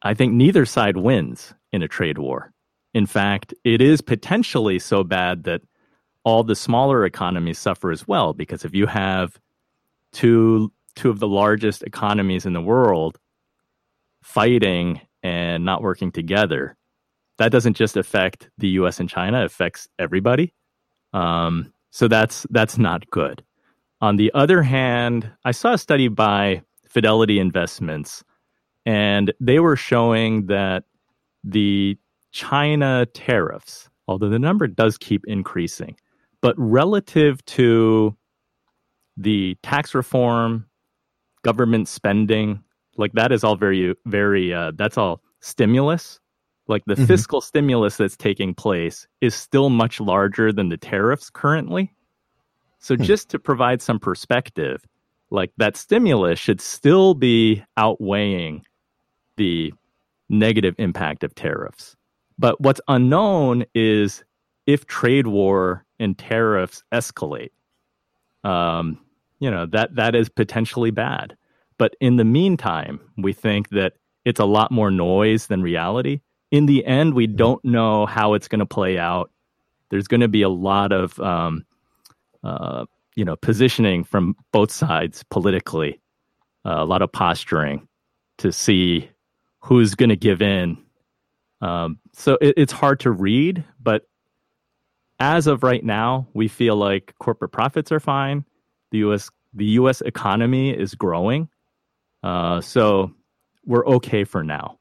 I 0.02 0.14
think 0.14 0.34
neither 0.34 0.66
side 0.66 0.98
wins 0.98 1.54
in 1.72 1.82
a 1.82 1.88
trade 1.88 2.18
war. 2.18 2.52
In 2.94 3.06
fact, 3.06 3.54
it 3.64 3.82
is 3.82 4.02
potentially 4.02 4.80
so 4.80 5.04
bad 5.04 5.44
that 5.44 5.62
all 6.24 6.44
the 6.44 6.56
smaller 6.56 7.06
economies 7.06 7.60
suffer 7.60 7.92
as 7.92 8.08
well 8.08 8.34
because 8.34 8.66
if 8.66 8.76
you 8.76 8.88
have 8.88 9.40
two 10.12 10.72
two 10.96 11.10
of 11.10 11.20
the 11.20 11.28
largest 11.28 11.84
economies 11.84 12.46
in 12.46 12.54
the 12.54 12.62
world 12.62 13.18
fighting 14.22 15.00
and 15.24 15.64
not 15.64 15.82
working 15.82 16.12
together, 16.12 16.76
that 17.40 17.52
doesn't 17.52 17.76
just 17.76 17.98
affect 17.98 18.50
the 18.58 18.70
U.S. 18.70 19.00
and 19.00 19.10
China; 19.10 19.42
it 19.42 19.46
affects 19.46 19.88
everybody. 19.98 20.54
Um, 21.14 21.74
so 21.90 22.08
that's 22.08 22.46
that's 22.52 22.78
not 22.78 23.10
good. 23.10 23.44
On 24.02 24.16
the 24.16 24.32
other 24.34 24.62
hand, 24.62 25.30
I 25.44 25.52
saw 25.52 25.74
a 25.74 25.78
study 25.78 26.08
by 26.08 26.62
Fidelity 26.88 27.40
Investments, 27.40 28.24
and 28.86 29.34
they 29.40 29.60
were 29.60 29.76
showing 29.76 30.46
that 30.48 30.84
the 31.44 31.98
China 32.32 33.08
tariffs, 33.14 33.90
although 34.08 34.30
the 34.30 34.40
number 34.40 34.68
does 34.68 34.98
keep 34.98 35.24
increasing, 35.26 35.98
but 36.42 36.56
relative 36.58 37.44
to 37.46 38.16
the 39.18 39.58
tax 39.64 39.94
reform, 39.94 40.66
government 41.44 41.88
spending, 41.88 42.64
like 42.98 43.14
that 43.14 43.32
is 43.32 43.44
all 43.44 43.56
very, 43.56 43.96
very, 44.06 44.54
uh, 44.54 44.72
that's 44.76 44.98
all 44.98 45.22
stimulus. 45.42 46.20
Like 46.70 46.86
the 46.86 46.94
mm-hmm. 46.94 47.06
fiscal 47.06 47.42
stimulus 47.42 47.98
that's 47.98 48.16
taking 48.16 48.54
place 48.54 49.08
is 49.22 49.36
still 49.36 49.70
much 49.70 50.00
larger 50.00 50.54
than 50.54 50.70
the 50.70 50.78
tariffs 50.78 51.30
currently. 51.30 51.94
So, 52.78 52.96
hmm. 52.96 53.04
just 53.04 53.30
to 53.30 53.40
provide 53.40 53.82
some 53.82 54.00
perspective, 54.00 54.86
like 55.32 55.52
that 55.58 55.76
stimulus 55.76 56.40
should 56.40 56.62
still 56.62 57.16
be 57.16 57.64
outweighing 57.76 58.64
the 59.36 59.74
negative 60.30 60.76
impact 60.78 61.24
of 61.24 61.36
tariffs. 61.36 61.96
But 62.38 62.62
what's 62.62 62.80
unknown 62.88 63.66
is 63.74 64.24
if 64.66 64.86
trade 64.86 65.28
war 65.28 65.86
and 66.00 66.18
tariffs 66.18 66.84
escalate. 66.94 67.52
Um, 68.44 69.00
you 69.40 69.50
know 69.50 69.66
that 69.66 69.96
that 69.96 70.16
is 70.16 70.30
potentially 70.30 70.92
bad. 70.92 71.36
But 71.78 71.96
in 72.00 72.18
the 72.18 72.26
meantime, 72.26 73.00
we 73.18 73.34
think 73.34 73.70
that 73.70 73.94
it's 74.26 74.40
a 74.40 74.46
lot 74.46 74.72
more 74.72 74.92
noise 74.92 75.48
than 75.48 75.62
reality. 75.62 76.20
In 76.52 76.66
the 76.66 76.86
end, 76.86 77.14
we 77.14 77.28
don't 77.28 77.64
know 77.64 78.06
how 78.06 78.34
it's 78.34 78.48
going 78.48 78.60
to 78.60 78.66
play 78.66 78.98
out. 78.98 79.32
There's 79.90 80.08
going 80.08 80.22
to 80.22 80.28
be 80.28 80.42
a 80.42 80.50
lot 80.50 80.92
of 80.92 81.20
um, 81.20 81.66
uh, 82.44 82.86
you 83.16 83.26
know 83.26 83.36
positioning 83.36 84.04
from 84.04 84.36
both 84.52 84.72
sides 84.72 85.24
politically, 85.30 86.00
uh, 86.66 86.76
a 86.78 86.86
lot 86.86 87.02
of 87.02 87.12
posturing 87.12 87.88
to 88.38 88.52
see 88.52 89.10
who's 89.60 89.96
going 89.96 90.10
to 90.10 90.16
give 90.16 90.42
in. 90.42 90.78
Um, 91.62 92.00
so 92.14 92.38
it, 92.42 92.54
it's 92.58 92.72
hard 92.72 93.02
to 93.02 93.12
read, 93.12 93.64
but 93.82 94.04
as 95.20 95.48
of 95.48 95.64
right 95.64 95.84
now, 95.84 96.28
we 96.34 96.48
feel 96.48 96.78
like 96.78 97.14
corporate 97.20 97.52
profits 97.52 97.92
are 97.92 98.00
fine. 98.00 98.46
The 98.92 99.00
U.S. 99.00 99.30
the 99.54 99.66
U.S. 99.66 100.02
economy 100.02 100.72
is 100.72 100.96
growing, 100.96 101.50
uh, 102.24 102.62
so 102.62 103.12
we're 103.66 103.86
okay 103.86 104.24
for 104.24 104.44
now. 104.44 104.79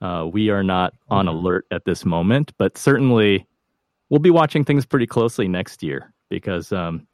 Uh, 0.00 0.28
we 0.30 0.50
are 0.50 0.62
not 0.62 0.94
on 1.08 1.26
mm-hmm. 1.26 1.36
alert 1.36 1.66
at 1.70 1.84
this 1.84 2.04
moment, 2.04 2.52
but 2.58 2.76
certainly 2.76 3.46
we'll 4.10 4.20
be 4.20 4.30
watching 4.30 4.64
things 4.64 4.84
pretty 4.84 5.06
closely 5.06 5.48
next 5.48 5.82
year 5.82 6.12
because 6.28 6.72
um, 6.72 7.06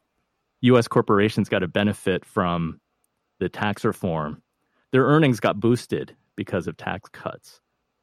U.S. 0.63 0.89
corporations 0.89 1.49
got 1.49 1.61
to 1.61 1.69
benefit 1.69 2.25
from 2.25 2.81
the 3.39 3.49
tax 3.49 3.85
reform. 3.85 4.43
Their 4.91 5.05
earnings 5.05 5.41
got 5.41 5.61
boosted 5.61 6.17
because 6.37 6.67
of 6.67 6.77
tax 6.77 7.09
cuts, 7.11 7.61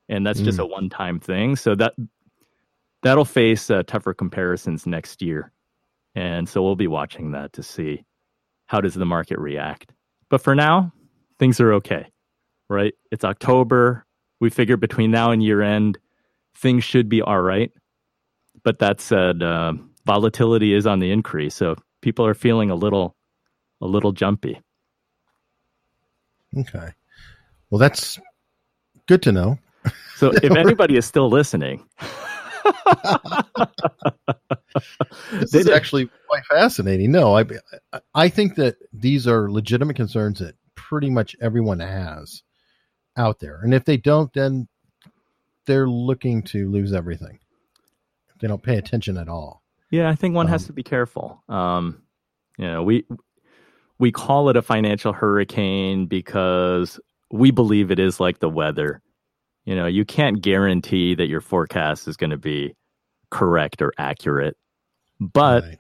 and 0.08 0.26
that's 0.26 0.42
mm. 0.42 0.46
just 0.46 0.60
a 0.60 0.66
one-time 0.66 1.20
thing. 1.20 1.56
So 1.56 1.76
that 1.76 1.94
that'll 3.04 3.26
face 3.26 3.70
uh, 3.70 3.84
tougher 3.84 4.14
comparisons 4.14 4.88
next 4.88 5.22
year, 5.22 5.52
and 6.16 6.48
so 6.48 6.64
we'll 6.64 6.76
be 6.76 6.88
watching 6.88 7.32
that 7.32 7.54
to 7.54 7.64
see 7.64 8.06
how 8.68 8.82
does 8.82 8.94
the 8.94 9.06
market 9.06 9.40
react. 9.40 9.94
But 10.30 10.42
for 10.42 10.56
now, 10.56 10.94
things 11.38 11.60
are 11.60 11.74
okay, 11.74 12.08
right? 12.70 12.94
It's 13.12 13.24
October. 13.24 14.06
We 14.40 14.50
figure 14.50 14.78
between 14.78 15.12
now 15.12 15.32
and 15.32 15.44
year 15.44 15.62
end, 15.62 15.98
things 16.56 16.84
should 16.84 17.10
be 17.10 17.22
all 17.22 17.42
right. 17.42 17.72
But 18.64 18.80
that 18.80 19.02
said, 19.02 19.42
uh, 19.42 19.74
volatility 20.06 20.74
is 20.74 20.86
on 20.86 21.00
the 21.00 21.12
increase, 21.12 21.56
so 21.56 21.76
people 22.02 22.26
are 22.26 22.34
feeling 22.34 22.70
a 22.70 22.76
little, 22.76 23.16
a 23.82 23.86
little 23.86 24.12
jumpy. 24.12 24.60
Okay, 26.58 26.90
well, 27.70 27.80
that's 27.80 28.20
good 29.08 29.22
to 29.24 29.32
know. 29.32 29.60
So, 30.16 30.32
if 30.44 30.52
anybody 30.52 30.98
is 30.98 31.06
still 31.06 31.30
listening, 31.30 31.86
this 35.32 35.54
is 35.54 35.70
actually 35.70 36.10
quite 36.28 36.44
fascinating. 36.50 37.12
No, 37.12 37.38
I 37.38 37.46
I 38.16 38.30
think 38.30 38.56
that 38.56 38.78
these 38.92 39.28
are 39.28 39.52
legitimate 39.52 39.96
concerns 39.96 40.40
that 40.40 40.56
pretty 40.76 41.10
much 41.10 41.36
everyone 41.42 41.80
has 41.80 42.44
out 43.18 43.40
there, 43.40 43.60
and 43.64 43.74
if 43.74 43.86
they 43.86 43.98
don't, 43.98 44.32
then 44.34 44.68
they're 45.66 45.90
looking 45.90 46.44
to 46.44 46.70
lose 46.70 46.94
everything. 46.94 47.40
They 48.40 48.48
don't 48.48 48.64
pay 48.64 48.78
attention 48.78 49.18
at 49.18 49.28
all. 49.28 49.62
Yeah, 49.92 50.10
I 50.10 50.16
think 50.16 50.36
one 50.36 50.48
um, 50.48 50.52
has 50.52 50.66
to 50.66 50.74
be 50.74 50.84
careful. 50.84 51.44
Um, 51.50 52.02
you 52.58 52.66
know, 52.66 52.84
we 52.84 53.06
we 53.98 54.12
call 54.12 54.50
it 54.50 54.56
a 54.56 54.62
financial 54.62 55.14
hurricane 55.14 56.06
because 56.06 57.00
we 57.32 57.52
believe 57.52 57.92
it 57.92 58.00
is 58.00 58.20
like 58.20 58.40
the 58.40 58.50
weather 58.50 59.02
you 59.70 59.76
know, 59.76 59.86
you 59.86 60.04
can't 60.04 60.42
guarantee 60.42 61.14
that 61.14 61.28
your 61.28 61.42
forecast 61.42 62.08
is 62.08 62.18
going 62.18 62.32
to 62.32 62.38
be 62.38 62.76
correct 63.30 63.84
or 63.84 63.94
accurate. 64.00 64.58
But 65.20 65.64
right. 65.64 65.80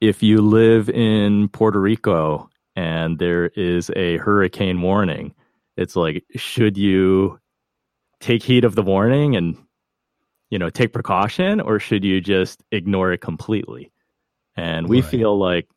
if 0.00 0.22
you 0.22 0.40
live 0.40 0.88
in 0.88 1.48
Puerto 1.48 1.80
Rico 1.80 2.48
and 2.76 3.18
there 3.18 3.46
is 3.46 3.90
a 3.96 4.18
hurricane 4.18 4.80
warning, 4.80 5.34
it's 5.76 5.96
like, 5.96 6.24
should 6.36 6.76
you 6.76 7.38
take 8.20 8.42
heed 8.42 8.64
of 8.64 8.74
the 8.74 8.82
warning 8.82 9.36
and, 9.36 9.56
you 10.50 10.58
know, 10.58 10.70
take 10.70 10.92
precaution 10.92 11.60
or 11.60 11.78
should 11.78 12.04
you 12.04 12.20
just 12.20 12.62
ignore 12.72 13.12
it 13.12 13.20
completely? 13.20 13.92
And 14.56 14.88
we 14.88 15.00
right. 15.00 15.10
feel 15.10 15.38
like 15.38 15.68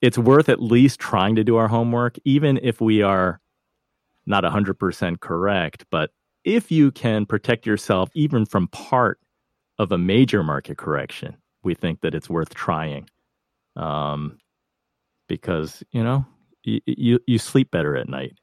it's 0.00 0.18
worth 0.18 0.48
at 0.48 0.60
least 0.60 0.98
trying 0.98 1.36
to 1.36 1.44
do 1.44 1.56
our 1.56 1.68
homework, 1.68 2.16
even 2.24 2.58
if 2.62 2.80
we 2.80 3.02
are 3.02 3.40
not 4.26 4.44
100% 4.44 5.20
correct, 5.20 5.84
but 5.90 6.10
if 6.44 6.70
you 6.70 6.90
can 6.90 7.26
protect 7.26 7.66
yourself 7.66 8.10
even 8.14 8.44
from 8.44 8.68
part 8.68 9.20
of 9.78 9.92
a 9.92 9.98
major 9.98 10.42
market 10.42 10.78
correction, 10.78 11.36
we 11.62 11.74
think 11.74 12.00
that 12.00 12.14
it's 12.14 12.30
worth 12.30 12.54
trying. 12.54 13.08
Um, 13.76 14.38
because, 15.28 15.82
you 15.90 16.02
know, 16.02 16.24
you, 16.62 16.80
you, 16.86 17.18
you 17.26 17.38
sleep 17.38 17.70
better 17.70 17.96
at 17.96 18.08
night. 18.08 18.38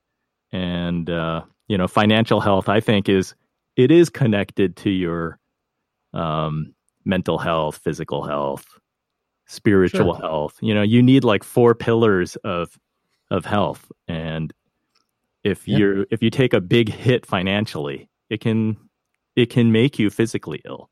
And, 0.53 1.09
uh, 1.09 1.41
you 1.67 1.77
know, 1.77 1.87
financial 1.87 2.39
health, 2.39 2.69
I 2.69 2.79
think, 2.79 3.09
is 3.09 3.35
it 3.75 3.91
is 3.91 4.09
connected 4.09 4.77
to 4.77 4.89
your 4.89 5.39
um, 6.13 6.73
mental 7.03 7.37
health, 7.37 7.77
physical 7.77 8.23
health, 8.23 8.65
spiritual 9.47 10.13
sure. 10.13 10.21
health. 10.21 10.57
You 10.61 10.73
know, 10.73 10.83
you 10.83 11.01
need 11.01 11.23
like 11.23 11.43
four 11.43 11.75
pillars 11.75 12.35
of 12.37 12.77
of 13.31 13.45
health, 13.45 13.91
and 14.07 14.53
if 15.43 15.67
yeah. 15.67 15.77
you're 15.77 16.05
if 16.11 16.21
you 16.21 16.29
take 16.29 16.53
a 16.53 16.61
big 16.61 16.89
hit 16.89 17.25
financially, 17.25 18.09
it 18.29 18.39
can 18.39 18.77
it 19.35 19.49
can 19.49 19.71
make 19.71 19.97
you 19.99 20.09
physically 20.09 20.61
ill. 20.65 20.89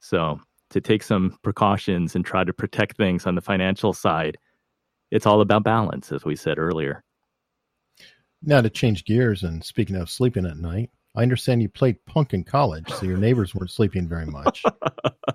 So 0.00 0.40
to 0.70 0.80
take 0.80 1.02
some 1.02 1.36
precautions 1.42 2.16
and 2.16 2.24
try 2.24 2.44
to 2.44 2.52
protect 2.52 2.96
things 2.96 3.26
on 3.26 3.34
the 3.34 3.42
financial 3.42 3.92
side, 3.92 4.38
it's 5.10 5.26
all 5.26 5.42
about 5.42 5.64
balance, 5.64 6.10
as 6.10 6.24
we 6.24 6.34
said 6.34 6.58
earlier. 6.58 7.04
Now 8.42 8.60
to 8.60 8.70
change 8.70 9.04
gears 9.04 9.42
and 9.42 9.64
speaking 9.64 9.96
of 9.96 10.10
sleeping 10.10 10.46
at 10.46 10.56
night, 10.56 10.90
I 11.14 11.22
understand 11.22 11.62
you 11.62 11.68
played 11.68 12.04
punk 12.06 12.32
in 12.32 12.44
college, 12.44 12.90
so 12.90 13.06
your 13.06 13.18
neighbors 13.18 13.54
weren't 13.54 13.70
sleeping 13.70 14.08
very 14.08 14.26
much. 14.26 14.62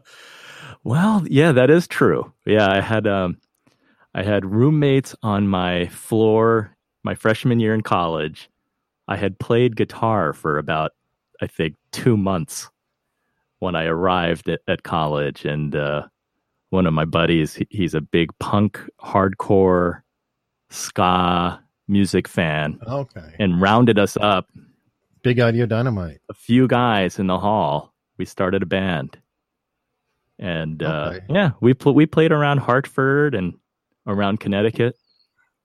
well, 0.84 1.24
yeah, 1.30 1.52
that 1.52 1.70
is 1.70 1.88
true. 1.88 2.34
Yeah, 2.46 2.70
I 2.70 2.82
had 2.82 3.08
um, 3.08 3.38
I 4.16 4.24
had 4.24 4.46
roommates 4.46 5.16
on 5.22 5.48
my 5.48 5.88
floor 5.88 6.76
my 7.04 7.16
freshman 7.16 7.60
year 7.60 7.74
in 7.74 7.82
college 7.82 8.50
I 9.08 9.16
had 9.16 9.40
played 9.40 9.76
guitar 9.76 10.34
for 10.34 10.58
about, 10.58 10.92
I 11.42 11.48
think, 11.48 11.76
two 11.92 12.18
months 12.18 12.70
when 13.60 13.76
I 13.76 13.86
arrived 13.86 14.50
at, 14.50 14.62
at 14.68 14.84
college. 14.84 15.46
And 15.46 15.76
uh, 15.76 16.08
one 16.70 16.86
of 16.86 16.94
my 16.94 17.06
buddies, 17.06 17.56
he, 17.56 17.68
he's 17.70 17.94
a 17.94 18.02
big 18.02 18.30
punk, 18.40 18.82
hardcore, 19.02 20.02
ska 20.70 21.64
music 21.88 22.28
fan, 22.28 22.80
Okay. 22.88 23.36
and 23.40 23.62
rounded 23.62 23.98
us 24.00 24.18
up, 24.20 24.48
Big 25.24 25.40
Audio 25.40 25.66
Dynamite. 25.66 26.20
a 26.30 26.34
few 26.34 26.68
guys 26.68 27.20
in 27.20 27.28
the 27.28 27.40
hall. 27.40 27.94
We 28.18 28.26
started 28.26 28.64
a 28.64 28.66
band. 28.66 29.18
And 30.40 30.84
uh, 30.84 31.20
yeah, 31.30 31.52
we 31.62 31.74
pl- 31.74 31.96
we 31.96 32.06
played 32.06 32.32
around 32.32 32.60
Hartford 32.60 33.34
and 33.34 33.56
around 34.06 34.40
Connecticut. 34.40 34.96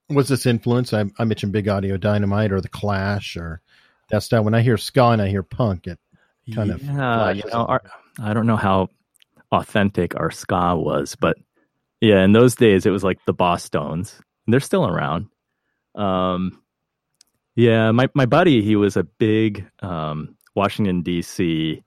Was 0.08 0.28
this 0.28 0.46
influence? 0.46 0.92
I, 0.94 1.04
I 1.18 1.24
mentioned 1.24 1.52
Big 1.52 1.68
Audio 1.68 1.96
Dynamite 1.96 2.52
or 2.52 2.60
The 2.60 2.68
Clash 2.68 3.36
or 3.36 3.60
that's 4.08 4.28
that. 4.28 4.44
When 4.44 4.54
I 4.54 4.62
hear 4.62 4.76
ska 4.78 5.08
and 5.08 5.20
I 5.22 5.28
hear 5.28 5.42
punk, 5.42 5.86
it 5.86 5.98
kind 6.54 6.70
of 6.70 6.82
yeah, 6.82 7.30
you 7.32 7.42
know, 7.52 7.64
our, 7.66 7.82
I 8.20 8.32
don't 8.34 8.46
know 8.46 8.56
how 8.56 8.88
authentic 9.52 10.16
our 10.16 10.30
ska 10.30 10.74
was, 10.76 11.16
but 11.20 11.36
yeah, 12.00 12.24
in 12.24 12.32
those 12.32 12.54
days 12.54 12.86
it 12.86 12.90
was 12.90 13.04
like 13.04 13.18
the 13.26 13.34
Bosstones. 13.34 14.18
They're 14.46 14.60
still 14.60 14.86
around. 14.86 15.26
Um, 15.94 16.62
yeah, 17.54 17.90
my 17.90 18.08
my 18.14 18.26
buddy, 18.26 18.62
he 18.62 18.76
was 18.76 18.96
a 18.96 19.04
big 19.04 19.66
um, 19.80 20.36
Washington 20.54 21.02
D.C. 21.02 21.82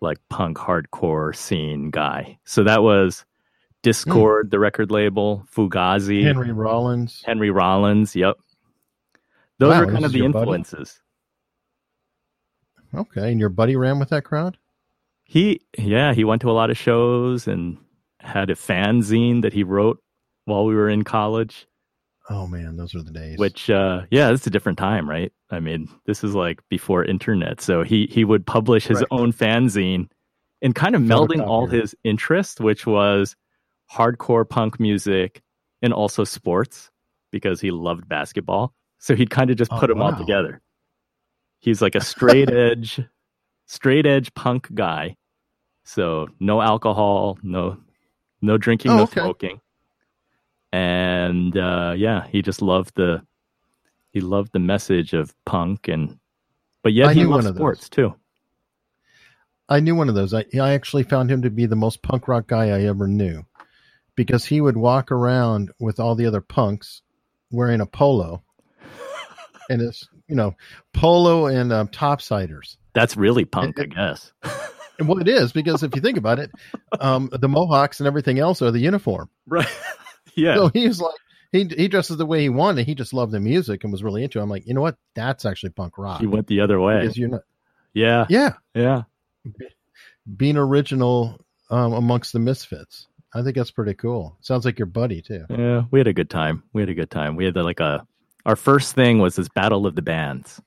like 0.00 0.18
punk 0.28 0.56
hardcore 0.58 1.34
scene 1.36 1.90
guy. 1.90 2.38
So 2.44 2.64
that 2.64 2.82
was 2.82 3.24
Dischord, 3.82 4.50
the 4.50 4.58
record 4.58 4.90
label, 4.90 5.44
Fugazi, 5.54 6.22
Henry 6.22 6.52
Rollins. 6.52 7.22
Henry 7.24 7.50
Rollins. 7.50 8.16
Yep, 8.16 8.36
those 9.58 9.70
Wow, 9.70 9.80
were 9.80 9.92
kind 9.92 10.04
of 10.04 10.12
the 10.12 10.18
your 10.18 10.28
buddy? 10.30 10.40
influences. 10.40 11.00
Okay, 12.94 13.30
and 13.30 13.38
your 13.40 13.50
buddy 13.50 13.76
ran 13.76 13.98
with 13.98 14.08
that 14.10 14.24
crowd. 14.24 14.56
He, 15.24 15.60
yeah, 15.76 16.14
he 16.14 16.24
went 16.24 16.40
to 16.42 16.50
a 16.50 16.52
lot 16.52 16.70
of 16.70 16.78
shows 16.78 17.46
and 17.46 17.76
had 18.20 18.50
a 18.50 18.54
fanzine 18.54 19.42
that 19.42 19.52
he 19.52 19.62
wrote 19.62 20.02
while 20.46 20.64
we 20.64 20.74
were 20.74 20.88
in 20.88 21.04
college. 21.04 21.66
Oh 22.30 22.46
man, 22.46 22.76
those 22.76 22.94
are 22.94 23.02
the 23.02 23.10
days. 23.10 23.38
Which, 23.38 23.70
uh, 23.70 24.02
yeah, 24.10 24.30
it's 24.30 24.46
a 24.46 24.50
different 24.50 24.78
time, 24.78 25.08
right? 25.08 25.32
I 25.50 25.60
mean, 25.60 25.88
this 26.06 26.22
is 26.22 26.34
like 26.34 26.60
before 26.68 27.04
internet, 27.04 27.60
so 27.60 27.82
he 27.82 28.06
he 28.10 28.24
would 28.24 28.46
publish 28.46 28.84
his 28.86 28.98
Right. 28.98 29.06
own 29.10 29.32
fanzine 29.32 30.08
and 30.60 30.74
kind 30.74 30.94
of 30.94 31.00
melding 31.02 31.46
all 31.46 31.66
his 31.66 31.94
interests, 32.04 32.60
which 32.60 32.86
was 32.86 33.34
hardcore 33.90 34.46
punk 34.48 34.78
music 34.78 35.40
and 35.80 35.92
also 35.94 36.24
sports 36.24 36.90
because 37.30 37.60
he 37.60 37.70
loved 37.70 38.08
basketball. 38.08 38.74
So 38.98 39.14
he'd 39.14 39.30
kind 39.30 39.50
of 39.50 39.56
just 39.56 39.70
Oh, 39.70 39.78
put 39.78 39.86
them 39.88 40.02
all 40.02 40.10
wow. 40.10 40.18
together. 40.18 40.60
He's 41.60 41.80
like 41.80 41.94
a 41.94 42.00
straight 42.04 42.50
edge, 42.50 43.00
straight 43.66 44.04
edge 44.06 44.34
punk 44.34 44.68
guy. 44.74 45.16
So 45.84 46.28
no 46.40 46.60
alcohol, 46.60 47.38
no 47.42 47.78
no 48.42 48.58
drinking, 48.58 48.92
Oh, 48.92 48.96
no 48.96 49.02
okay. 49.04 49.20
smoking. 49.22 49.60
And 50.72 51.56
uh, 51.56 51.94
yeah, 51.96 52.26
he 52.26 52.42
just 52.42 52.62
loved 52.62 52.94
the 52.94 53.22
he 54.10 54.20
loved 54.20 54.52
the 54.52 54.58
message 54.58 55.12
of 55.12 55.34
punk 55.44 55.88
and 55.88 56.18
but 56.82 56.92
yet 56.92 57.08
I 57.08 57.14
he 57.14 57.24
loved 57.24 57.46
those. 57.46 57.54
sports 57.54 57.88
too. 57.88 58.14
I 59.68 59.80
knew 59.80 59.94
one 59.94 60.08
of 60.08 60.14
those. 60.14 60.32
I, 60.32 60.46
I 60.58 60.72
actually 60.72 61.02
found 61.02 61.30
him 61.30 61.42
to 61.42 61.50
be 61.50 61.66
the 61.66 61.76
most 61.76 62.02
punk 62.02 62.26
rock 62.26 62.46
guy 62.46 62.68
I 62.68 62.84
ever 62.84 63.06
knew 63.06 63.44
because 64.14 64.44
he 64.44 64.60
would 64.60 64.76
walk 64.76 65.12
around 65.12 65.70
with 65.78 66.00
all 66.00 66.14
the 66.14 66.26
other 66.26 66.40
punks 66.40 67.02
wearing 67.50 67.80
a 67.80 67.86
polo 67.86 68.42
and 69.70 69.82
it's, 69.82 70.08
you 70.26 70.34
know, 70.34 70.54
polo 70.94 71.46
and 71.46 71.72
um, 71.72 71.88
topsiders. 71.88 72.76
That's 72.94 73.16
really 73.16 73.44
punk, 73.44 73.78
I 73.78 73.84
guess. 73.84 74.32
And 74.98 75.06
what 75.06 75.20
it 75.20 75.28
is, 75.28 75.52
because 75.52 75.84
if 75.84 75.94
you 75.94 76.02
think 76.02 76.18
about 76.18 76.40
it, 76.40 76.50
um, 77.00 77.30
the 77.32 77.48
Mohawks 77.48 78.00
and 78.00 78.06
everything 78.08 78.40
else 78.40 78.62
are 78.62 78.72
the 78.72 78.80
uniform. 78.80 79.30
Right. 79.46 79.68
yeah. 80.38 80.54
So 80.54 80.68
he 80.68 80.86
was 80.88 81.00
like, 81.00 81.14
he, 81.52 81.64
he 81.76 81.88
dresses 81.88 82.16
the 82.16 82.26
way 82.26 82.42
he 82.42 82.48
wanted. 82.48 82.86
He 82.86 82.94
just 82.94 83.12
loved 83.12 83.32
the 83.32 83.40
music 83.40 83.82
and 83.84 83.92
was 83.92 84.02
really 84.02 84.22
into 84.22 84.38
it. 84.38 84.42
I'm 84.42 84.50
like, 84.50 84.66
you 84.66 84.74
know 84.74 84.80
what? 84.82 84.96
That's 85.14 85.44
actually 85.44 85.70
punk 85.70 85.96
rock. 85.98 86.20
he 86.20 86.26
went 86.26 86.46
the 86.46 86.60
other 86.60 86.78
way. 86.80 87.00
Because 87.00 87.16
you're 87.16 87.28
not, 87.30 87.42
Yeah. 87.94 88.26
yeah, 88.28 88.54
Yeah. 88.74 89.02
being 90.36 90.56
original 90.56 91.38
um, 91.70 91.92
amongst 91.92 92.32
the 92.32 92.38
misfits. 92.38 93.06
I 93.34 93.42
think 93.42 93.56
that's 93.56 93.70
pretty 93.70 93.94
cool. 93.94 94.36
Sounds 94.40 94.64
like 94.64 94.78
your 94.78 94.86
buddy 94.86 95.20
too. 95.22 95.44
Yeah. 95.50 95.82
We 95.90 96.00
had 96.00 96.06
a 96.06 96.12
good 96.14 96.30
time. 96.30 96.62
We 96.72 96.82
had 96.82 96.88
a 96.88 96.94
good 96.94 97.10
time. 97.10 97.36
We 97.36 97.44
had 97.44 97.54
the, 97.54 97.62
like 97.62 97.80
a 97.80 98.06
our 98.46 98.56
first 98.56 98.94
thing 98.94 99.18
was 99.18 99.36
this 99.36 99.48
battle 99.48 99.86
of 99.86 99.94
the 99.94 100.02
bands. 100.02 100.60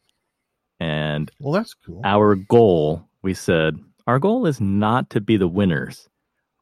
And 0.80 1.32
Well, 1.40 1.54
that's 1.54 1.74
cool. 1.74 2.02
our 2.04 2.36
goal, 2.36 3.08
we 3.24 3.34
said, 3.34 3.78
our 4.08 4.20
goal 4.20 4.46
is 4.46 4.60
not 4.62 5.10
to 5.12 5.22
be 5.22 5.38
the 5.38 5.48
winners. 5.48 6.08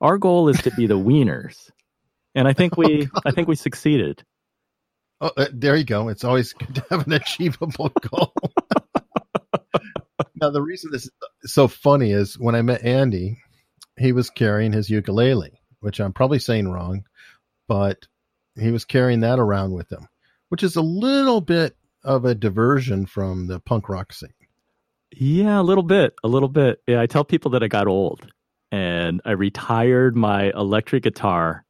Our 0.01 0.17
goal 0.17 0.47
is 0.49 0.61
to 0.61 0.71
be 0.71 0.87
the 0.87 0.97
wieners. 0.97 1.69
And 2.35 2.47
I 2.47 2.53
think 2.53 2.77
we 2.77 3.09
I 3.25 3.31
think 3.31 3.47
we 3.47 3.55
succeeded. 3.55 4.23
Oh, 5.21 5.31
uh, 5.35 5.47
there 5.51 5.75
you 5.75 5.83
go. 5.83 6.07
It's 6.07 6.23
always 6.23 6.53
good 6.53 6.75
to 6.75 6.85
have 6.89 7.05
an 7.05 7.13
achievable 7.13 7.91
goal. 8.09 8.33
now, 10.35 10.49
the 10.49 10.61
reason 10.61 10.91
this 10.91 11.05
is 11.05 11.11
so 11.51 11.67
funny 11.67 12.11
is 12.11 12.39
when 12.39 12.55
I 12.55 12.61
met 12.61 12.85
Andy, 12.85 13.37
he 13.97 14.13
was 14.13 14.29
carrying 14.29 14.71
his 14.71 14.89
ukulele, 14.89 15.59
which 15.81 15.99
I'm 15.99 16.13
probably 16.13 16.39
saying 16.39 16.69
wrong, 16.69 17.03
but 17.67 18.07
he 18.57 18.71
was 18.71 18.85
carrying 18.85 19.19
that 19.21 19.39
around 19.39 19.73
with 19.73 19.91
him, 19.91 20.07
which 20.47 20.63
is 20.63 20.77
a 20.77 20.81
little 20.81 21.41
bit 21.41 21.75
of 22.03 22.23
a 22.23 22.35
diversion 22.35 23.05
from 23.05 23.47
the 23.47 23.59
punk 23.59 23.89
rock 23.89 24.13
scene. 24.13 24.29
Yeah, 25.11 25.59
a 25.59 25.63
little 25.63 25.83
bit, 25.83 26.15
a 26.23 26.27
little 26.27 26.49
bit. 26.49 26.81
Yeah, 26.87 27.01
I 27.01 27.07
tell 27.07 27.23
people 27.25 27.51
that 27.51 27.63
I 27.63 27.67
got 27.67 27.87
old 27.87 28.31
and 28.71 29.21
I 29.25 29.31
retired 29.31 30.15
my 30.15 30.51
electric 30.51 31.03
guitar. 31.03 31.65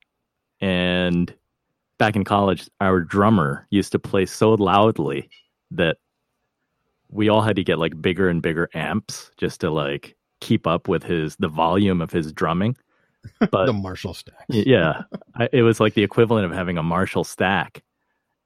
And 0.61 1.33
back 1.97 2.15
in 2.15 2.23
college, 2.23 2.69
our 2.81 3.01
drummer 3.01 3.67
used 3.69 3.91
to 3.91 3.99
play 3.99 4.25
so 4.25 4.53
loudly 4.53 5.29
that 5.71 5.97
we 7.09 7.29
all 7.29 7.41
had 7.41 7.55
to 7.55 7.63
get 7.63 7.79
like 7.79 8.01
bigger 8.01 8.29
and 8.29 8.41
bigger 8.41 8.69
amps 8.73 9.31
just 9.37 9.61
to 9.61 9.69
like 9.69 10.15
keep 10.41 10.65
up 10.65 10.87
with 10.87 11.03
his 11.03 11.35
the 11.37 11.47
volume 11.47 12.01
of 12.01 12.11
his 12.11 12.31
drumming. 12.33 12.75
But 13.51 13.65
the 13.65 13.73
Marshall 13.73 14.13
stack. 14.13 14.45
Yeah 14.47 15.01
I, 15.35 15.49
it 15.51 15.63
was 15.63 15.81
like 15.81 15.93
the 15.93 16.03
equivalent 16.03 16.45
of 16.45 16.53
having 16.53 16.77
a 16.77 16.83
marshall 16.83 17.25
stack 17.25 17.83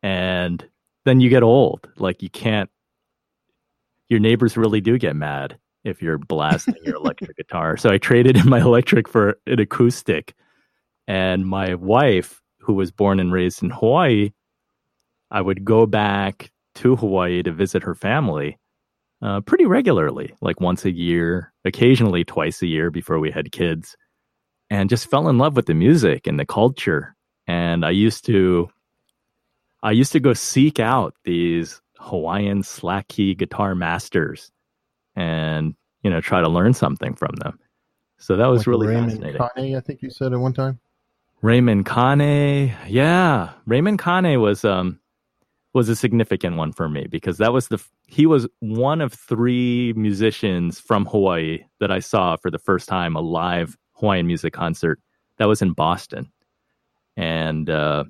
and 0.01 0.67
then 1.05 1.19
you 1.19 1.29
get 1.29 1.43
old 1.43 1.87
like 1.97 2.23
you 2.23 2.29
can't 2.29 2.69
your 4.09 4.19
neighbors 4.19 4.57
really 4.57 4.81
do 4.81 4.97
get 4.97 5.15
mad 5.15 5.57
if 5.83 6.01
you're 6.01 6.17
blasting 6.17 6.75
your 6.83 6.95
electric 7.03 7.37
guitar 7.37 7.77
so 7.77 7.89
i 7.91 7.97
traded 7.97 8.35
in 8.35 8.49
my 8.49 8.59
electric 8.59 9.07
for 9.07 9.37
an 9.45 9.59
acoustic 9.59 10.33
and 11.07 11.45
my 11.45 11.75
wife 11.75 12.41
who 12.59 12.73
was 12.73 12.91
born 12.91 13.19
and 13.19 13.31
raised 13.31 13.63
in 13.63 13.69
hawaii 13.69 14.31
i 15.31 15.41
would 15.41 15.63
go 15.65 15.85
back 15.85 16.51
to 16.75 16.95
hawaii 16.95 17.43
to 17.43 17.51
visit 17.51 17.83
her 17.83 17.95
family 17.95 18.57
uh, 19.21 19.39
pretty 19.41 19.65
regularly 19.65 20.33
like 20.41 20.59
once 20.59 20.85
a 20.85 20.91
year 20.91 21.53
occasionally 21.65 22.23
twice 22.23 22.61
a 22.61 22.67
year 22.67 22.91
before 22.91 23.19
we 23.19 23.31
had 23.31 23.51
kids 23.51 23.95
and 24.73 24.89
just 24.89 25.09
fell 25.09 25.29
in 25.29 25.37
love 25.37 25.55
with 25.55 25.67
the 25.67 25.75
music 25.75 26.25
and 26.25 26.39
the 26.39 26.45
culture. 26.47 27.15
And 27.45 27.85
I 27.85 27.91
used 27.91 28.25
to, 28.25 28.69
I 29.83 29.91
used 29.91 30.13
to 30.13 30.19
go 30.19 30.33
seek 30.33 30.79
out 30.79 31.13
these 31.25 31.79
Hawaiian 31.99 32.63
slack 32.63 33.07
key 33.07 33.35
guitar 33.35 33.75
masters, 33.75 34.51
and 35.15 35.75
you 36.01 36.09
know 36.09 36.21
try 36.21 36.41
to 36.41 36.49
learn 36.49 36.73
something 36.73 37.13
from 37.13 37.35
them. 37.35 37.59
So 38.17 38.37
that 38.37 38.47
was 38.47 38.61
Like 38.61 38.67
really 38.67 38.87
Raymond 38.87 39.11
fascinating. 39.11 39.41
Kane, 39.55 39.75
I 39.75 39.79
think 39.81 40.01
you 40.01 40.09
said 40.09 40.33
at 40.33 40.39
one 40.39 40.53
time. 40.53 40.79
Raymond 41.43 41.85
Kane, 41.85 42.73
yeah, 42.87 43.51
Raymond 43.65 44.01
Kane 44.01 44.39
was 44.39 44.63
um 44.63 44.97
was 45.73 45.89
a 45.89 45.95
significant 45.95 46.55
one 46.55 46.71
for 46.71 46.87
me 46.87 47.05
because 47.09 47.37
that 47.39 47.51
was 47.51 47.67
the 47.67 47.83
he 48.07 48.25
was 48.25 48.47
one 48.61 49.01
of 49.01 49.11
three 49.11 49.91
musicians 49.97 50.79
from 50.79 51.05
Hawaii 51.05 51.59
that 51.81 51.91
I 51.91 51.99
saw 51.99 52.37
for 52.37 52.49
the 52.49 52.59
first 52.59 52.87
time 52.87 53.17
a 53.17 53.19
live 53.19 53.75
Hawaiian 53.95 54.25
music 54.25 54.53
concert 54.53 55.01
that 55.37 55.49
was 55.49 55.61
in 55.61 55.73
Boston, 55.73 56.31
and 57.17 57.69
uh, 57.69 58.05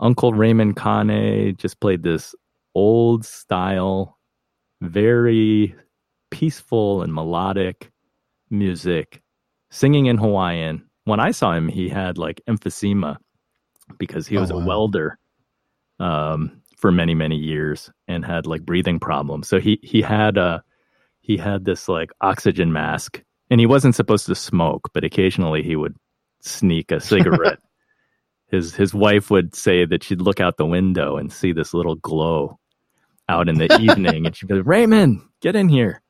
Uncle 0.00 0.32
Raymond 0.32 0.76
Kane 0.76 1.54
just 1.58 1.78
played 1.78 2.02
this 2.02 2.34
old 2.74 3.24
style, 3.24 4.18
very 4.80 5.76
peaceful 6.32 7.02
and 7.02 7.14
melodic 7.14 7.92
music, 8.50 9.22
singing 9.70 10.06
in 10.06 10.18
Hawaiian. 10.18 10.88
When 11.04 11.20
I 11.20 11.30
saw 11.32 11.52
him, 11.52 11.68
he 11.68 11.88
had 11.88 12.18
like 12.18 12.40
emphysema 12.48 13.16
because 13.98 14.26
he 14.26 14.36
Oh, 14.36 14.40
was 14.40 14.50
a 14.50 14.58
welder 14.58 15.18
um, 15.98 16.62
for 16.76 16.92
many 16.92 17.14
many 17.14 17.36
years 17.36 17.90
and 18.08 18.24
had 18.24 18.46
like 18.46 18.62
breathing 18.62 18.98
problems. 19.00 19.48
So 19.48 19.58
he 19.60 19.78
he 19.82 20.00
had 20.02 20.36
a 20.36 20.62
he 21.20 21.36
had 21.36 21.64
this 21.64 21.88
like 21.88 22.10
oxygen 22.20 22.72
mask, 22.72 23.22
and 23.50 23.60
he 23.60 23.66
wasn't 23.66 23.94
supposed 23.94 24.26
to 24.26 24.34
smoke, 24.34 24.90
but 24.92 25.04
occasionally 25.04 25.62
he 25.62 25.76
would 25.76 25.96
sneak 26.40 26.90
a 26.92 27.00
cigarette. 27.00 27.58
his 28.50 28.74
his 28.74 28.94
wife 28.94 29.30
would 29.30 29.54
say 29.54 29.84
that 29.84 30.04
she'd 30.04 30.20
look 30.20 30.40
out 30.40 30.56
the 30.56 30.66
window 30.66 31.16
and 31.16 31.32
see 31.32 31.52
this 31.52 31.72
little 31.74 31.96
glow 31.96 32.58
out 33.28 33.48
in 33.48 33.56
the 33.56 33.72
evening, 33.80 34.26
and 34.26 34.36
she'd 34.36 34.48
be 34.48 34.54
like, 34.54 34.66
"Raymond, 34.66 35.20
get 35.40 35.56
in 35.56 35.68
here." 35.68 36.02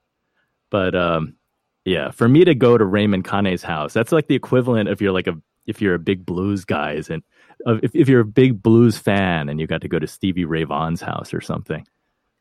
But 0.71 0.95
um, 0.95 1.37
yeah, 1.85 2.11
for 2.11 2.29
me 2.29 2.45
to 2.45 2.55
go 2.55 2.79
to 2.79 2.85
Raymond 2.85 3.25
Kane's 3.25 3.63
house, 3.63 3.93
that's 3.93 4.13
like 4.13 4.29
the 4.29 4.35
equivalent 4.35 4.89
of 4.89 5.01
you're 5.01 5.13
like 5.13 5.27
a 5.27 5.35
if 5.67 5.81
you're 5.81 5.95
a 5.95 5.99
big 5.99 6.27
blues 6.27 6.65
guys 6.65 7.09
and 7.09 7.23
uh, 7.67 7.77
if 7.83 7.95
if 7.95 8.09
you're 8.09 8.21
a 8.21 8.25
big 8.25 8.63
blues 8.63 8.99
fan 8.99 9.49
and 9.49 9.61
you 9.61 9.67
got 9.67 9.83
to 9.83 9.89
go 9.89 9.99
to 9.99 10.07
Stevie 10.07 10.45
Ray 10.45 10.65
Vaughan's 10.65 11.01
house 11.01 11.33
or 11.35 11.41
something. 11.41 11.87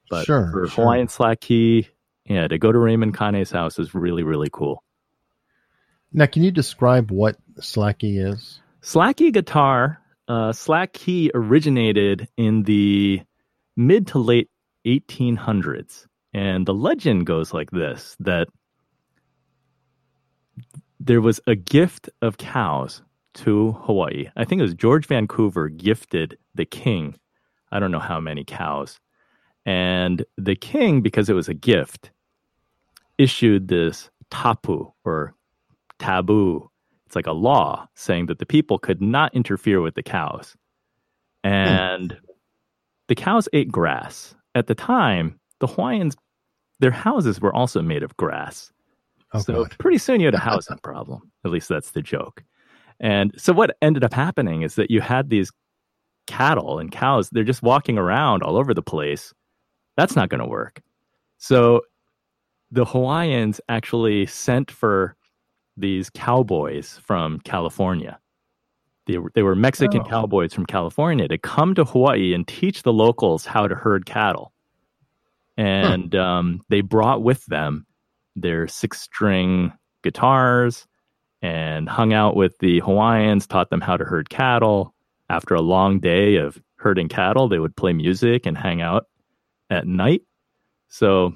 But 0.10 0.26
Sure, 0.26 0.50
for 0.52 0.68
sure. 0.68 0.84
Hawaiian 0.84 1.08
Slack 1.08 1.40
Key, 1.40 1.88
yeah, 2.26 2.48
to 2.48 2.58
go 2.58 2.72
to 2.72 2.78
Raymond 2.78 3.18
Kane's 3.18 3.52
house 3.52 3.80
is 3.80 3.94
really 3.94 4.24
really 4.24 4.50
cool. 4.52 4.84
Now, 6.14 6.26
can 6.26 6.44
you 6.44 6.52
describe 6.52 7.10
what 7.10 7.38
slack 7.62 8.00
key 8.00 8.18
is? 8.18 8.60
Slack 8.82 9.18
key 9.18 9.32
guitar, 9.32 10.02
uh, 10.28 10.52
Slack 10.52 10.94
Key 10.94 11.32
originated 11.34 12.28
in 12.38 12.64
the 12.64 13.22
mid 13.76 14.08
to 14.08 14.20
late 14.20 14.50
1800s. 14.86 16.08
And 16.34 16.66
the 16.66 16.74
legend 16.74 17.26
goes 17.26 17.54
like 17.54 17.72
this 17.72 18.16
that 18.22 18.48
there 21.06 21.22
was 21.22 21.40
a 21.48 21.56
gift 21.56 22.10
of 22.22 22.38
cows 22.38 23.02
to 23.34 23.74
Hawaii. 23.84 24.30
I 24.36 24.46
think 24.46 24.60
it 24.60 24.64
was 24.64 24.74
George 24.74 25.06
Vancouver 25.08 25.70
gifted 25.70 26.38
the 26.54 26.66
king, 26.66 27.16
I 27.72 27.80
don't 27.80 27.92
know 27.92 28.00
how 28.00 28.20
many 28.20 28.44
cows. 28.44 29.00
And 29.66 30.26
the 30.38 30.56
king, 30.56 31.02
because 31.02 31.30
it 31.30 31.34
was 31.34 31.48
a 31.48 31.54
gift, 31.54 32.12
issued 33.18 33.68
this 33.68 34.10
tapu 34.30 34.92
or 35.06 35.34
taboo 36.00 36.72
it's 37.12 37.16
like 37.18 37.28
a 37.28 37.34
law 37.34 37.90
saying 37.94 38.28
that 38.28 38.40
the 38.40 38.46
people 38.46 38.80
could 38.80 39.02
not 39.02 39.36
interfere 39.36 39.82
with 39.82 39.96
the 39.96 40.02
cows. 40.02 40.56
And 41.44 42.18
the 43.10 43.16
cows 43.16 43.50
ate 43.52 43.70
grass. 43.70 44.34
At 44.56 44.68
the 44.68 44.76
time, 44.76 45.38
the 45.60 45.68
Hawaiians, 45.68 46.16
their 46.80 46.92
houses 46.92 47.42
were 47.42 47.54
also 47.54 47.82
made 47.82 48.02
of 48.02 48.16
grass. 48.16 48.72
Oh, 49.34 49.40
so 49.40 49.54
God. 49.64 49.76
pretty 49.80 49.98
soon 49.98 50.20
you 50.20 50.28
had 50.28 50.34
a 50.36 50.40
housing 50.40 50.78
problem. 50.80 51.32
At 51.46 51.52
least 51.52 51.70
that's 51.70 51.92
the 51.92 52.02
joke. 52.02 52.44
And 53.00 53.34
so 53.38 53.54
what 53.54 53.76
ended 53.82 54.04
up 54.04 54.14
happening 54.14 54.62
is 54.62 54.76
that 54.76 54.92
you 54.92 55.02
had 55.02 55.30
these 55.30 55.52
cattle 56.28 56.80
and 56.80 56.92
cows, 56.92 57.30
they're 57.32 57.44
just 57.44 57.64
walking 57.64 57.98
around 57.98 58.44
all 58.44 58.58
over 58.58 58.74
the 58.74 58.82
place. 58.82 59.34
That's 59.98 60.16
not 60.16 60.30
going 60.30 60.40
to 60.42 60.46
work. 60.48 60.82
So 61.38 61.82
the 62.72 62.86
Hawaiians 62.86 63.60
actually 63.70 64.26
sent 64.28 64.70
for 64.70 65.16
these 65.78 66.10
cowboys 66.10 67.00
from 67.04 67.40
California. 67.40 68.20
They 69.08 69.18
were, 69.18 69.32
they 69.34 69.42
were 69.44 69.56
Mexican 69.56 70.02
Oh. 70.02 70.10
cowboys 70.10 70.54
from 70.54 70.66
California 70.66 71.28
to 71.28 71.38
come 71.38 71.74
to 71.76 71.84
Hawaii 71.84 72.34
and 72.34 72.48
teach 72.48 72.84
the 72.84 72.94
locals 72.94 73.46
how 73.46 73.68
to 73.68 73.76
herd 73.76 74.06
cattle. 74.06 74.54
And 75.58 76.14
um, 76.16 76.62
they 76.70 76.82
brought 76.82 77.24
with 77.24 77.46
them 77.48 77.86
their 78.36 78.68
six 78.68 79.02
string 79.02 79.74
guitars 80.04 80.88
and 81.42 81.90
hung 81.90 82.14
out 82.14 82.36
with 82.36 82.58
the 82.60 82.80
Hawaiians, 82.82 83.48
taught 83.48 83.70
them 83.70 83.82
how 83.82 83.98
to 83.98 84.06
herd 84.06 84.30
cattle. 84.30 84.94
After 85.30 85.56
a 85.56 85.62
long 85.62 86.00
day 86.00 86.36
of 86.36 86.62
herding 86.76 87.08
cattle, 87.10 87.48
they 87.48 87.60
would 87.60 87.76
play 87.76 87.94
music 87.94 88.46
and 88.46 88.58
hang 88.58 88.82
out 88.82 89.06
at 89.70 89.88
night. 89.88 90.22
So 90.90 91.34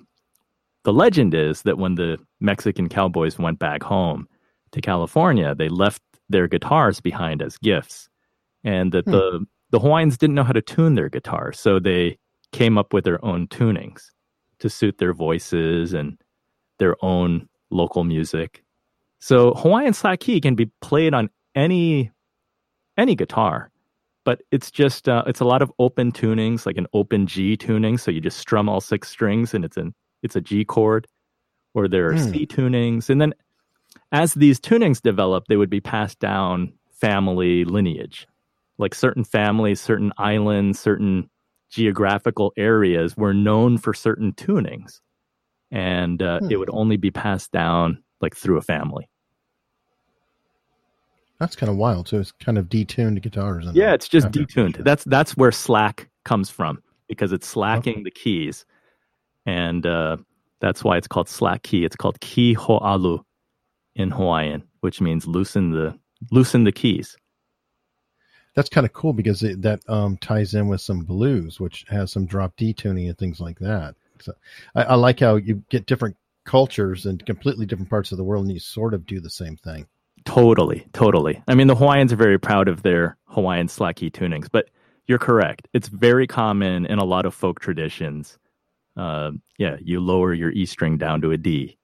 the 0.83 0.93
legend 0.93 1.33
is 1.33 1.63
that 1.63 1.77
when 1.77 1.95
the 1.95 2.17
Mexican 2.39 2.89
cowboys 2.89 3.39
went 3.39 3.59
back 3.59 3.81
home 3.83 4.27
to 4.71 4.81
California, 4.81 5.55
they 5.55 5.69
left 5.69 6.01
their 6.29 6.47
guitars 6.47 6.99
behind 7.01 7.41
as 7.41 7.57
gifts, 7.57 8.09
and 8.63 8.91
that 8.91 9.05
Hmm. 9.05 9.11
the 9.11 9.45
the 9.71 9.79
Hawaiians 9.79 10.17
didn't 10.17 10.35
know 10.35 10.43
how 10.43 10.53
to 10.53 10.61
tune 10.61 10.95
their 10.95 11.09
guitars, 11.09 11.59
so 11.59 11.79
they 11.79 12.17
came 12.51 12.77
up 12.77 12.93
with 12.93 13.03
their 13.03 13.23
own 13.25 13.47
tunings 13.47 14.11
to 14.59 14.69
suit 14.69 14.97
their 14.99 15.13
voices 15.13 15.93
and 15.93 16.17
their 16.79 16.95
own 17.03 17.47
local 17.69 18.03
music. 18.03 18.63
So 19.19 19.53
Hawaiian 19.53 19.93
slack 19.93 20.19
key 20.19 20.39
can 20.41 20.55
be 20.55 20.71
played 20.81 21.13
on 21.13 21.29
any 21.55 22.11
any 22.97 23.15
guitar, 23.15 23.71
but 24.23 24.41
it's 24.51 24.71
just 24.71 25.09
uh, 25.09 25.23
it's 25.27 25.39
a 25.39 25.45
lot 25.45 25.61
of 25.61 25.71
open 25.79 26.11
tunings, 26.11 26.65
like 26.65 26.77
an 26.77 26.87
open 26.93 27.27
G 27.27 27.57
tuning. 27.57 27.97
So 27.97 28.11
you 28.11 28.21
just 28.21 28.37
strum 28.37 28.69
all 28.69 28.81
six 28.81 29.09
strings, 29.09 29.53
and 29.53 29.65
it's 29.65 29.77
an 29.77 29.93
it's 30.21 30.35
a 30.35 30.41
G 30.41 30.65
chord. 30.65 31.07
Or 31.73 31.87
there 31.87 32.09
are 32.09 32.13
Hmm. 32.13 32.31
C 32.31 32.45
tunings, 32.45 33.09
and 33.09 33.19
then 33.19 33.33
as 34.11 34.33
these 34.33 34.59
tunings 34.59 35.01
develop, 35.01 35.45
they 35.47 35.57
would 35.57 35.69
be 35.69 35.81
passed 35.81 36.19
down 36.19 36.73
family 36.91 37.65
lineage. 37.65 38.27
Like 38.77 38.95
certain 38.95 39.23
families, 39.23 39.81
certain 39.81 40.13
islands, 40.17 40.79
certain 40.79 41.29
geographical 41.69 42.53
areas 42.57 43.17
were 43.17 43.33
known 43.33 43.77
for 43.77 43.93
certain 43.93 44.31
tunings, 44.33 45.01
and 45.75 46.21
uh, 46.21 46.39
Hmm. 46.39 46.51
it 46.51 46.57
would 46.57 46.69
only 46.71 46.97
be 46.97 47.11
passed 47.11 47.51
down 47.51 48.01
like 48.21 48.35
through 48.35 48.57
a 48.57 48.61
family. 48.61 49.09
That's 51.39 51.55
kind 51.55 51.69
of 51.69 51.75
wild. 51.75 52.07
So 52.07 52.19
it's 52.19 52.31
kind 52.31 52.57
of 52.57 52.67
detuned 52.69 53.21
guitars. 53.21 53.65
and 53.67 53.75
Yeah, 53.75 53.93
it's 53.93 54.07
just 54.07 54.27
Okay. 54.27 54.39
detuned. 54.45 54.83
That's 54.83 55.03
that's 55.03 55.35
where 55.35 55.51
slack 55.51 56.09
comes 56.23 56.49
from 56.49 56.81
because 57.07 57.33
it's 57.33 57.45
slacking 57.47 58.03
the 58.03 58.11
keys, 58.11 58.65
and 59.45 59.85
uh, 59.85 60.17
that's 60.61 60.83
why 60.83 60.97
it's 60.97 61.07
called 61.07 61.27
slack 61.29 61.63
key. 61.63 61.83
It's 61.83 61.95
called 61.97 62.19
ki 62.21 62.53
ho'alu 62.53 63.19
in 63.95 64.11
Hawaiian, 64.11 64.63
which 64.79 65.01
means 65.01 65.27
loosen 65.27 65.71
the 65.71 65.99
loosen 66.31 66.63
the 66.63 66.71
keys. 66.71 67.17
That's 68.55 68.69
kind 68.69 68.85
of 68.85 68.93
cool 68.93 69.11
because 69.11 69.43
it, 69.43 69.61
that 69.63 69.81
um, 69.89 70.15
ties 70.21 70.53
in 70.53 70.69
with 70.69 70.79
some 70.79 71.01
blues, 71.01 71.59
which 71.59 71.83
has 71.89 72.13
some 72.13 72.25
drop 72.25 72.55
D 72.55 72.73
tuning 72.73 73.09
and 73.09 73.17
things 73.17 73.41
like 73.41 73.59
that. 73.59 73.95
So 74.19 74.33
I, 74.75 74.83
I 74.83 74.95
like 74.95 75.19
how 75.19 75.35
you 75.35 75.63
get 75.69 75.85
different 75.85 76.17
cultures 76.45 77.05
and 77.05 77.25
completely 77.25 77.65
different 77.65 77.89
parts 77.89 78.11
of 78.11 78.17
the 78.17 78.23
world, 78.23 78.45
and 78.45 78.53
you 78.53 78.59
sort 78.59 78.93
of 78.93 79.05
do 79.05 79.19
the 79.19 79.29
same 79.29 79.57
thing. 79.57 79.87
Totally, 80.25 80.87
totally. 80.93 81.41
I 81.47 81.55
mean, 81.55 81.67
the 81.67 81.75
Hawaiians 81.75 82.11
are 82.11 82.17
very 82.17 82.39
proud 82.39 82.67
of 82.67 82.81
their 82.81 83.17
Hawaiian 83.25 83.67
slack 83.67 83.97
key 83.97 84.09
tunings, 84.09 84.47
but 84.51 84.69
you're 85.07 85.19
correct. 85.19 85.67
It's 85.73 85.87
very 85.87 86.25
common 86.25 86.85
in 86.85 86.97
a 86.97 87.03
lot 87.03 87.25
of 87.25 87.33
folk 87.33 87.59
traditions. 87.59 88.37
Uh, 88.97 89.31
yeah, 89.57 89.77
you 89.81 89.99
lower 89.99 90.33
your 90.33 90.51
E 90.51 90.65
string 90.65 90.97
down 90.97 91.21
to 91.21 91.31
a 91.31 91.37
D, 91.37 91.77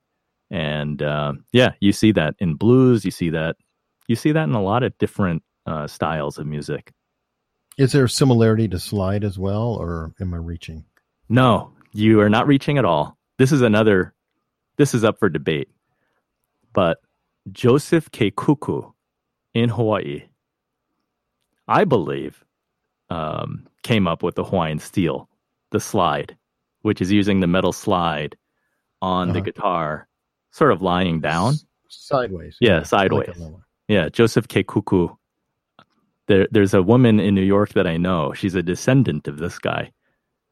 and 0.50 1.02
uh, 1.02 1.34
yeah, 1.52 1.74
you 1.80 1.92
see 1.92 2.12
that 2.14 2.36
in 2.40 2.56
blues. 2.56 3.06
You 3.06 3.12
see 3.12 3.30
that 3.32 3.58
you 4.08 4.16
see 4.16 4.32
that 4.32 4.48
in 4.48 4.54
a 4.54 4.62
lot 4.62 4.84
of 4.84 4.98
different 4.98 5.44
uh, 5.66 5.88
styles 5.88 6.38
of 6.38 6.48
music. 6.48 6.94
Is 7.78 7.92
there 7.92 8.06
a 8.06 8.10
similarity 8.10 8.68
to 8.70 8.80
slide 8.80 9.24
as 9.24 9.38
well, 9.38 9.74
or 9.74 10.14
am 10.20 10.34
I 10.34 10.38
reaching? 10.38 10.86
No, 11.30 11.74
you 11.94 12.20
are 12.22 12.30
not 12.30 12.48
reaching 12.48 12.78
at 12.78 12.86
all. 12.86 13.18
This 13.38 13.52
is 13.52 13.62
another. 13.62 14.14
This 14.78 14.94
is 14.94 15.04
up 15.04 15.20
for 15.20 15.30
debate, 15.30 15.70
but 16.74 17.00
Joseph 17.52 18.10
Kekuku 18.12 18.92
in 19.54 19.70
Hawaii, 19.70 20.24
I 21.68 21.84
believe, 21.86 22.44
um, 23.10 23.68
came 23.84 24.08
up 24.08 24.24
with 24.24 24.36
the 24.36 24.44
Hawaiian 24.44 24.80
steel, 24.80 25.30
the 25.72 25.80
slide, 25.80 26.36
which 26.82 27.02
is 27.02 27.12
using 27.12 27.40
the 27.42 27.48
metal 27.48 27.74
slide 27.74 28.36
on 29.02 29.30
the 29.30 29.34
Uh-huh. 29.40 29.46
guitar, 29.46 30.08
sort 30.52 30.72
of 30.72 30.82
lying 30.82 31.20
down. 31.20 31.54
S- 31.54 31.66
sideways. 31.90 32.58
Yeah, 32.62 32.78
like 32.78 32.86
sideways. 32.86 33.38
way. 33.38 33.56
Yeah, 33.88 34.10
Joseph 34.10 34.48
Kekuku. 34.48 35.16
There, 36.28 36.48
there's 36.52 36.74
a 36.74 36.82
woman 36.82 37.20
in 37.20 37.36
New 37.36 37.42
York 37.44 37.74
that 37.74 37.86
I 37.88 37.98
know. 37.98 38.32
She's 38.34 38.56
a 38.56 38.64
descendant 38.64 39.28
of 39.28 39.38
this 39.38 39.60
guy, 39.60 39.92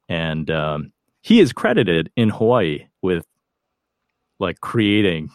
and 0.09 0.49
um, 0.51 0.91
he 1.30 1.39
is 1.39 1.53
credited 1.53 2.11
in 2.15 2.30
Hawaii 2.30 2.88
with 3.03 3.23
like 4.39 4.61
creating 4.61 5.30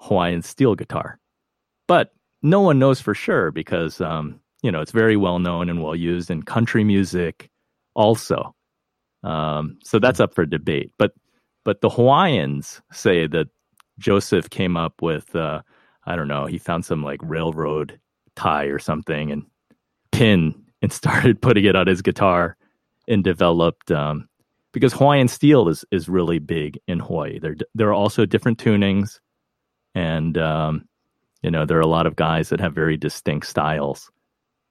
Hawaiian 0.00 0.42
steel 0.42 0.74
guitar, 0.74 1.20
but 1.86 2.12
no 2.42 2.60
one 2.60 2.80
knows 2.80 3.00
for 3.00 3.14
sure 3.14 3.52
because 3.52 4.00
um, 4.00 4.40
you 4.62 4.72
know 4.72 4.80
it's 4.80 4.90
very 4.90 5.16
well 5.16 5.38
known 5.38 5.70
and 5.70 5.80
well 5.80 5.94
used 5.94 6.28
in 6.28 6.42
country 6.42 6.82
music, 6.82 7.50
also. 7.94 8.52
Um, 9.22 9.78
so 9.84 10.00
that's 10.00 10.18
up 10.18 10.34
for 10.34 10.44
debate. 10.44 10.90
But 10.98 11.12
but 11.64 11.82
the 11.82 11.88
Hawaiians 11.88 12.82
say 12.90 13.28
that 13.28 13.46
Joseph 14.00 14.50
came 14.50 14.76
up 14.76 15.00
with. 15.00 15.36
Uh, 15.36 15.62
I 16.04 16.16
don't 16.16 16.26
know, 16.26 16.46
he 16.46 16.58
found 16.58 16.84
some 16.84 17.04
like 17.04 17.20
railroad 17.22 18.00
tie 18.34 18.64
or 18.64 18.80
something 18.80 19.30
and 19.30 19.44
pin 20.10 20.52
and 20.82 20.92
started 21.00 21.40
putting 21.40 21.64
it 21.64 21.76
on 21.76 21.86
his 21.86 22.02
guitar 22.02 22.56
and 23.06 23.22
developed 23.22 23.92
um, 23.92 24.27
because 24.78 24.92
Hawaiian 24.92 25.28
steel 25.28 25.68
is 25.68 25.84
is 25.90 26.08
really 26.08 26.38
big 26.38 26.78
in 26.86 27.00
Hawaii. 27.00 27.38
There 27.38 27.56
there 27.74 27.88
are 27.88 27.94
also 27.94 28.26
different 28.26 28.58
tunings 28.58 29.20
and 29.94 30.38
um, 30.38 30.88
you 31.42 31.50
know 31.50 31.64
there 31.64 31.78
are 31.78 31.82
a 31.82 31.86
lot 31.86 32.06
of 32.06 32.16
guys 32.16 32.48
that 32.48 32.60
have 32.60 32.74
very 32.74 32.96
distinct 32.96 33.46
styles 33.46 34.10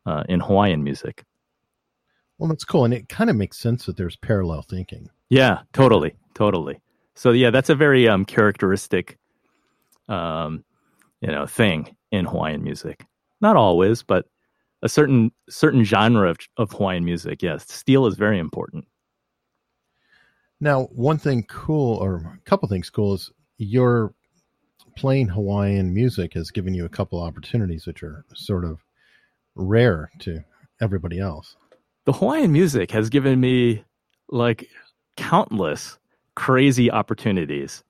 uh, 0.05 0.24
in 0.30 0.39
Hawaiian 0.39 0.84
music. 0.84 1.24
Well, 2.38 2.49
that's 2.49 2.64
cool, 2.64 2.86
and 2.86 2.93
it 2.93 3.10
kind 3.10 3.30
of 3.30 3.36
makes 3.36 3.58
sense 3.58 3.86
that 3.86 3.97
there's 3.97 4.16
parallel 4.16 4.62
thinking. 4.62 5.10
Yeah, 5.30 5.62
totally, 5.74 6.16
totally. 6.34 6.80
So 7.16 7.32
yeah, 7.32 7.49
that's 7.49 7.70
a 7.70 7.76
very 7.76 8.08
um, 8.08 8.26
characteristic, 8.26 9.18
um, 10.08 10.64
you 11.22 11.30
know, 11.30 11.45
thing 11.45 11.95
in 12.12 12.26
Hawaiian 12.26 12.64
music. 12.64 13.05
Not 13.41 13.55
always, 13.55 14.03
but 14.03 14.26
a 14.84 14.89
certain 14.89 15.32
certain 15.49 15.84
genre 15.84 16.30
of, 16.30 16.38
of 16.58 16.72
Hawaiian 16.72 17.03
music. 17.03 17.41
Yes, 17.41 17.70
steel 17.72 18.05
is 18.05 18.16
very 18.16 18.39
important. 18.39 18.86
Now, 20.60 20.86
one 20.86 21.18
thing 21.18 21.43
cool, 21.43 21.97
or 21.97 22.16
a 22.16 22.49
couple 22.49 22.68
things 22.68 22.89
cool, 22.89 23.14
is 23.14 23.32
your 23.58 24.14
playing 24.95 25.28
Hawaiian 25.28 25.93
music 25.93 26.34
has 26.34 26.49
given 26.49 26.74
you 26.74 26.86
a 26.86 26.89
couple 26.89 27.22
opportunities, 27.22 27.86
which 27.86 28.01
are 28.01 28.26
sort 28.34 28.66
of 28.66 28.80
rare 29.55 30.10
to 30.20 30.43
everybody 30.82 31.20
else. 31.20 31.55
The 32.05 32.14
Hawaiian 32.14 32.51
music 32.51 32.91
has 32.91 33.10
given 33.10 33.39
me 33.39 33.84
like 34.30 34.68
countless 35.16 35.97
crazy 36.36 36.91
opportunities 36.91 37.84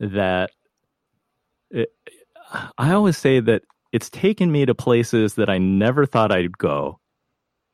that 0.00 0.50
it, 1.70 1.92
I 2.78 2.92
always 2.92 3.18
say 3.18 3.40
that 3.40 3.62
it's 3.92 4.10
taken 4.10 4.50
me 4.50 4.66
to 4.66 4.74
places 4.74 5.34
that 5.34 5.50
I 5.50 5.58
never 5.58 6.06
thought 6.06 6.32
I'd 6.32 6.56
go. 6.56 6.98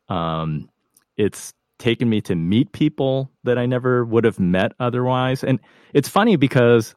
Um, 0.09 0.69
it's 1.17 1.55
taken 1.79 2.09
me 2.09 2.21
to 2.23 2.35
meet 2.35 2.73
people 2.73 3.31
that 3.45 3.59
I 3.59 3.67
never 3.67 4.05
would 4.05 4.25
have 4.25 4.39
met 4.39 4.73
otherwise. 4.79 5.43
And 5.43 5.61
it's 5.93 6.09
funny 6.09 6.37
because 6.37 6.95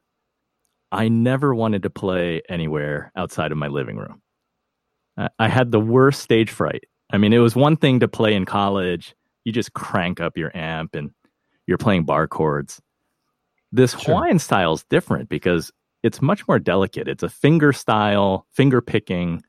I 0.91 1.09
never 1.09 1.53
wanted 1.53 1.83
to 1.83 1.89
play 1.89 2.41
anywhere 2.47 3.11
outside 3.15 3.51
of 3.51 3.57
my 3.57 3.67
living 3.67 3.97
room. 3.97 4.21
I 5.39 5.47
had 5.47 5.71
the 5.71 5.79
worst 5.79 6.21
stage 6.21 6.51
fright. 6.51 6.83
I 7.11 7.17
mean, 7.17 7.33
it 7.33 7.39
was 7.39 7.55
one 7.55 7.75
thing 7.75 8.01
to 8.01 8.07
play 8.07 8.35
in 8.35 8.45
college. 8.45 9.15
You 9.45 9.51
just 9.51 9.73
crank 9.73 10.21
up 10.21 10.37
your 10.37 10.55
amp 10.55 10.93
and 10.93 11.11
you're 11.65 11.77
playing 11.77 12.03
bar 12.03 12.27
chords. 12.27 12.79
This 13.71 13.91
sure. 13.91 14.15
Hawaiian 14.15 14.39
style 14.39 14.73
is 14.73 14.85
different 14.89 15.27
because 15.27 15.71
it's 16.03 16.21
much 16.21 16.47
more 16.47 16.59
delicate. 16.59 17.07
It's 17.07 17.23
a 17.23 17.29
finger 17.29 17.73
style, 17.73 18.45
finger 18.51 18.81
picking. 18.81 19.43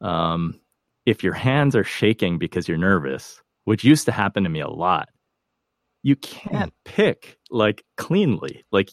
Um, 0.00 0.60
if 1.06 1.24
your 1.24 1.32
hands 1.32 1.74
are 1.74 1.84
shaking 1.84 2.38
because 2.38 2.68
you're 2.68 2.76
nervous, 2.76 3.42
which 3.68 3.84
used 3.84 4.06
to 4.06 4.12
happen 4.12 4.44
to 4.44 4.48
me 4.48 4.60
a 4.60 4.66
lot, 4.66 5.10
you 6.02 6.16
can't 6.16 6.72
hmm. 6.72 6.90
pick 6.90 7.36
like 7.50 7.84
cleanly. 7.98 8.64
Like 8.72 8.88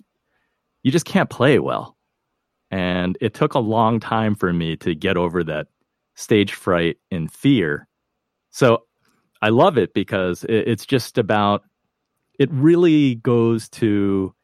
you 0.84 0.92
just 0.92 1.06
can't 1.06 1.30
play 1.30 1.60
well. 1.60 1.96
And 2.72 3.18
it 3.22 3.34
took 3.34 3.54
a 3.54 3.60
long 3.60 4.02
time 4.02 4.36
for 4.36 4.52
me 4.52 4.76
to 4.78 4.94
get 4.94 5.16
over 5.16 5.46
that 5.46 5.68
stage 6.16 6.54
fright 6.54 6.98
and 7.10 7.32
fear. 7.32 7.88
So 8.50 8.84
I 9.42 9.48
love 9.48 9.78
it 9.78 9.94
because 9.94 10.44
it's 10.50 10.86
just 10.86 11.18
about, 11.18 11.64
it 12.38 12.52
really 12.52 13.16
goes 13.16 13.70
to, 13.70 14.36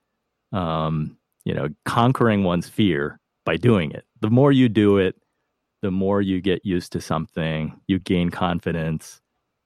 um, 0.54 1.18
you 1.44 1.54
know, 1.54 1.68
conquering 1.84 2.46
one's 2.46 2.70
fear 2.70 3.20
by 3.44 3.58
doing 3.58 3.92
it. 3.92 4.06
The 4.22 4.30
more 4.30 4.54
you 4.54 4.70
do 4.70 4.98
it, 4.98 5.16
the 5.82 5.92
more 5.92 6.22
you 6.22 6.40
get 6.40 6.66
used 6.66 6.94
to 6.94 7.02
something, 7.02 7.82
you 7.88 8.00
gain 8.00 8.30
confidence. 8.30 9.21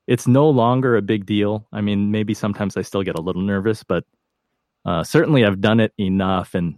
It's 0.08 0.28
no 0.28 0.50
longer 0.50 0.96
a 0.96 1.02
big 1.02 1.26
deal. 1.26 1.68
I 1.72 1.82
mean, 1.82 2.12
maybe 2.12 2.34
sometimes 2.34 2.78
I 2.78 2.82
still 2.82 3.04
get 3.04 3.18
a 3.18 3.22
little 3.22 3.42
nervous, 3.42 3.84
but 3.84 4.06
uh, 4.86 5.04
certainly, 5.04 5.44
I've 5.44 5.62
done 5.62 5.80
it 5.80 5.94
enough, 6.00 6.54
and 6.54 6.76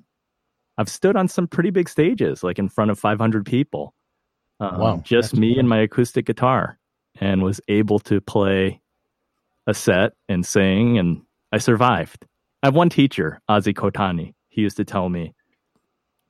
I've 0.78 0.90
stood 0.90 1.18
on 1.18 1.28
some 1.28 1.48
pretty 1.48 1.72
big 1.72 1.90
stages, 1.90 2.42
like 2.42 2.58
in 2.58 2.70
front 2.70 2.90
of 2.90 2.98
500 2.98 3.46
people. 3.46 3.94
Um, 4.60 4.80
wow, 4.80 5.02
just 5.04 5.36
me 5.36 5.54
cool. 5.54 5.60
and 5.60 5.70
my 5.70 5.80
acoustic 5.80 6.26
guitar, 6.26 6.80
and 7.20 7.44
was 7.44 7.60
able 7.68 8.00
to 8.00 8.22
play 8.22 8.82
a 9.68 9.74
set 9.74 10.14
and 10.30 10.46
sing, 10.46 10.98
and 10.98 11.22
I 11.52 11.58
survived. 11.58 12.26
I 12.64 12.68
have 12.68 12.76
one 12.76 12.90
teacher, 12.90 13.42
Ozzie 13.50 13.74
Kotani. 13.74 14.34
He 14.48 14.62
used 14.62 14.78
to 14.78 14.86
tell 14.86 15.10
me, 15.10 15.36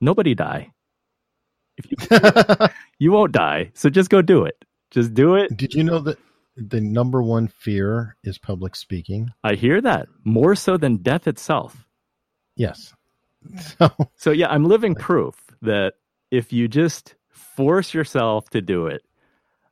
"Nobody 0.00 0.34
die. 0.34 0.72
If 1.76 1.86
you 1.90 2.68
you 2.98 3.12
won't 3.12 3.32
die, 3.32 3.70
so 3.74 3.88
just 3.88 4.10
go 4.10 4.20
do 4.20 4.44
it. 4.44 4.64
Just 4.90 5.14
do 5.14 5.36
it." 5.36 5.56
Did 5.56 5.74
you 5.74 5.84
know 5.84 6.00
that 6.00 6.18
the 6.58 6.80
number 6.80 7.22
one 7.22 7.48
fear 7.48 8.16
is 8.24 8.36
public 8.36 8.74
speaking. 8.74 9.30
I 9.44 9.54
hear 9.54 9.80
that 9.80 10.08
more 10.24 10.54
so 10.54 10.76
than 10.76 10.98
death 10.98 11.26
itself. 11.26 11.86
Yes. 12.56 12.92
So, 13.78 13.90
so 14.16 14.30
yeah, 14.32 14.48
I'm 14.48 14.64
living 14.64 14.96
proof 14.96 15.36
that 15.62 15.94
if 16.30 16.52
you 16.52 16.66
just 16.66 17.14
force 17.30 17.94
yourself 17.94 18.50
to 18.50 18.60
do 18.60 18.88
it, 18.88 19.02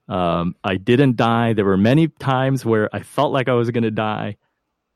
um, 0.08 0.54
I 0.62 0.76
didn't 0.76 1.16
die. 1.16 1.52
There 1.52 1.64
were 1.64 1.76
many 1.76 2.06
times 2.06 2.64
where 2.64 2.88
I 2.94 3.02
felt 3.02 3.32
like 3.32 3.48
I 3.48 3.54
was 3.54 3.70
going 3.72 3.82
to 3.82 3.90
die. 3.90 4.36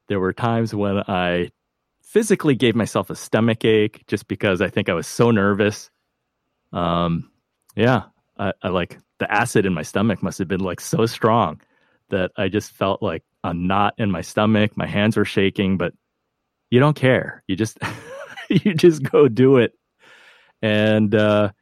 There 0.06 0.20
were 0.20 0.32
times 0.32 0.72
when 0.72 0.98
I 0.98 1.50
physically 2.00 2.54
gave 2.54 2.76
myself 2.76 3.10
a 3.10 3.16
stomach 3.16 3.64
ache 3.64 4.04
just 4.06 4.28
because 4.28 4.62
I 4.62 4.68
think 4.68 4.88
I 4.88 4.94
was 4.94 5.08
so 5.08 5.32
nervous. 5.32 5.90
Um, 6.72 7.28
yeah, 7.74 8.04
I, 8.38 8.52
I 8.62 8.68
like 8.68 8.98
the 9.18 9.30
acid 9.30 9.66
in 9.66 9.74
my 9.74 9.82
stomach 9.82 10.22
must 10.22 10.38
have 10.38 10.48
been 10.48 10.60
like 10.60 10.80
so 10.80 11.06
strong 11.06 11.60
that 12.10 12.32
I 12.36 12.48
just 12.48 12.72
felt 12.72 13.02
like 13.02 13.24
a 13.42 13.54
knot 13.54 13.94
in 13.98 14.10
my 14.10 14.20
stomach. 14.20 14.76
My 14.76 14.86
hands 14.86 15.16
were 15.16 15.24
shaking, 15.24 15.78
but 15.78 15.92
you 16.70 16.80
don't 16.80 16.96
care. 16.96 17.42
You 17.46 17.56
just 17.56 17.78
you 18.48 18.74
just 18.74 19.02
go 19.02 19.28
do 19.28 19.56
it. 19.56 19.72
And 20.62 21.14
uh 21.14 21.52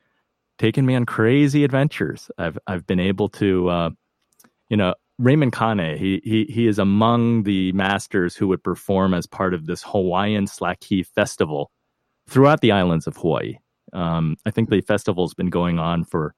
me 0.77 0.97
on 0.97 1.07
crazy 1.07 1.65
adventures. 1.65 2.31
I've 2.37 2.59
I've 2.67 2.87
been 2.87 3.01
able 3.01 3.29
to 3.31 3.69
uh 3.69 3.91
you 4.69 4.77
know, 4.77 4.95
Raymond 5.19 5.53
Kane, 5.53 5.97
he 5.97 6.21
he 6.25 6.45
he 6.45 6.67
is 6.67 6.79
among 6.79 7.45
the 7.45 7.73
masters 7.73 8.37
who 8.37 8.49
would 8.49 8.63
perform 8.63 9.15
as 9.15 9.27
part 9.27 9.55
of 9.55 9.67
this 9.67 9.83
Hawaiian 9.83 10.47
Slack 10.47 10.81
Key 10.81 11.03
festival 11.03 11.71
throughout 12.29 12.61
the 12.61 12.73
islands 12.73 13.07
of 13.07 13.17
Hawaii. 13.17 13.59
Um, 13.93 14.37
I 14.45 14.51
think 14.51 14.69
the 14.69 14.83
festival's 14.83 15.33
been 15.33 15.49
going 15.49 15.79
on 15.79 16.05
for 16.05 16.35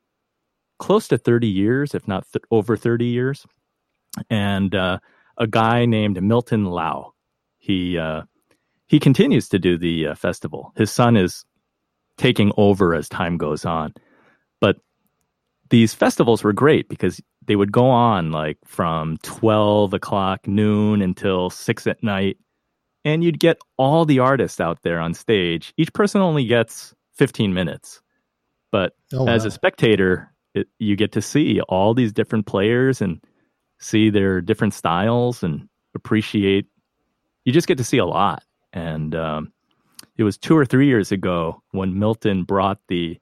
close 0.79 1.09
to 1.09 1.19
30 1.19 1.49
years, 1.49 1.95
if 1.95 2.07
not 2.07 2.25
th- 2.33 2.45
over 2.51 2.77
30 2.77 3.07
years 3.07 3.45
and 4.29 4.75
uh, 4.75 4.99
a 5.37 5.47
guy 5.47 5.87
named 5.87 6.23
Milton 6.23 6.65
Lau. 6.65 7.13
He 7.59 7.99
uh, 7.99 8.23
he 8.87 8.99
continues 8.99 9.49
to 9.51 9.59
do 9.59 9.79
the 9.79 10.09
uh, 10.09 10.15
festival. 10.15 10.73
His 10.77 10.91
son 10.91 11.17
is 11.17 11.45
taking 12.17 12.53
over 12.57 12.95
as 12.95 13.09
time 13.09 13.37
goes 13.37 13.65
on, 13.65 13.95
but 14.61 14.77
these 15.71 15.95
festivals 15.95 16.43
were 16.43 16.53
great 16.53 16.89
because 16.89 17.21
they 17.47 17.57
would 17.57 17.73
go 17.73 17.87
on 17.87 18.33
like 18.33 18.59
from 18.65 19.17
twelve 19.23 19.95
o'clock 19.95 20.47
noon 20.47 21.03
until 21.03 21.51
six 21.51 21.87
at 21.87 22.03
night, 22.03 22.39
and 23.05 23.23
you'd 23.25 23.41
get 23.41 23.59
all 23.77 24.05
the 24.05 24.19
artists 24.19 24.61
out 24.61 24.83
there 24.83 25.01
on 25.01 25.15
stage. 25.15 25.73
Each 25.77 25.93
person 25.93 26.21
only 26.21 26.45
gets 26.45 26.95
fifteen 27.15 27.55
minutes, 27.55 28.01
but 28.73 28.95
oh, 29.13 29.25
wow. 29.25 29.33
as 29.33 29.45
a 29.45 29.51
spectator, 29.51 30.33
it, 30.55 30.69
you 30.79 30.97
get 30.97 31.13
to 31.13 31.23
see 31.23 31.61
all 31.63 31.95
these 31.95 32.13
different 32.13 32.47
players 32.47 33.01
and 33.01 33.21
see 33.81 34.11
their 34.11 34.41
different 34.41 34.75
styles 34.75 35.43
and 35.43 35.69
appreciate. 35.95 36.67
You 37.45 37.53
just 37.53 37.67
get 37.67 37.79
to 37.79 37.85
see 37.85 37.99
a 37.99 38.07
lot. 38.07 38.45
And 38.73 39.15
um, 39.15 39.53
it 40.17 40.23
was 40.23 40.39
two 40.39 40.57
or 40.57 40.65
three 40.65 40.87
years 40.87 41.11
ago 41.11 41.63
when 41.73 41.99
Milton 41.99 42.45
brought 42.45 42.79
the 42.89 43.19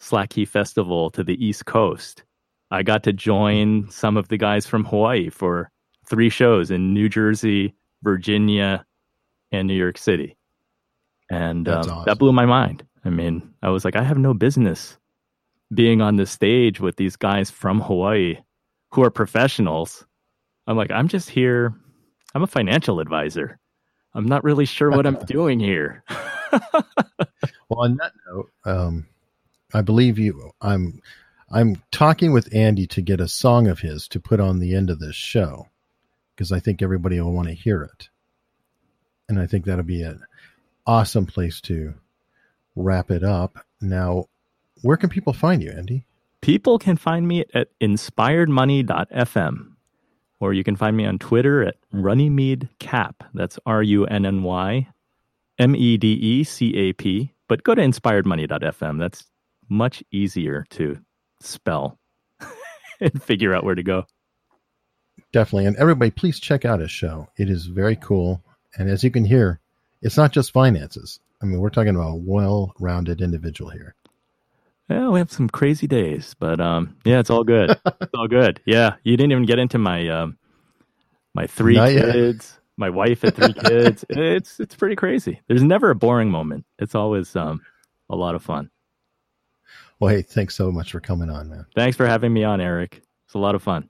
Slack 0.00 0.30
Key 0.30 0.44
Festival 0.44 1.10
to 1.10 1.24
the 1.24 1.42
East 1.44 1.64
Coast. 1.64 2.24
I 2.70 2.82
got 2.82 3.04
to 3.04 3.12
join 3.12 3.88
some 3.90 4.16
of 4.16 4.28
the 4.28 4.36
guys 4.36 4.66
from 4.66 4.84
Hawaii 4.84 5.30
for 5.30 5.70
three 6.06 6.30
shows 6.30 6.70
in 6.70 6.92
New 6.92 7.08
Jersey, 7.08 7.74
Virginia, 8.02 8.84
and 9.52 9.68
New 9.68 9.74
York 9.74 9.98
City. 9.98 10.36
And 11.30 11.68
um, 11.68 11.78
awesome. 11.78 12.04
that 12.06 12.18
blew 12.18 12.32
my 12.32 12.46
mind. 12.46 12.84
I 13.04 13.10
mean, 13.10 13.54
I 13.62 13.68
was 13.68 13.84
like, 13.84 13.96
I 13.96 14.02
have 14.02 14.18
no 14.18 14.34
business 14.34 14.96
being 15.72 16.02
on 16.02 16.16
the 16.16 16.26
stage 16.26 16.80
with 16.80 16.96
these 16.96 17.16
guys 17.16 17.50
from 17.50 17.80
Hawaii 17.80 18.38
who 18.92 19.02
are 19.02 19.10
professionals. 19.10 20.06
I'm 20.66 20.76
like, 20.76 20.90
I'm 20.90 21.08
just 21.08 21.30
here. 21.30 21.74
I'm 22.34 22.42
a 22.42 22.46
financial 22.46 23.00
advisor. 23.00 23.58
I'm 24.14 24.26
not 24.26 24.44
really 24.44 24.66
sure 24.66 24.90
what 24.90 25.06
I'm 25.06 25.24
doing 25.26 25.58
here. 25.58 26.04
well, 26.52 26.84
on 27.70 27.96
that 27.96 28.12
note, 28.26 28.50
um, 28.64 29.06
I 29.74 29.80
believe 29.80 30.18
you. 30.18 30.52
I'm 30.60 31.00
I'm 31.50 31.82
talking 31.90 32.32
with 32.32 32.54
Andy 32.54 32.86
to 32.88 33.02
get 33.02 33.20
a 33.20 33.28
song 33.28 33.66
of 33.66 33.80
his 33.80 34.08
to 34.08 34.20
put 34.20 34.40
on 34.40 34.58
the 34.58 34.74
end 34.74 34.90
of 34.90 35.00
this 35.00 35.16
show 35.16 35.68
because 36.34 36.52
I 36.52 36.60
think 36.60 36.82
everybody 36.82 37.20
will 37.20 37.32
want 37.32 37.48
to 37.48 37.54
hear 37.54 37.82
it, 37.82 38.10
and 39.28 39.38
I 39.38 39.46
think 39.46 39.64
that'll 39.64 39.84
be 39.84 40.02
an 40.02 40.22
awesome 40.86 41.26
place 41.26 41.60
to 41.62 41.94
wrap 42.76 43.10
it 43.10 43.24
up. 43.24 43.56
Now, 43.80 44.26
where 44.82 44.96
can 44.98 45.08
people 45.08 45.32
find 45.32 45.62
you, 45.62 45.70
Andy? 45.70 46.06
People 46.42 46.78
can 46.78 46.96
find 46.96 47.26
me 47.26 47.44
at 47.54 47.68
inspiredmoney.fm, 47.80 49.66
or 50.40 50.52
you 50.52 50.64
can 50.64 50.74
find 50.74 50.96
me 50.96 51.06
on 51.06 51.20
Twitter 51.20 51.62
at 51.62 51.76
RunnyMedeCap. 51.94 53.14
That's 53.32 53.60
R 53.64 53.82
U 53.82 54.04
N 54.06 54.26
N 54.26 54.42
Y 54.42 54.88
M 55.58 55.76
E 55.76 55.96
D 55.96 56.12
E 56.14 56.42
C 56.44 56.76
A 56.76 56.92
P. 56.94 57.32
But 57.48 57.62
go 57.62 57.76
to 57.76 57.82
inspiredmoney.fm. 57.82 58.98
That's 58.98 59.24
much 59.68 60.02
easier 60.10 60.66
to 60.70 60.98
spell 61.40 61.98
and 63.00 63.22
figure 63.22 63.54
out 63.54 63.62
where 63.62 63.76
to 63.76 63.82
go. 63.84 64.04
Definitely. 65.32 65.66
And 65.66 65.76
everybody, 65.76 66.10
please 66.10 66.40
check 66.40 66.64
out 66.64 66.80
his 66.80 66.90
show. 66.90 67.28
It 67.36 67.48
is 67.48 67.66
very 67.66 67.96
cool. 67.96 68.42
And 68.76 68.90
as 68.90 69.04
you 69.04 69.10
can 69.10 69.24
hear, 69.24 69.60
it's 70.02 70.16
not 70.16 70.32
just 70.32 70.52
finances. 70.52 71.20
I 71.40 71.46
mean, 71.46 71.60
we're 71.60 71.70
talking 71.70 71.94
about 71.94 72.14
a 72.14 72.16
well 72.16 72.74
rounded 72.80 73.20
individual 73.20 73.70
here. 73.70 73.94
Yeah, 74.88 75.08
we 75.08 75.18
have 75.20 75.32
some 75.32 75.48
crazy 75.48 75.86
days, 75.86 76.34
but 76.38 76.60
um, 76.60 76.96
yeah, 77.04 77.18
it's 77.20 77.30
all 77.30 77.44
good. 77.44 77.70
it's 77.86 78.14
all 78.14 78.28
good. 78.28 78.60
Yeah, 78.66 78.96
you 79.04 79.16
didn't 79.16 79.32
even 79.32 79.46
get 79.46 79.58
into 79.58 79.78
my 79.78 80.08
um, 80.08 80.36
my 81.34 81.46
three 81.46 81.76
Not 81.76 81.90
kids, 81.90 82.52
yet. 82.54 82.60
my 82.76 82.90
wife 82.90 83.24
and 83.24 83.34
three 83.34 83.54
kids. 83.54 84.04
It's 84.10 84.60
it's 84.60 84.74
pretty 84.74 84.96
crazy. 84.96 85.40
There's 85.48 85.62
never 85.62 85.90
a 85.90 85.94
boring 85.94 86.30
moment. 86.30 86.66
It's 86.78 86.94
always 86.94 87.34
um, 87.36 87.62
a 88.10 88.16
lot 88.16 88.34
of 88.34 88.42
fun. 88.42 88.70
Well, 90.00 90.12
hey, 90.14 90.22
thanks 90.22 90.56
so 90.56 90.72
much 90.72 90.92
for 90.92 91.00
coming 91.00 91.30
on, 91.30 91.48
man. 91.48 91.64
Thanks 91.74 91.96
for 91.96 92.06
having 92.06 92.32
me 92.32 92.42
on, 92.44 92.60
Eric. 92.60 93.02
It's 93.26 93.34
a 93.34 93.38
lot 93.38 93.54
of 93.54 93.62
fun. 93.62 93.88